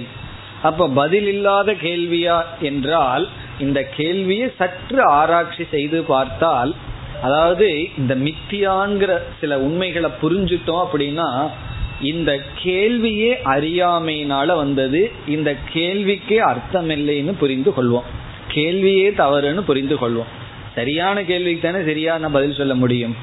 அப்ப 0.63 0.87
பதில் 1.01 1.27
இல்லாத 1.27 1.73
கேள்வியா 1.81 2.37
என்றால் 2.59 3.25
இந்த 3.59 3.83
கேள்வியை 3.83 4.51
சற்று 4.57 5.03
ஆராய்ச்சி 5.03 5.65
செய்து 5.71 6.03
பார்த்தால் 6.03 6.75
அதாவது 7.21 7.87
இந்த 7.97 8.15
மித்தியாங்கிற 8.15 9.17
சில 9.39 9.59
உண்மைகளை 9.59 10.09
புரிஞ்சுட்டோம் 10.21 10.85
அப்படின்னா 10.85 11.49
இந்த 12.01 12.39
கேள்வியே 12.63 13.31
அறியாமையினால 13.45 14.55
வந்தது 14.55 15.11
இந்த 15.27 15.55
கேள்விக்கே 15.73 16.35
அர்த்தம் 16.35 16.89
இல்லைன்னு 16.89 17.33
புரிந்து 17.37 17.71
கொள்வோம். 17.71 18.07
கேள்வியே 18.51 19.09
தவறுன்னு 19.17 19.61
புரிந்து 19.61 19.95
கொள்வோம். 19.95 20.31
சரியான 20.75 21.23
கேள்விக்கு 21.23 21.71
தானே 21.71 21.85
சரியான 21.85 22.29
பதில் 22.29 22.53
சொல்ல 22.53 22.75
முடியும். 22.75 23.15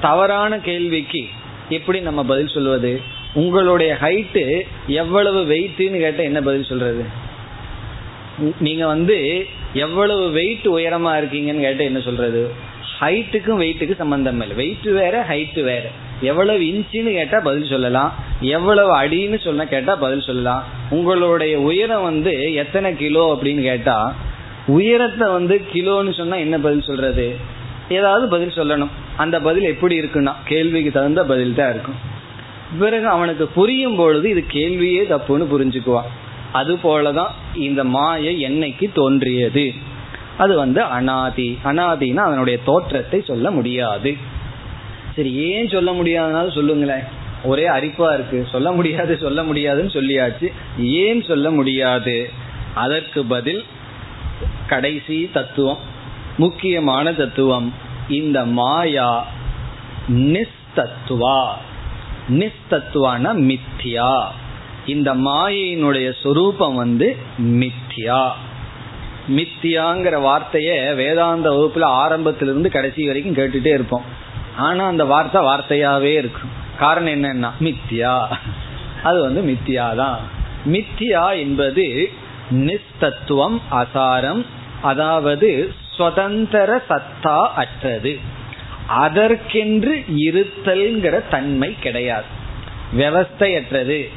தவறான 0.00 0.58
கேள்விக்கு 0.58 1.26
எப்படி 1.68 2.00
நம்ம 2.00 2.24
பதில் 2.24 2.46
சொல்வது? 2.46 3.00
உங்களுடைய 3.34 3.96
ஹைட்டு 4.00 4.60
எவ்வளவு 4.86 5.44
வெயிட்டுன்னு 5.44 5.98
கேட்டால் 5.98 6.24
என்ன 6.24 6.40
பதில் 6.40 6.64
சொல்றது? 6.64 7.04
நீங்க 8.58 8.86
வந்து 8.86 9.46
எவ்வளவு 9.72 10.30
வெயிட் 10.30 10.66
உயரமா 10.66 11.12
இருக்கீங்கன்னு 11.20 11.60
கேட்ட 11.60 11.84
என்ன 11.84 12.00
சொல்றது? 12.00 12.50
ஹைட்டுக்கும் 13.00 13.60
வெயிட்டுக்கும் 13.62 13.96
சம்பந்தம் 13.96 14.40
இல்லை. 14.40 14.56
வெயிட் 14.56 14.82
வேற 14.82 15.26
ஹைட்டு 15.28 15.62
வேற. 15.62 15.82
எவ்வளவு 16.20 16.60
இன்ச்சுன்னு 16.60 17.12
கேட்டா 17.12 17.40
பதில் 17.40 17.68
சொல்லலாம். 17.68 18.14
எவ்வளவு 18.40 19.02
அடின்னு 19.02 19.38
சொன்ன 19.40 19.66
கேட்டா 19.66 19.96
பதில் 19.96 20.20
சொல்லலாம். 20.20 20.64
உங்களுடைய 20.90 21.60
உயரம் 21.60 22.02
வந்து 22.02 22.54
எத்தனை 22.54 22.96
கிலோ 22.96 23.38
அப்படின்னு 23.38 23.62
கேட்டா 23.62 24.14
உயரத்தை 24.66 25.28
வந்து 25.28 25.60
கிலோன்னு 25.72 26.14
சொன்னா 26.14 26.36
என்ன 26.36 26.58
பதில் 26.58 26.82
சொல்றது? 26.82 27.36
ஏதாவது 27.88 28.28
பதில் 28.28 28.56
சொல்லணும். 28.56 28.90
அந்த 29.16 29.40
பதில் 29.40 29.62
எப்படி 29.62 30.00
இருக்குன்னா 30.00 30.34
கேள்விக்கு 30.44 30.90
தகுந்த 30.90 31.24
பதில் 31.24 31.54
தான் 31.54 31.70
இருக்கும். 31.70 31.94
பிறகு 32.78 33.06
அவனுக்கு 33.06 33.46
புரியும் 33.46 33.96
பொழுது 33.96 34.30
இது 34.30 34.44
கேள்வியே 34.52 35.02
தப்புன்னு 35.12 35.46
புரிஞ்சுக்குவான். 35.54 36.10
அது 36.52 36.76
போலதான் 36.76 37.28
இந்த 37.54 37.84
மாயை 37.84 38.44
என்னைக்கு 38.44 38.92
தோன்றியது? 38.92 39.72
அது 40.38 40.56
வந்து 40.56 40.82
அனாதி. 40.82 41.58
அனாதினா 41.64 42.16
அதனுடைய 42.16 42.58
தோற்றத்தை 42.64 43.22
சொல்ல 43.26 43.50
முடியாது. 43.50 44.16
சரி 45.16 45.32
ஏன் 45.32 45.68
சொல்ல 45.68 45.92
முடியாதுனாலும் 45.92 46.54
சொல்லுங்களேன். 46.54 47.02
ஒரே 47.44 47.66
அரிப்பா 47.66 48.14
இருக்கு. 48.14 48.46
சொல்ல 48.50 48.72
முடியாது 48.72 49.18
சொல்ல 49.18 49.42
முடியாதுன்னு 49.42 49.90
சொல்லியாச்சு. 49.90 50.52
ஏன் 50.78 51.22
சொல்ல 51.22 51.50
முடியாது? 51.50 52.30
அதற்கு 52.74 53.24
பதில் 53.24 53.64
கடைசி 54.66 55.30
தத்துவம் 55.32 55.78
முக்கியமான 56.36 57.12
தத்துவம். 57.12 57.74
இந்த 58.08 58.44
மாயா 58.44 59.26
நிஸ்தத்துவா. 60.08 61.48
நிஸ்தத்துவான 62.28 63.34
மித்தியா. 63.34 64.22
இந்த 64.86 65.14
மாயையினுடைய 65.14 66.12
சொரூபம் 66.22 66.74
வந்து 66.74 67.16
மித்தியா 67.40 68.22
மித்தியாங்கிற 69.28 70.16
வார்த்தைய 70.26 70.94
வேதாந்த 70.94 71.50
வகுப்புல 71.50 71.80
ஆரம்பத்திலிருந்து 71.80 72.70
கடைசி 72.70 73.06
வரைக்கும் 73.06 73.36
கேட்டுட்டே 73.36 73.72
இருப்போம். 73.74 74.02
ஆனா 74.56 74.86
அந்த 74.86 75.04
வார்த்தை 75.04 75.42
வார்த்தையாவே 75.42 76.12
இருக்கும் 76.16 76.50
காரணம் 76.78 77.12
என்னன்னா 77.12 77.50
மித்தியா 77.60 78.26
அது 79.02 79.20
வந்து 79.22 79.42
மித்தியா 79.42 79.94
தான் 79.94 80.20
மித்தியா 80.66 81.36
என்பது 81.36 82.10
நிஸ்தத்துவம் 82.50 83.58
அசாரம் 83.70 84.42
அதாவது 84.82 85.72
சுதந்திர 85.96 86.82
சத்தா 86.88 87.38
அற்றது. 87.54 88.18
அதற்கென்று 88.88 90.04
இருத்தல்ங்கிற 90.08 91.28
தன்மை 91.30 91.74
கிடையாது. 91.80 92.24
விவஸ்தையற்றது 92.96 94.10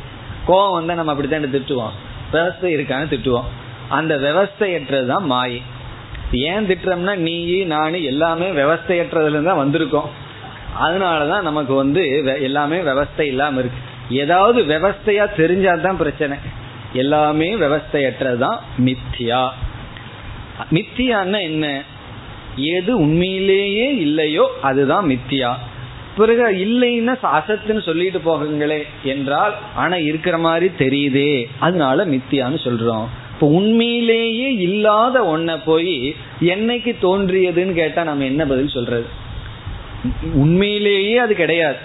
கோவம் 0.48 0.72
வந்தா 0.72 0.94
நம்ம 0.94 1.12
அப்படித்தான் 1.12 1.46
திட்டுவோம்? 1.46 1.92
விவஸ்தை 2.32 2.66
இருக்கான்னு 2.66 3.14
திட்டுவோம். 3.14 3.44
அந்த 3.90 4.18
விவஸ்தையற்றது 4.18 5.06
தான் 5.06 5.26
மாயை. 5.26 5.62
ஏன் 6.32 6.68
திட்டுறோம்னா 6.68 7.16
நீ 7.16 7.64
நானு 7.64 8.04
எல்லாமே 8.04 8.50
விவஸ்தையற்றதுல 8.50 9.44
தான் 9.44 9.68
வந்திருக்கோம். 9.68 10.10
அதனாலதான் 10.82 11.42
நமக்கு 11.42 11.74
வந்து 11.74 12.24
எல்லாமே 12.42 12.80
விவஸ்தை 12.80 13.22
இல்லாம 13.22 13.60
இருக்கு. 13.60 13.78
ஏதாவது 14.10 14.64
விவஸ்தையா 14.64 15.28
தெரிஞ்சாதான் 15.38 15.96
பிரச்சனை. 15.96 16.38
எல்லாமே 16.94 17.56
விவஸ்தையற்றதுதான் 17.56 18.58
மித்தியா. 18.86 19.50
மித்தியான்னா 20.72 21.42
என்ன? 21.42 21.84
எது 22.56 22.98
உண்மையிலேயே 22.98 23.96
இல்லையோ 23.96 24.52
அதுதான் 24.62 25.06
மித்தியா. 25.06 25.54
பிறகு 26.18 26.44
இல்லைன்னா 26.66 27.14
அசத்துன்னு 27.38 27.82
சொல்லிட்டு 27.82 28.20
போகுங்களே 28.20 28.84
என்றால் 29.04 29.54
ஆனா 29.76 29.96
இருக்கிற 29.96 30.38
மாதிரி 30.38 30.68
தெரியுதே. 30.78 31.46
அதனால 31.60 32.06
மித்தியான்னு 32.06 32.60
சொல்றோம். 32.64 33.06
இப்போ 33.34 33.48
உண்மையிலேயே 33.48 34.54
இல்லாத 34.58 35.38
ஒன்ன 35.38 35.58
போய் 35.66 36.16
என்னைக்கு 36.40 36.92
தோன்றியதுன்னு 37.02 37.74
கேட்டா 37.74 38.04
நம்ம 38.04 38.24
என்ன 38.24 38.46
பதில் 38.46 38.68
சொல்றது? 38.68 39.08
உண்மையிலேயே 40.34 41.18
அது 41.18 41.36
கிடையாது. 41.36 41.78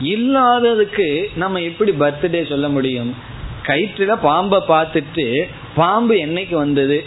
இல்லாததுக்கு 0.00 1.28
நம்ம 1.34 1.60
எப்படி 1.60 1.92
பர்த்டே 1.92 2.48
சொல்ல 2.48 2.68
முடியும்? 2.68 3.14
கயிற்றுல 3.62 4.14
பாம்பை 4.20 4.60
பார்த்துட்டு 4.68 5.44
பாம்பு 5.74 6.14
என்னைக்கு 6.14 6.54
வந்தது? 6.54 7.04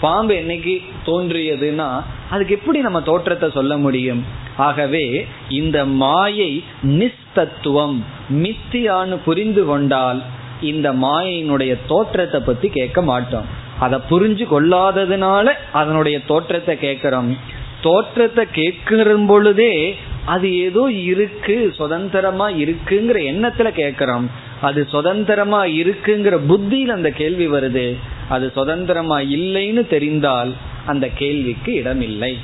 பாம்பு 0.00 0.34
என்னைக்கு 0.34 0.82
தோன்றியதுன்னா 1.06 2.02
அதுக்கு 2.30 2.54
எப்படி 2.54 2.78
நம்ம 2.80 3.00
தோற்றத்தை 3.00 3.50
சொல்ல 3.50 3.76
முடியும்? 3.76 4.22
ஆகவே 4.56 5.26
இந்த 5.48 5.84
மாயை 5.84 6.64
நிஸ்தத்துவம் 6.82 7.98
மித்தியான்னு 8.30 9.18
புரிந்து 9.24 9.64
கொண்டால் 9.64 10.22
இந்த 10.60 10.92
மாயினுடைய 10.92 11.78
தோற்றத்தை 11.86 12.40
பத்தி 12.40 12.68
கேட்க 12.68 13.02
மாட்டோம். 13.02 13.44
அதை 13.78 13.98
புரிஞ்சு 14.10 14.44
கொள்ளாததுனால 14.50 15.52
அதனுடைய 15.72 16.20
தோற்றத்தை 16.26 16.78
கேட்கிறோம். 16.78 17.36
தோற்றத்தை 17.80 18.44
கேட்கிற 18.52 19.16
பொழுதே 19.16 19.96
அது 20.24 20.58
ஏதோ 20.58 20.90
இருக்கு 20.92 21.72
சுதந்திரமா 21.76 22.48
இருக்குங்கிற 22.48 23.18
எண்ணத்துல 23.32 23.70
கேட்கிறோம். 23.70 24.30
அது 24.60 24.86
சுதந்திரமா 24.88 25.64
இருக்குங்கிற 25.64 26.46
புத்தியில் 26.46 26.90
அந்த 26.90 27.10
கேள்வி 27.10 27.48
வருது. 27.48 27.96
அது 28.28 28.52
சுதந்திரமா 28.54 29.18
இல்லைன்னு 29.18 29.86
தெரிந்தால் 29.86 30.52
அந்த 30.86 31.08
கேள்விக்கு 31.08 31.74
இடமில்லை. 31.74 32.38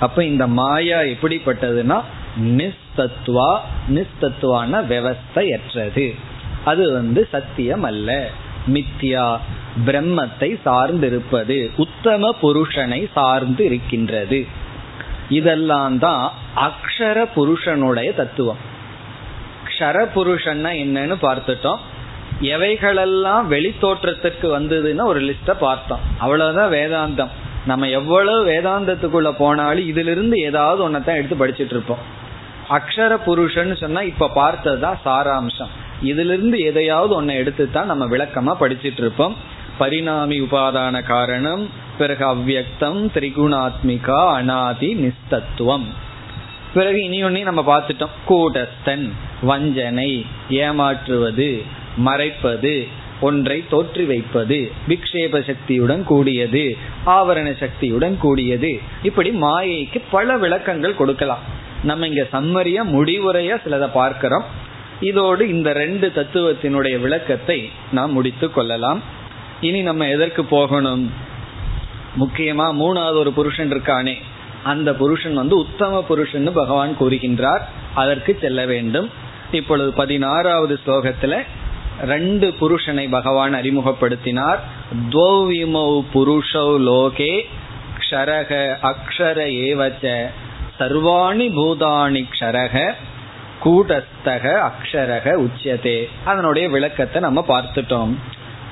அப்ப 0.00 0.24
இந்த 0.24 0.46
மாயா 0.46 0.98
எப்படிப்பட்டதுன்னா 0.98 2.00
நிஸ்தத்வா 2.40 3.58
நிஸ்தத்துவான 3.88 4.82
விவஸ்தையற்றது. 4.92 6.14
அது 6.64 6.92
வந்து 6.92 7.28
சத்தியம் 7.30 7.82
அல்ல 7.82 8.28
மித்தியா 8.68 9.38
பிரம்மத்தை 9.86 10.58
சார்ந்திருப்பது 10.64 11.70
உத்தம 11.76 12.34
புருஷனை 12.42 13.08
சார்ந்து 13.12 13.64
இருக்கின்றது 13.64 14.46
இதெல்லாம் 15.28 15.98
தான் 15.98 16.32
அக்ஷர 16.56 17.26
புருஷனுடைய 17.34 18.14
தத்துவம். 18.14 18.56
க்ஷர 19.64 20.08
புருஷன்னா 20.14 20.70
என்னன்னு 20.84 21.16
பார்த்துட்டோம். 21.22 21.76
எவைகளெல்லாம் 22.40 23.46
வெளி 23.46 23.74
தோற்றத்திற்கு 23.80 24.50
ஒரு 25.04 25.20
லிஸ்ட 25.20 25.52
பார்த்தோம். 25.60 26.00
அவ்வளவுதான் 26.18 26.70
வேதாந்தம். 26.70 27.28
நம்ம 27.66 27.88
எவ்வளவு 27.88 28.40
வேதாந்தத்துக்குள்ள 28.46 29.30
போனாலும் 29.38 29.88
இதுல 29.88 30.10
இருந்து 30.10 30.38
ஏதாவது 30.38 30.80
ஒன்னதான் 30.88 31.20
எடுத்து 31.20 31.46
படிச்சுட்டு 31.46 31.74
இருப்போம் 31.76 32.04
அக்ஷர 32.70 33.14
புருஷன் 33.16 33.76
சொன்னா 33.76 34.00
இப்ப 34.02 34.30
பார்த்ததுதான் 34.34 34.98
சாராம்சம். 35.04 35.72
இதுல 36.02 36.32
இருந்து 36.32 36.60
எதையாவது 36.60 37.22
ஒன்ன 37.22 37.34
எடுத்து 37.34 37.70
தான் 37.70 37.86
நம்ம 37.86 38.04
விளக்கமா 38.04 38.52
படிச்சுட்டு 38.60 38.98
இருப்போம் 38.98 39.36
பரிணாமி 39.78 40.40
உபாதான 40.40 41.02
காரணம் 41.02 41.68
பிறகு 41.98 42.24
அவ்வக்தம் 42.34 43.00
திரிகுணாத்மிகா 43.14 44.20
அனாதி 44.32 44.90
நிஸ்தத்துவம். 44.94 45.86
பிறகு 46.74 47.02
இனி 47.02 47.24
ஒன்னே 47.24 47.42
நம்ம 47.42 47.78
பார்த்துட்டோம். 47.78 48.14
கூடஸ்தன் 48.28 49.10
வஞ்சனை 49.42 50.26
ஏமாற்றுவது 50.50 51.62
மறைப்பது 51.96 52.88
ஒன்றை 53.20 53.64
தோற்றி 53.70 54.06
வைப்பது 54.06 54.72
விக்ஷேப 54.88 55.44
சக்தியுடன் 55.46 56.04
கூடியது 56.04 56.76
ஆவரண 57.06 57.56
சக்தியுடன் 57.56 58.18
கூடியது. 58.18 58.80
இப்படி 59.02 59.30
மாயைக்கு 59.30 60.00
பல 60.10 60.36
விளக்கங்கள் 60.36 60.94
கொடுக்கலாம். 60.94 61.38
நம்ம 61.82 62.06
இங்க 62.06 62.26
சம்மரியா 62.32 62.82
முடிவுரையா 62.84 63.56
சிலதை 63.64 63.90
பார்க்கிறோம். 63.92 64.44
இதோடு 65.00 65.48
இந்த 65.48 65.72
ரெண்டு 65.72 66.12
தத்துவத்தினுடைய 66.14 67.00
விளக்கத்தை 67.00 67.70
நாம் 67.92 68.12
முடித்து 68.12 68.52
கொள்ளலாம். 68.52 69.02
இனி 69.60 69.82
நம்ம 69.82 70.08
எதற்கு 70.08 70.44
போகணும்? 70.44 71.12
முக்கியமா 72.20 72.66
மூணாவது 72.72 73.14
ஒரு 73.14 73.32
புருஷன் 73.32 73.72
இருக்கானே. 73.72 74.14
அந்த 74.62 74.94
புருஷன் 74.94 75.34
வந்து 75.34 75.56
உத்தம 75.56 76.02
புருஷன் 76.02 76.52
பகவான் 76.52 76.96
கூறுகின்றார். 77.00 77.60
அதற்கு 77.94 78.38
செல்ல 78.40 78.66
வேண்டும். 78.66 79.10
இப்பொழுது 79.52 79.92
பதினாறாவது 79.92 80.78
ஸ்லோகத்துல 80.86 81.42
ரெண்டு 82.04 82.54
புருஷனை 82.60 83.10
பகவான் 83.10 83.54
அறிமுகப்படுத்தினார். 83.54 84.58
துவவிமௌ 85.10 86.02
புருஷௌ 86.14 86.78
லோகே 86.78 87.44
க்ஷரக 87.98 88.76
அக்ஷர 88.82 89.38
ஏவச்ச. 89.68 90.26
சர்வாணி 90.78 91.48
பூதாணி 91.50 92.26
க்ஷரக 92.40 92.92
கூடஸ்தக 93.64 94.70
அக்ஷரக 94.70 95.32
உச்சியதே. 95.32 96.08
அதனுடைய 96.24 96.68
விளக்கத்தை 96.68 97.22
நம்ம 97.22 97.44
பார்த்துட்டோம். 97.48 98.14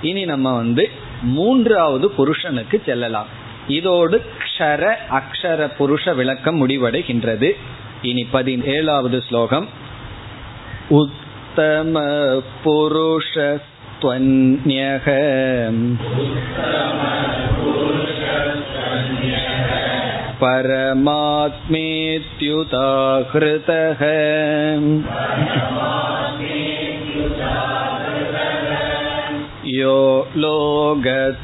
இனி 0.03 0.25
நம்ம 0.25 0.57
வந்து 0.57 0.91
மூன்றாவது 1.23 2.11
புருஷனுக்கு 2.11 2.83
செல்லலாம். 2.87 3.27
இதோடு 3.69 4.25
க்ஷர 4.39 4.95
அக்ஷர 5.11 5.71
புருஷ 5.79 6.15
விளக்கம் 6.15 6.69
முடிவடைகின்றது. 6.69 7.53
இனி 8.03 8.29
பதினேழாவது 8.33 9.21
ஸ்லோகம். 9.29 9.69
उत्तम 11.54 11.96
पुरुषस्त्वन्यः 12.64 13.48
परमात्मेत्युदाहृतः 22.72 24.02
यो 29.80 29.98
लोकत्रयमाविश्य 30.44 31.40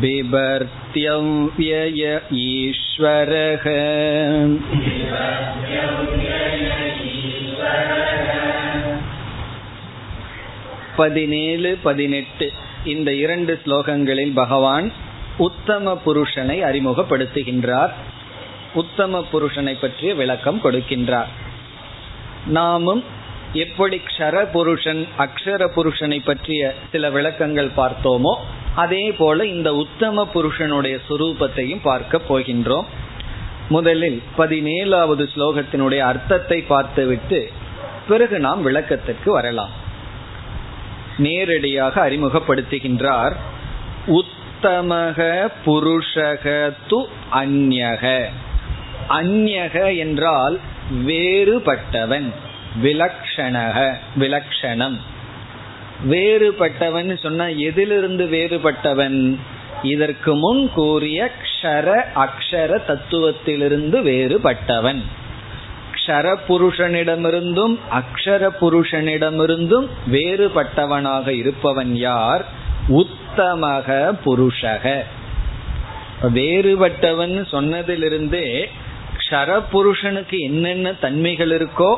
बिभर्त्यं 0.00 1.26
व्यय 1.56 2.02
ईश्वरः 2.44 3.64
பதினேழு 10.96 11.70
பதினெட்டு 11.84 12.46
இந்த 12.84 13.10
இரண்டு 13.14 13.52
ஸ்லோகங்களில் 13.62 14.34
பகவான் 14.34 14.86
உத்தம 15.38 15.94
புருஷனை 16.04 16.56
அறிமுகப்படுத்துகின்றார் 16.62 17.92
உத்தம 18.74 19.22
புருஷனை 19.32 19.74
பற்றிய 19.78 20.10
விளக்கம் 20.14 20.60
கொடுக்கின்றார் 20.62 21.30
நாமும் 22.50 23.02
எப்படி 23.64 23.96
க்ஷர 24.08 24.36
புருஷன் 24.52 25.00
அக்ஷர 25.18 25.62
புருஷனை 25.76 26.18
பற்றிய 26.22 26.60
சில 26.92 27.04
விளக்கங்கள் 27.10 27.70
பார்த்தோமோ 27.76 28.34
அதே 28.75 29.11
போல 29.11 29.45
இந்த 29.45 29.75
உத்தம 29.75 30.27
புருஷனுடைய 30.27 30.97
சுரூபத்தையும் 31.09 31.83
பார்க்க 31.83 32.21
போகின்றோம். 32.29 32.87
முதலில் 33.69 34.21
பதினேழாவது 34.37 35.25
ஸ்லோகத்தினுடைய 35.35 35.97
அர்த்தத்தை 35.97 36.61
பார்த்துவிட்டு 36.61 37.51
பிறகு 38.07 38.39
நாம் 38.39 38.61
விளக்கத்திற்கு 38.61 39.31
வரலாம். 39.31 39.73
நேரடியாக 41.17 42.09
அறிமுகப்படுத்துகின்றார். 42.09 43.35
உத்தமக 44.07 45.19
புருஷக 45.65 46.73
து 46.89 46.99
அந்யக 47.31 48.23
அந்யக 49.09 49.97
என்றால் 49.97 50.59
வேறுபட்டவன் 51.05 52.29
விலக்ஷணக 52.83 53.77
விலக்ஷணம். 54.19 54.97
வேறுபட்டவன் 56.09 57.19
சொன்ன 57.19 57.51
எதிலிருந்து 57.51 58.25
வேறுபட்டவன்? 58.25 59.35
இதற்கு 59.83 60.35
முன் 60.35 60.71
கூறிய 60.73 61.31
க்ஷர 61.41 62.03
அக்ஷர 62.15 62.77
தத்துவத்திலிருந்து 62.87 64.01
வேறுபட்டவன். 64.03 65.01
க்ஷர 65.93 66.35
புருஷனிடமிருந்தும் 66.49 67.77
அக்ஷர 67.91 68.47
புருஷனிடமிருந்தும் 68.61 69.87
வேறுபட்டவனாக 70.11 71.27
இருப்பவன் 71.27 71.95
யார்? 71.95 72.45
உத்தமக 72.89 74.17
புருஷக. 74.25 75.03
வேறுபட்டவன் 76.21 77.45
சொன்னதிலிருந்தே 77.51 78.65
க்ஷர 79.17 79.63
புருஷனுக்கு 79.71 80.37
என்னென்ன 80.39 80.93
தன்மைகள் 80.93 81.49
இருக்கோ 81.49 81.95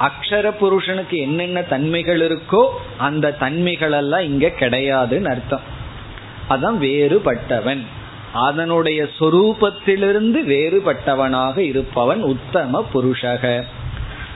அக்ஷர 0.00 0.50
புருஷனுக்கு 0.50 1.16
என்னென்ன 1.16 1.62
தன்மைகள் 1.62 2.20
இருக்கோ 2.20 2.66
அந்த 2.96 3.32
தன்மைகள் 3.32 3.92
எல்லாம் 3.92 4.20
இங்க 4.20 4.52
கிடையாதுன்னு 4.60 5.30
அர்த்தம். 5.30 5.76
அதான் 6.50 6.78
வேறுபட்டவன். 6.80 7.82
அதனுடைய 8.32 9.06
சொரூபத்திலிருந்து 9.20 10.40
வேறுபட்டவனாக 10.46 11.58
இருப்பவன் 11.58 12.22
உத்தம 12.22 12.86
புருஷக. 12.94 13.62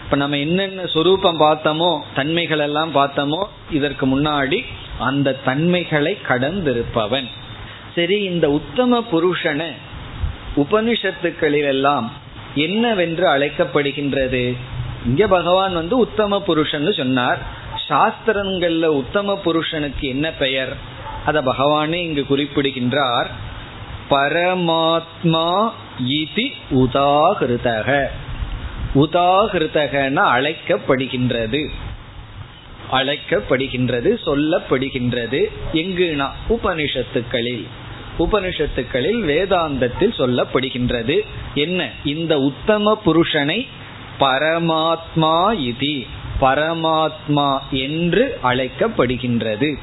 இப்ப 0.05 0.17
நம்ம 0.17 0.39
என்னென்ன 0.39 0.87
சொரூபம் 0.87 1.41
பார்த்தோமோ 1.41 1.99
தன்மைகள் 2.15 2.59
எல்லாம் 2.59 2.95
பார்த்தோமோ 2.95 3.45
இதற்கு 3.71 4.07
முன்னாடி 4.07 4.65
அந்த 4.99 5.33
தன்மைகளை 5.45 6.19
கடந்திருப்பவன். 6.29 7.27
சரி 7.95 8.23
இந்த 8.23 8.51
உத்தம 8.51 9.05
புருஷனை 9.13 9.71
உபனிஷத்துக்களிலெல்லாம் 10.57 12.09
என்னவென்று 12.55 13.27
அழைக்கப்படுகின்றது? 13.29 14.57
இங்க 15.07 15.27
பகவான் 15.27 15.73
வந்து 15.73 15.99
உத்தம 15.99 16.41
புருஷன் 16.41 16.93
சொன்னார். 16.93 17.39
சாஸ்திரங்கள்ல 17.89 18.85
உத்தம 18.85 19.37
புருஷனுக்கு 19.37 20.09
என்ன 20.09 20.31
பெயர்? 20.31 20.77
அத 21.27 21.43
பகவானே 21.43 21.93
இங்கு 21.93 22.27
குறிப்பிடுகின்றார். 22.27 23.31
பரமாத்மா 24.11 25.71
இதி 26.09 26.53
உதாகிருதக. 26.71 28.07
உதாகிருதகன 28.95 30.15
அழைக்கப்படுகின்றது. 30.15 31.69
அழைக்கப்படுகின்றது 32.93 34.17
சொல்லப்படுகின்றது. 34.27 35.45
எங்குனா 35.73 36.29
உபனிஷத்துக்களில். 36.49 37.67
உபனிஷத்துக்களில் 38.19 39.23
வேதாந்தத்தில் 39.25 40.19
சொல்லப்படுகின்றது. 40.19 41.21
என்ன? 41.55 41.89
இந்த 42.05 42.39
உத்தம 42.39 43.01
புருஷனை 43.07 43.67
பரமாத்மா 44.21 45.37
இதி 45.61 46.07
பரமாத்மா 46.41 47.59
என்று 47.71 48.39
அழைக்கப்படுகின்றது. 48.45 49.79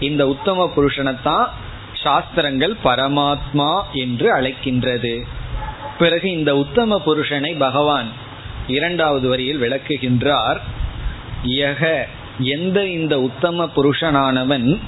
இந்த 0.00 0.28
உத்தம 0.28 0.72
புருஷனைத்தான் 0.76 1.46
சாஸ்திரங்கள் 1.92 2.74
பரமாத்மா 2.84 3.82
என்று 3.92 4.36
அழைக்கின்றது. 4.36 5.22
பிறகு 5.98 6.32
இந்த 6.32 6.56
உத்தம 6.56 7.02
புருஷனை 7.06 7.58
பகவான் 7.58 8.08
இரண்டாவது 8.66 9.28
வரியில் 9.28 9.60
விளக்குகின்றார். 9.60 10.60
யக 11.44 12.04
எந்த 12.38 12.86
இந்த 12.86 13.20
உத்தம 13.20 13.70
புருஷனானவன்? 13.76 14.78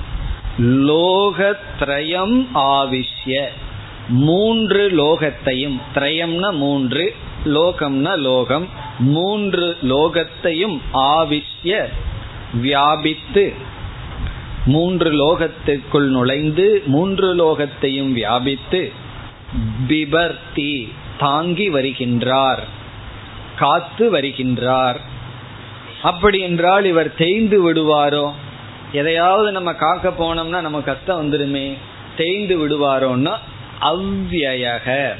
லோகத்ரயம் 0.61 2.47
ஆவிஷ்ய 2.55 3.45
மூன்று 4.09 4.91
லோகத்தையும் 4.91 5.81
திரயம்னா 5.95 6.53
மூன்று 6.53 7.15
லோகம்னா 7.45 8.19
லோகம். 8.19 8.69
மூன்று 8.99 9.77
லோகத்தையும் 9.83 10.81
ஆவிஷ்ய 10.93 11.85
வியாபித்து 12.55 13.53
மூன்று 14.67 15.11
லோகத்திற்குள் 15.11 16.09
நுழைந்து 16.09 16.83
மூன்று 16.87 17.35
லோகத்தையும் 17.35 18.13
வியாபித்து 18.13 18.93
பிபர்த்தி 19.89 20.93
தாங்கி 21.19 21.71
வருகின்றார் 21.71 22.59
காத்து 23.57 24.13
வருகின்றார். 24.13 24.97
அப்படி 26.03 26.39
என்றால் 26.39 26.85
இவர் 26.85 27.15
தேய்ந்து 27.15 27.73
விடுவாரோ? 27.73 28.33
எதையாவது 28.93 29.53
நம்ம 29.53 29.75
காக்க 29.75 30.09
போனோம்னா 30.09 30.61
நம்ம 30.61 30.81
கஷ்டம் 30.81 31.19
வந்துருமே. 31.21 31.77
தேய்ந்து 32.17 32.69
விடுவாரோன்னா 32.69 33.37
அவ்வியக. 33.81 35.15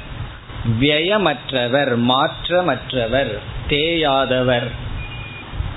வியமற்றவர் 0.81 2.13
மாற்றமற்றவர் 2.13 3.39
தேயாதவர். 3.69 4.89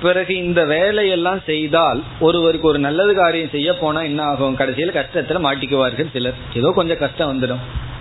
பிறகு 0.02 0.36
இந்த 0.36 0.66
வேலையெல்லாம் 0.66 1.40
செய்தால் 1.46 2.04
ஒருவருக்கு 2.20 2.68
ஒரு 2.68 2.80
நல்லது 2.80 3.14
காரியம் 3.16 3.50
செய்ய 3.50 3.78
போனா 3.78 4.02
என்ன 4.02 4.24
ஆகும்? 4.24 4.56
கடைசியில் 4.56 4.92
கஷ்டத்துல 4.92 5.42
மாட்டிக்குவார்கள் 5.44 6.12
சிலர். 6.12 6.34
ஏதோ 6.54 6.72
கொஞ்சம் 6.76 6.98
கஷ்டம் 6.98 7.32
வந்துடும். 7.32 7.58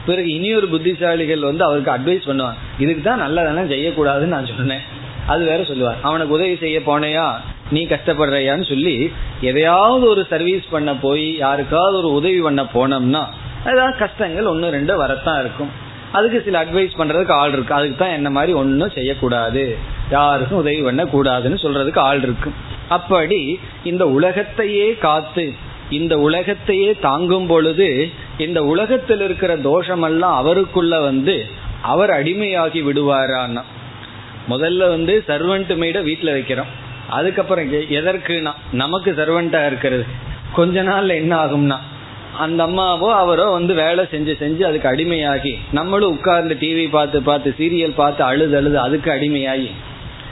பிறகு 0.07 0.29
இனி 0.33 0.55
ஒரு 0.55 0.67
புத்திசாலிகள் 0.67 1.39
வந்து 1.39 1.65
அவருக்கு 1.65 1.91
அட்வைஸ் 1.91 2.29
பண்ணுவாங்க. 2.29 2.55
இதுக்கு 2.79 3.03
தான் 3.03 3.23
நல்லதெல்லாம் 3.23 3.71
செய்யக்கூடாதுன்னு 3.71 4.35
நான் 4.35 4.47
சொன்னேன். 4.57 4.81
அது 5.27 5.45
வேற 5.45 5.65
சொல்லுவார். 5.65 5.97
அவனுக்கு 6.03 6.35
உதவி 6.35 6.57
செய்ய 6.57 6.79
போனையா? 6.79 7.35
நீ 7.71 7.87
கஷ்டப்படுறையான்னு 7.87 8.69
சொல்லி 8.69 9.13
எதையாவது 9.41 10.07
ஒரு 10.07 10.27
சர்வீஸ் 10.31 10.65
பண்ண 10.71 10.95
போய் 10.95 11.37
யாருக்காவது 11.37 11.97
ஒரு 11.97 12.13
உதவி 12.13 12.41
பண்ண 12.41 12.63
போனோம்னா 12.63 13.25
ஏதாவது 13.67 13.99
கஷ்டங்கள் 13.99 14.45
ஒன்று 14.45 14.71
ரெண்டு 14.71 14.97
வரத்தான் 14.97 15.41
இருக்கும். 15.41 15.91
அதுக்கு 16.13 16.43
சில 16.45 16.65
அட்வைஸ் 16.65 16.99
பண்றதுக்கு 16.99 17.35
ஆள் 17.43 17.53
இருக்கு. 17.53 17.75
அதுக்கு 17.75 17.97
தான் 17.97 18.17
என்ன 18.19 18.31
மாதிரி 18.31 18.53
ஒன்றும் 18.53 18.95
செய்யக்கூடாது. 18.95 19.65
யாருக்கும் 20.11 20.59
உதவி 20.59 20.81
பண்ண 20.83 21.05
கூடாதுன்னு 21.05 21.59
சொல்றதுக்கு 21.65 21.99
ஆள் 21.99 22.23
இருக்கு. 22.23 22.51
அப்படி 22.89 23.59
இந்த 23.85 24.05
உலகத்தையே 24.09 24.89
காத்து 24.95 25.53
இந்த 25.91 26.15
உலகத்தையே 26.19 26.91
தாங்கும் 27.01 27.47
பொழுது 27.47 27.89
இந்த 28.39 28.59
உலகத்தில் 28.65 29.21
இருக்கிற 29.21 29.53
தோஷமெல்லாம் 29.69 30.37
அவருக்குள்ள 30.41 31.01
வந்து 31.01 31.37
அவர் 31.83 32.11
அடிமையாகி 32.11 32.81
விடுவாரான்னா 32.89 33.63
முதல்ல 34.49 34.89
வந்து 34.89 35.15
சர்வெண்ட் 35.29 35.73
மேட 35.77 36.01
வீட்டில் 36.01 36.35
வைக்கிறோம். 36.37 36.71
அதுக்கப்புறம் 37.09 37.73
எதற்குனா 37.73 38.53
நமக்கு 38.73 39.11
சர்வெண்டா 39.19 39.61
இருக்கிறது. 39.67 40.05
கொஞ்ச 40.53 40.83
நாள்ல 40.83 41.15
என்ன 41.15 41.35
ஆகும்னா 41.45 41.79
அந்த 42.39 42.67
அம்மாவோ 42.67 43.09
அவரோ 43.13 43.45
வந்து 43.45 43.75
வேலை 43.75 44.05
செஞ்சு 44.05 44.35
செஞ்சு 44.41 44.63
அதுக்கு 44.63 44.89
அடிமையாகி 44.89 45.55
நம்மளும் 45.73 46.11
உட்கார்ந்து 46.11 46.57
டிவி 46.61 46.89
பார்த்து 46.91 47.23
பார்த்து 47.23 47.55
சீரியல் 47.59 47.95
பார்த்து 47.95 48.25
அழுது 48.25 48.57
அழுது 48.57 48.81
அதுக்கு 48.81 49.11
அடிமையாகி 49.11 49.71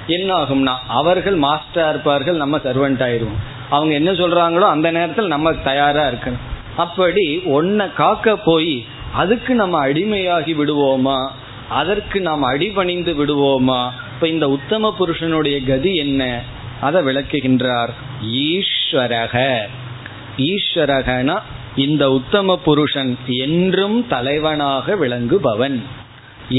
என்ன 0.06 0.34
ஆகும்னா 0.34 0.74
அவர்கள் 0.88 1.38
மாஸ்டரா 1.38 1.88
இருப்பார்கள் 1.88 2.36
நம்ம 2.36 2.56
சர்வெண்ட் 2.56 3.02
ஆயிடுவோம் 3.02 3.40
அவங்க 3.70 3.94
என்ன 3.94 4.12
சொல்றாங்களோ 4.12 4.60
அந்த 4.60 4.90
நேரத்தில் 4.90 5.26
நம்ம 5.26 5.52
தயாரா 5.52 6.06
இருக்கணும். 6.06 6.48
அப்படி 6.76 7.42
ஒன்ன 7.46 7.92
காக்க 7.92 8.36
போய் 8.36 8.84
அதுக்கு 9.12 9.54
நம்ம 9.54 9.86
அடிமையாகி 9.86 10.54
விடுவோமா? 10.54 11.28
அதற்கு 11.68 12.20
நாம் 12.20 12.42
அடிபணிந்து 12.42 13.12
விடுவோமா? 13.12 13.90
இப்ப 14.14 14.28
இந்த 14.28 14.48
உத்தம 14.48 14.94
புருஷனுடைய 14.98 15.64
கதி 15.64 15.94
என்ன? 15.94 16.42
அதை 16.80 17.02
விளக்குகின்றார். 17.02 17.88
ஈஸ்வரக. 18.24 19.56
ஈஸ்வரகனா 20.36 21.42
இந்த 21.80 22.04
உத்தம 22.10 22.56
புருஷன் 22.64 23.12
என்றும் 23.44 23.98
தலைவனாக 24.08 24.94
விளங்குபவன் 24.94 25.78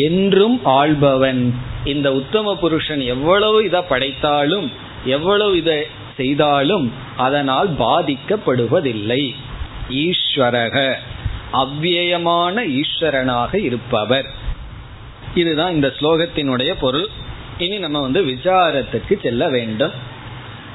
என்றும் 0.05 0.57
ஆள்பவன். 0.65 1.41
இந்த 1.83 2.07
உத்தம 2.13 2.53
புருஷன் 2.55 3.01
எவ்வளவு 3.13 3.57
இதை 3.63 3.81
படைத்தாலும் 3.89 4.67
எவ்வளவு 5.05 5.53
இதை 5.57 5.79
செய்தாலும் 6.17 6.85
அதனால் 7.17 7.69
பாதிக்கப்படுவதில்லை. 7.79 9.23
ஈஸ்வரக 10.03 10.77
அவ்வியமான 11.51 12.55
ஈஸ்வரனாக 12.79 13.53
இருப்பவர். 13.69 14.27
இதுதான் 15.35 15.73
இந்த 15.73 15.89
ஸ்லோகத்தினுடைய 15.99 16.71
பொருள். 16.79 17.07
இனி 17.57 17.77
நம்ம 17.77 17.99
வந்து 18.01 18.21
விசாரத்துக்கு 18.25 19.15
செல்ல 19.21 19.49
வேண்டும். 19.49 19.95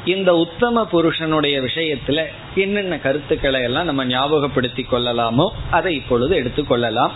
இந்த 0.07 0.37
உத்தம 0.37 0.85
புருஷனுடைய 0.87 1.61
விஷயத்துல 1.61 2.25
என்னென்ன 2.55 2.99
கருத்துக்களை 2.99 3.63
எல்லாம் 3.63 3.85
நம்ம 3.85 4.05
ஞாபகப்படுத்தி 4.05 4.87
கொள்ளலாமோ 4.91 5.49
அதை 5.71 5.95
இப்பொழுது 5.95 6.41
எடுத்துக்கொள்ளலாம் 6.41 7.11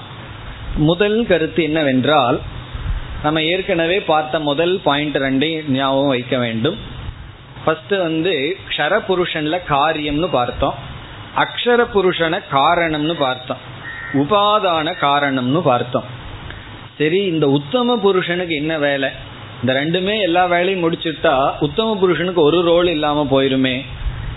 முதல் 0.77 1.27
கருத்து 1.27 1.63
என்னவென்றால் 1.63 2.41
நம்ம 3.23 3.43
ஏற்கனவே 3.43 4.01
பார்த்த 4.01 4.41
முதல் 4.41 4.81
பாயிண்ட் 4.85 5.17
ரெண்டையும் 5.17 5.69
ஞாபகம் 5.69 6.09
வைக்க 6.09 6.39
வேண்டும். 6.39 6.79
ஃபர்ஸ்ட் 7.65 7.91
வந்து 7.91 8.57
க்ஷர 8.69 9.01
புருஷன்ல 9.09 9.61
காரியம்னு 9.69 10.29
பார்த்தோம். 10.31 10.75
அக்ஷர 11.37 11.87
புருஷனை 11.95 12.39
காரணம்னு 12.53 13.15
பார்த்தோம். 13.19 13.57
உபாதான 14.13 14.95
காரணம்னு 15.01 15.61
பார்த்தோம். 15.61 16.05
சரி 16.99 17.25
இந்த 17.25 17.47
உத்தம 17.49 17.97
புருஷனுக்கு 17.97 18.55
என்ன 18.55 18.79
வேலை? 18.79 19.11
இந்த 19.61 19.73
ரெண்டுமே 19.73 20.21
எல்லா 20.21 20.47
வேலையும் 20.47 20.83
முடிச்சுட்டா 20.83 21.53
உத்தம 21.61 21.97
புருஷனுக்கு 21.97 22.43
ஒரு 22.43 22.63
ரோல் 22.63 22.87
இல்லாம 22.87 23.27
போயிருமே. 23.31 23.81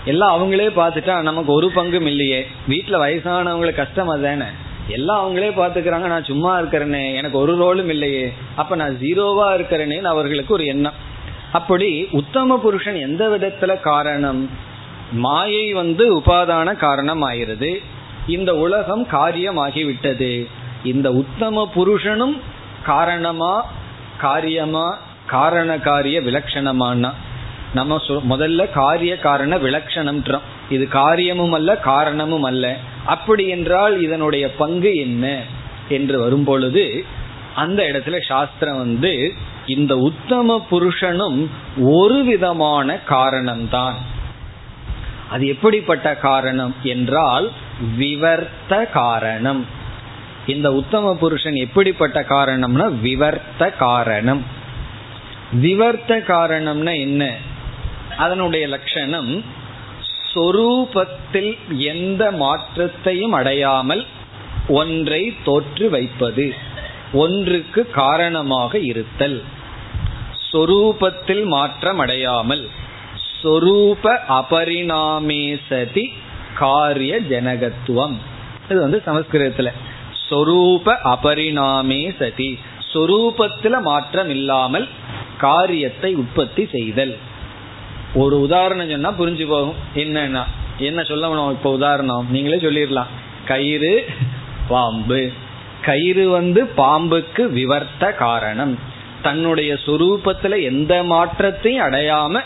எல்லாம் 0.04 0.34
அவங்களே 0.34 0.66
பார்த்துட்டா 0.76 1.22
நமக்கு 1.22 1.52
ஒரு 1.52 1.72
பங்கும் 1.76 2.06
இல்லையே. 2.06 2.46
வீட்டில் 2.68 2.98
வயசானவங்களுக்கு 2.98 3.74
கஷ்டமா 3.74 4.14
தானே 4.14 4.44
எல்லாம் 4.88 5.20
அவங்களே 5.24 5.50
பார்த்துக்கிறாங்க 5.58 6.06
நான் 6.06 6.24
சும்மா 6.24 6.60
இருக்கிறேனே 6.60 7.14
எனக்கு 7.14 7.38
ஒரு 7.38 7.52
ரோலும் 7.56 7.88
இல்லையே. 7.88 8.32
அப்ப 8.54 8.76
நான் 8.76 8.98
ஜீரோவா 9.00 9.46
இருக்கிறேனேன்னு 9.54 10.02
அவர்களுக்கு 10.02 10.54
ஒரு 10.54 10.64
எண்ணம். 10.64 10.92
அப்படி 11.52 12.08
உத்தம 12.10 12.58
புருஷன் 12.58 12.94
எந்த 12.94 13.28
விதத்துல 13.28 13.80
காரணம்? 13.80 14.50
மாயை 15.12 15.72
வந்து 15.72 16.18
உபாதான 16.18 16.76
காரணம் 16.76 17.22
ஆயிருது 17.28 17.72
இந்த 18.26 18.56
உலகம் 18.56 19.06
காரியமாகிவிட்டது. 19.10 20.46
இந்த 20.84 21.12
உத்தம 21.12 21.68
புருஷனும் 21.76 22.40
காரணமா 22.82 23.72
காரியமா 24.18 24.98
காரண 25.34 25.78
காரிய 25.78 26.18
விலட்சணமானா 26.20 27.10
நம்ம 27.74 27.96
முதல்ல 28.30 28.62
காரிய 28.72 29.12
காரண 29.18 29.52
விலட்சணம்ன்றோம் 29.56 30.46
இது 30.70 30.84
காரியமும் 30.88 31.52
அல்ல 31.52 31.70
காரணமும் 31.90 32.46
அல்ல 32.50 32.64
அப்படி 33.06 33.44
என்றால் 33.48 33.94
இதனுடைய 34.02 34.44
பங்கு 34.62 34.92
என்ன 34.96 35.24
என்று 35.88 36.16
வரும்பொழுது 36.18 36.84
அந்த 37.54 37.80
இடத்துல 37.82 38.16
சாஸ்திரம் 38.28 38.78
வந்து 38.78 39.12
இந்த 39.66 39.92
உத்தம 40.08 40.56
புருஷனும் 40.70 41.38
ஒரு 41.98 42.18
விதமான 42.24 42.96
காரணம்தான். 43.08 43.98
அது 45.30 45.44
எப்படிப்பட்ட 45.46 46.08
காரணம் 46.26 46.74
என்றால் 46.92 47.46
விவர்த்த 47.98 48.72
காரணம். 48.92 49.62
இந்த 50.46 50.68
உத்தம 50.72 51.14
புருஷன் 51.22 51.56
எப்படிப்பட்ட 51.66 52.18
காரணம்னா 52.28 52.86
விவர்த்த 53.06 53.70
காரணம். 53.78 54.42
விவர்த்த 55.62 56.18
காரணம்னா 56.28 57.00
என்ன? 57.00 57.36
அதனுடைய 58.16 58.66
லட்சணம் 58.66 59.44
சொரூபத்தில் 60.34 61.56
எந்த 61.76 62.30
மாற்றத்தையும் 62.30 63.32
அடையாமல் 63.32 64.06
ஒன்றை 64.68 65.34
தோற்று 65.44 65.90
வைப்பது. 65.90 66.54
ஒன்றுக்கு 67.12 67.90
காரணமாக 67.90 68.78
இருத்தல். 68.78 69.42
சொரூபத்தில் 70.52 71.44
மாற்றம் 71.44 71.98
அடையாமல். 71.98 72.68
சொரூப 73.42 74.18
அபரிணாமே 74.28 75.60
சதி 75.68 76.12
காரிய 76.54 77.20
ஜனகத்துவம். 77.20 78.16
இது 78.68 78.80
வந்து 78.80 79.02
சமஸ்கிருதத்துல. 79.06 79.72
சொரூப 80.30 80.96
அபரிணாமே 81.04 82.16
சதி. 82.18 82.58
சொரூபத்துல 82.92 83.80
மாற்றம் 83.80 84.28
இல்லாமல் 84.28 84.88
காரியத்தை 85.38 86.14
உற்பத்தி 86.14 86.68
செய்தல். 86.72 87.16
ஒரு 88.14 88.40
உதாரணம் 88.40 88.90
சொன்னா 88.90 89.12
புரிஞ்சு 89.12 89.46
போகும். 89.48 89.74
என்னன்னா 89.94 90.42
என்ன 90.78 91.02
சொல்ல 91.02 91.28
வேணும் 91.28 91.50
இப்ப 91.50 91.72
உதாரணம்? 91.72 92.26
நீங்களே 92.30 92.56
சொல்லிடலாம். 92.56 93.06
கயிறு 93.44 94.06
பாம்பு. 94.68 95.32
கயிறு 95.82 96.28
வந்து 96.28 96.64
பாம்புக்கு 96.76 97.52
விவர்த்த 97.52 98.14
காரணம். 98.14 98.78
தன்னுடைய 99.22 99.78
சுரூபத்துல 99.86 100.62
எந்த 100.62 101.02
மாற்றத்தையும் 101.02 101.84
அடையாம 101.84 102.40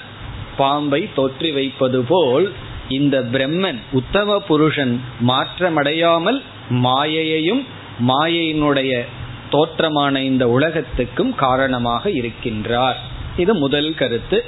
பாம்பை 0.56 1.08
தோற்றி 1.16 1.52
வைப்பது 1.52 2.04
போல் 2.08 2.52
இந்த 2.88 3.20
பிரம்மன் 3.32 3.78
உத்தம 3.92 4.38
புருஷன் 4.38 5.00
மாற்றமடையாமல் 5.26 6.42
மாயையையும் 6.70 7.66
மாயையினுடைய 8.08 9.04
தோற்றமான 9.50 10.22
இந்த 10.22 10.48
உலகத்துக்கும் 10.48 11.34
காரணமாக 11.34 12.10
இருக்கின்றார். 12.10 12.96
இது 13.36 13.54
முதல் 13.54 13.94
கருத்து. 13.94 14.44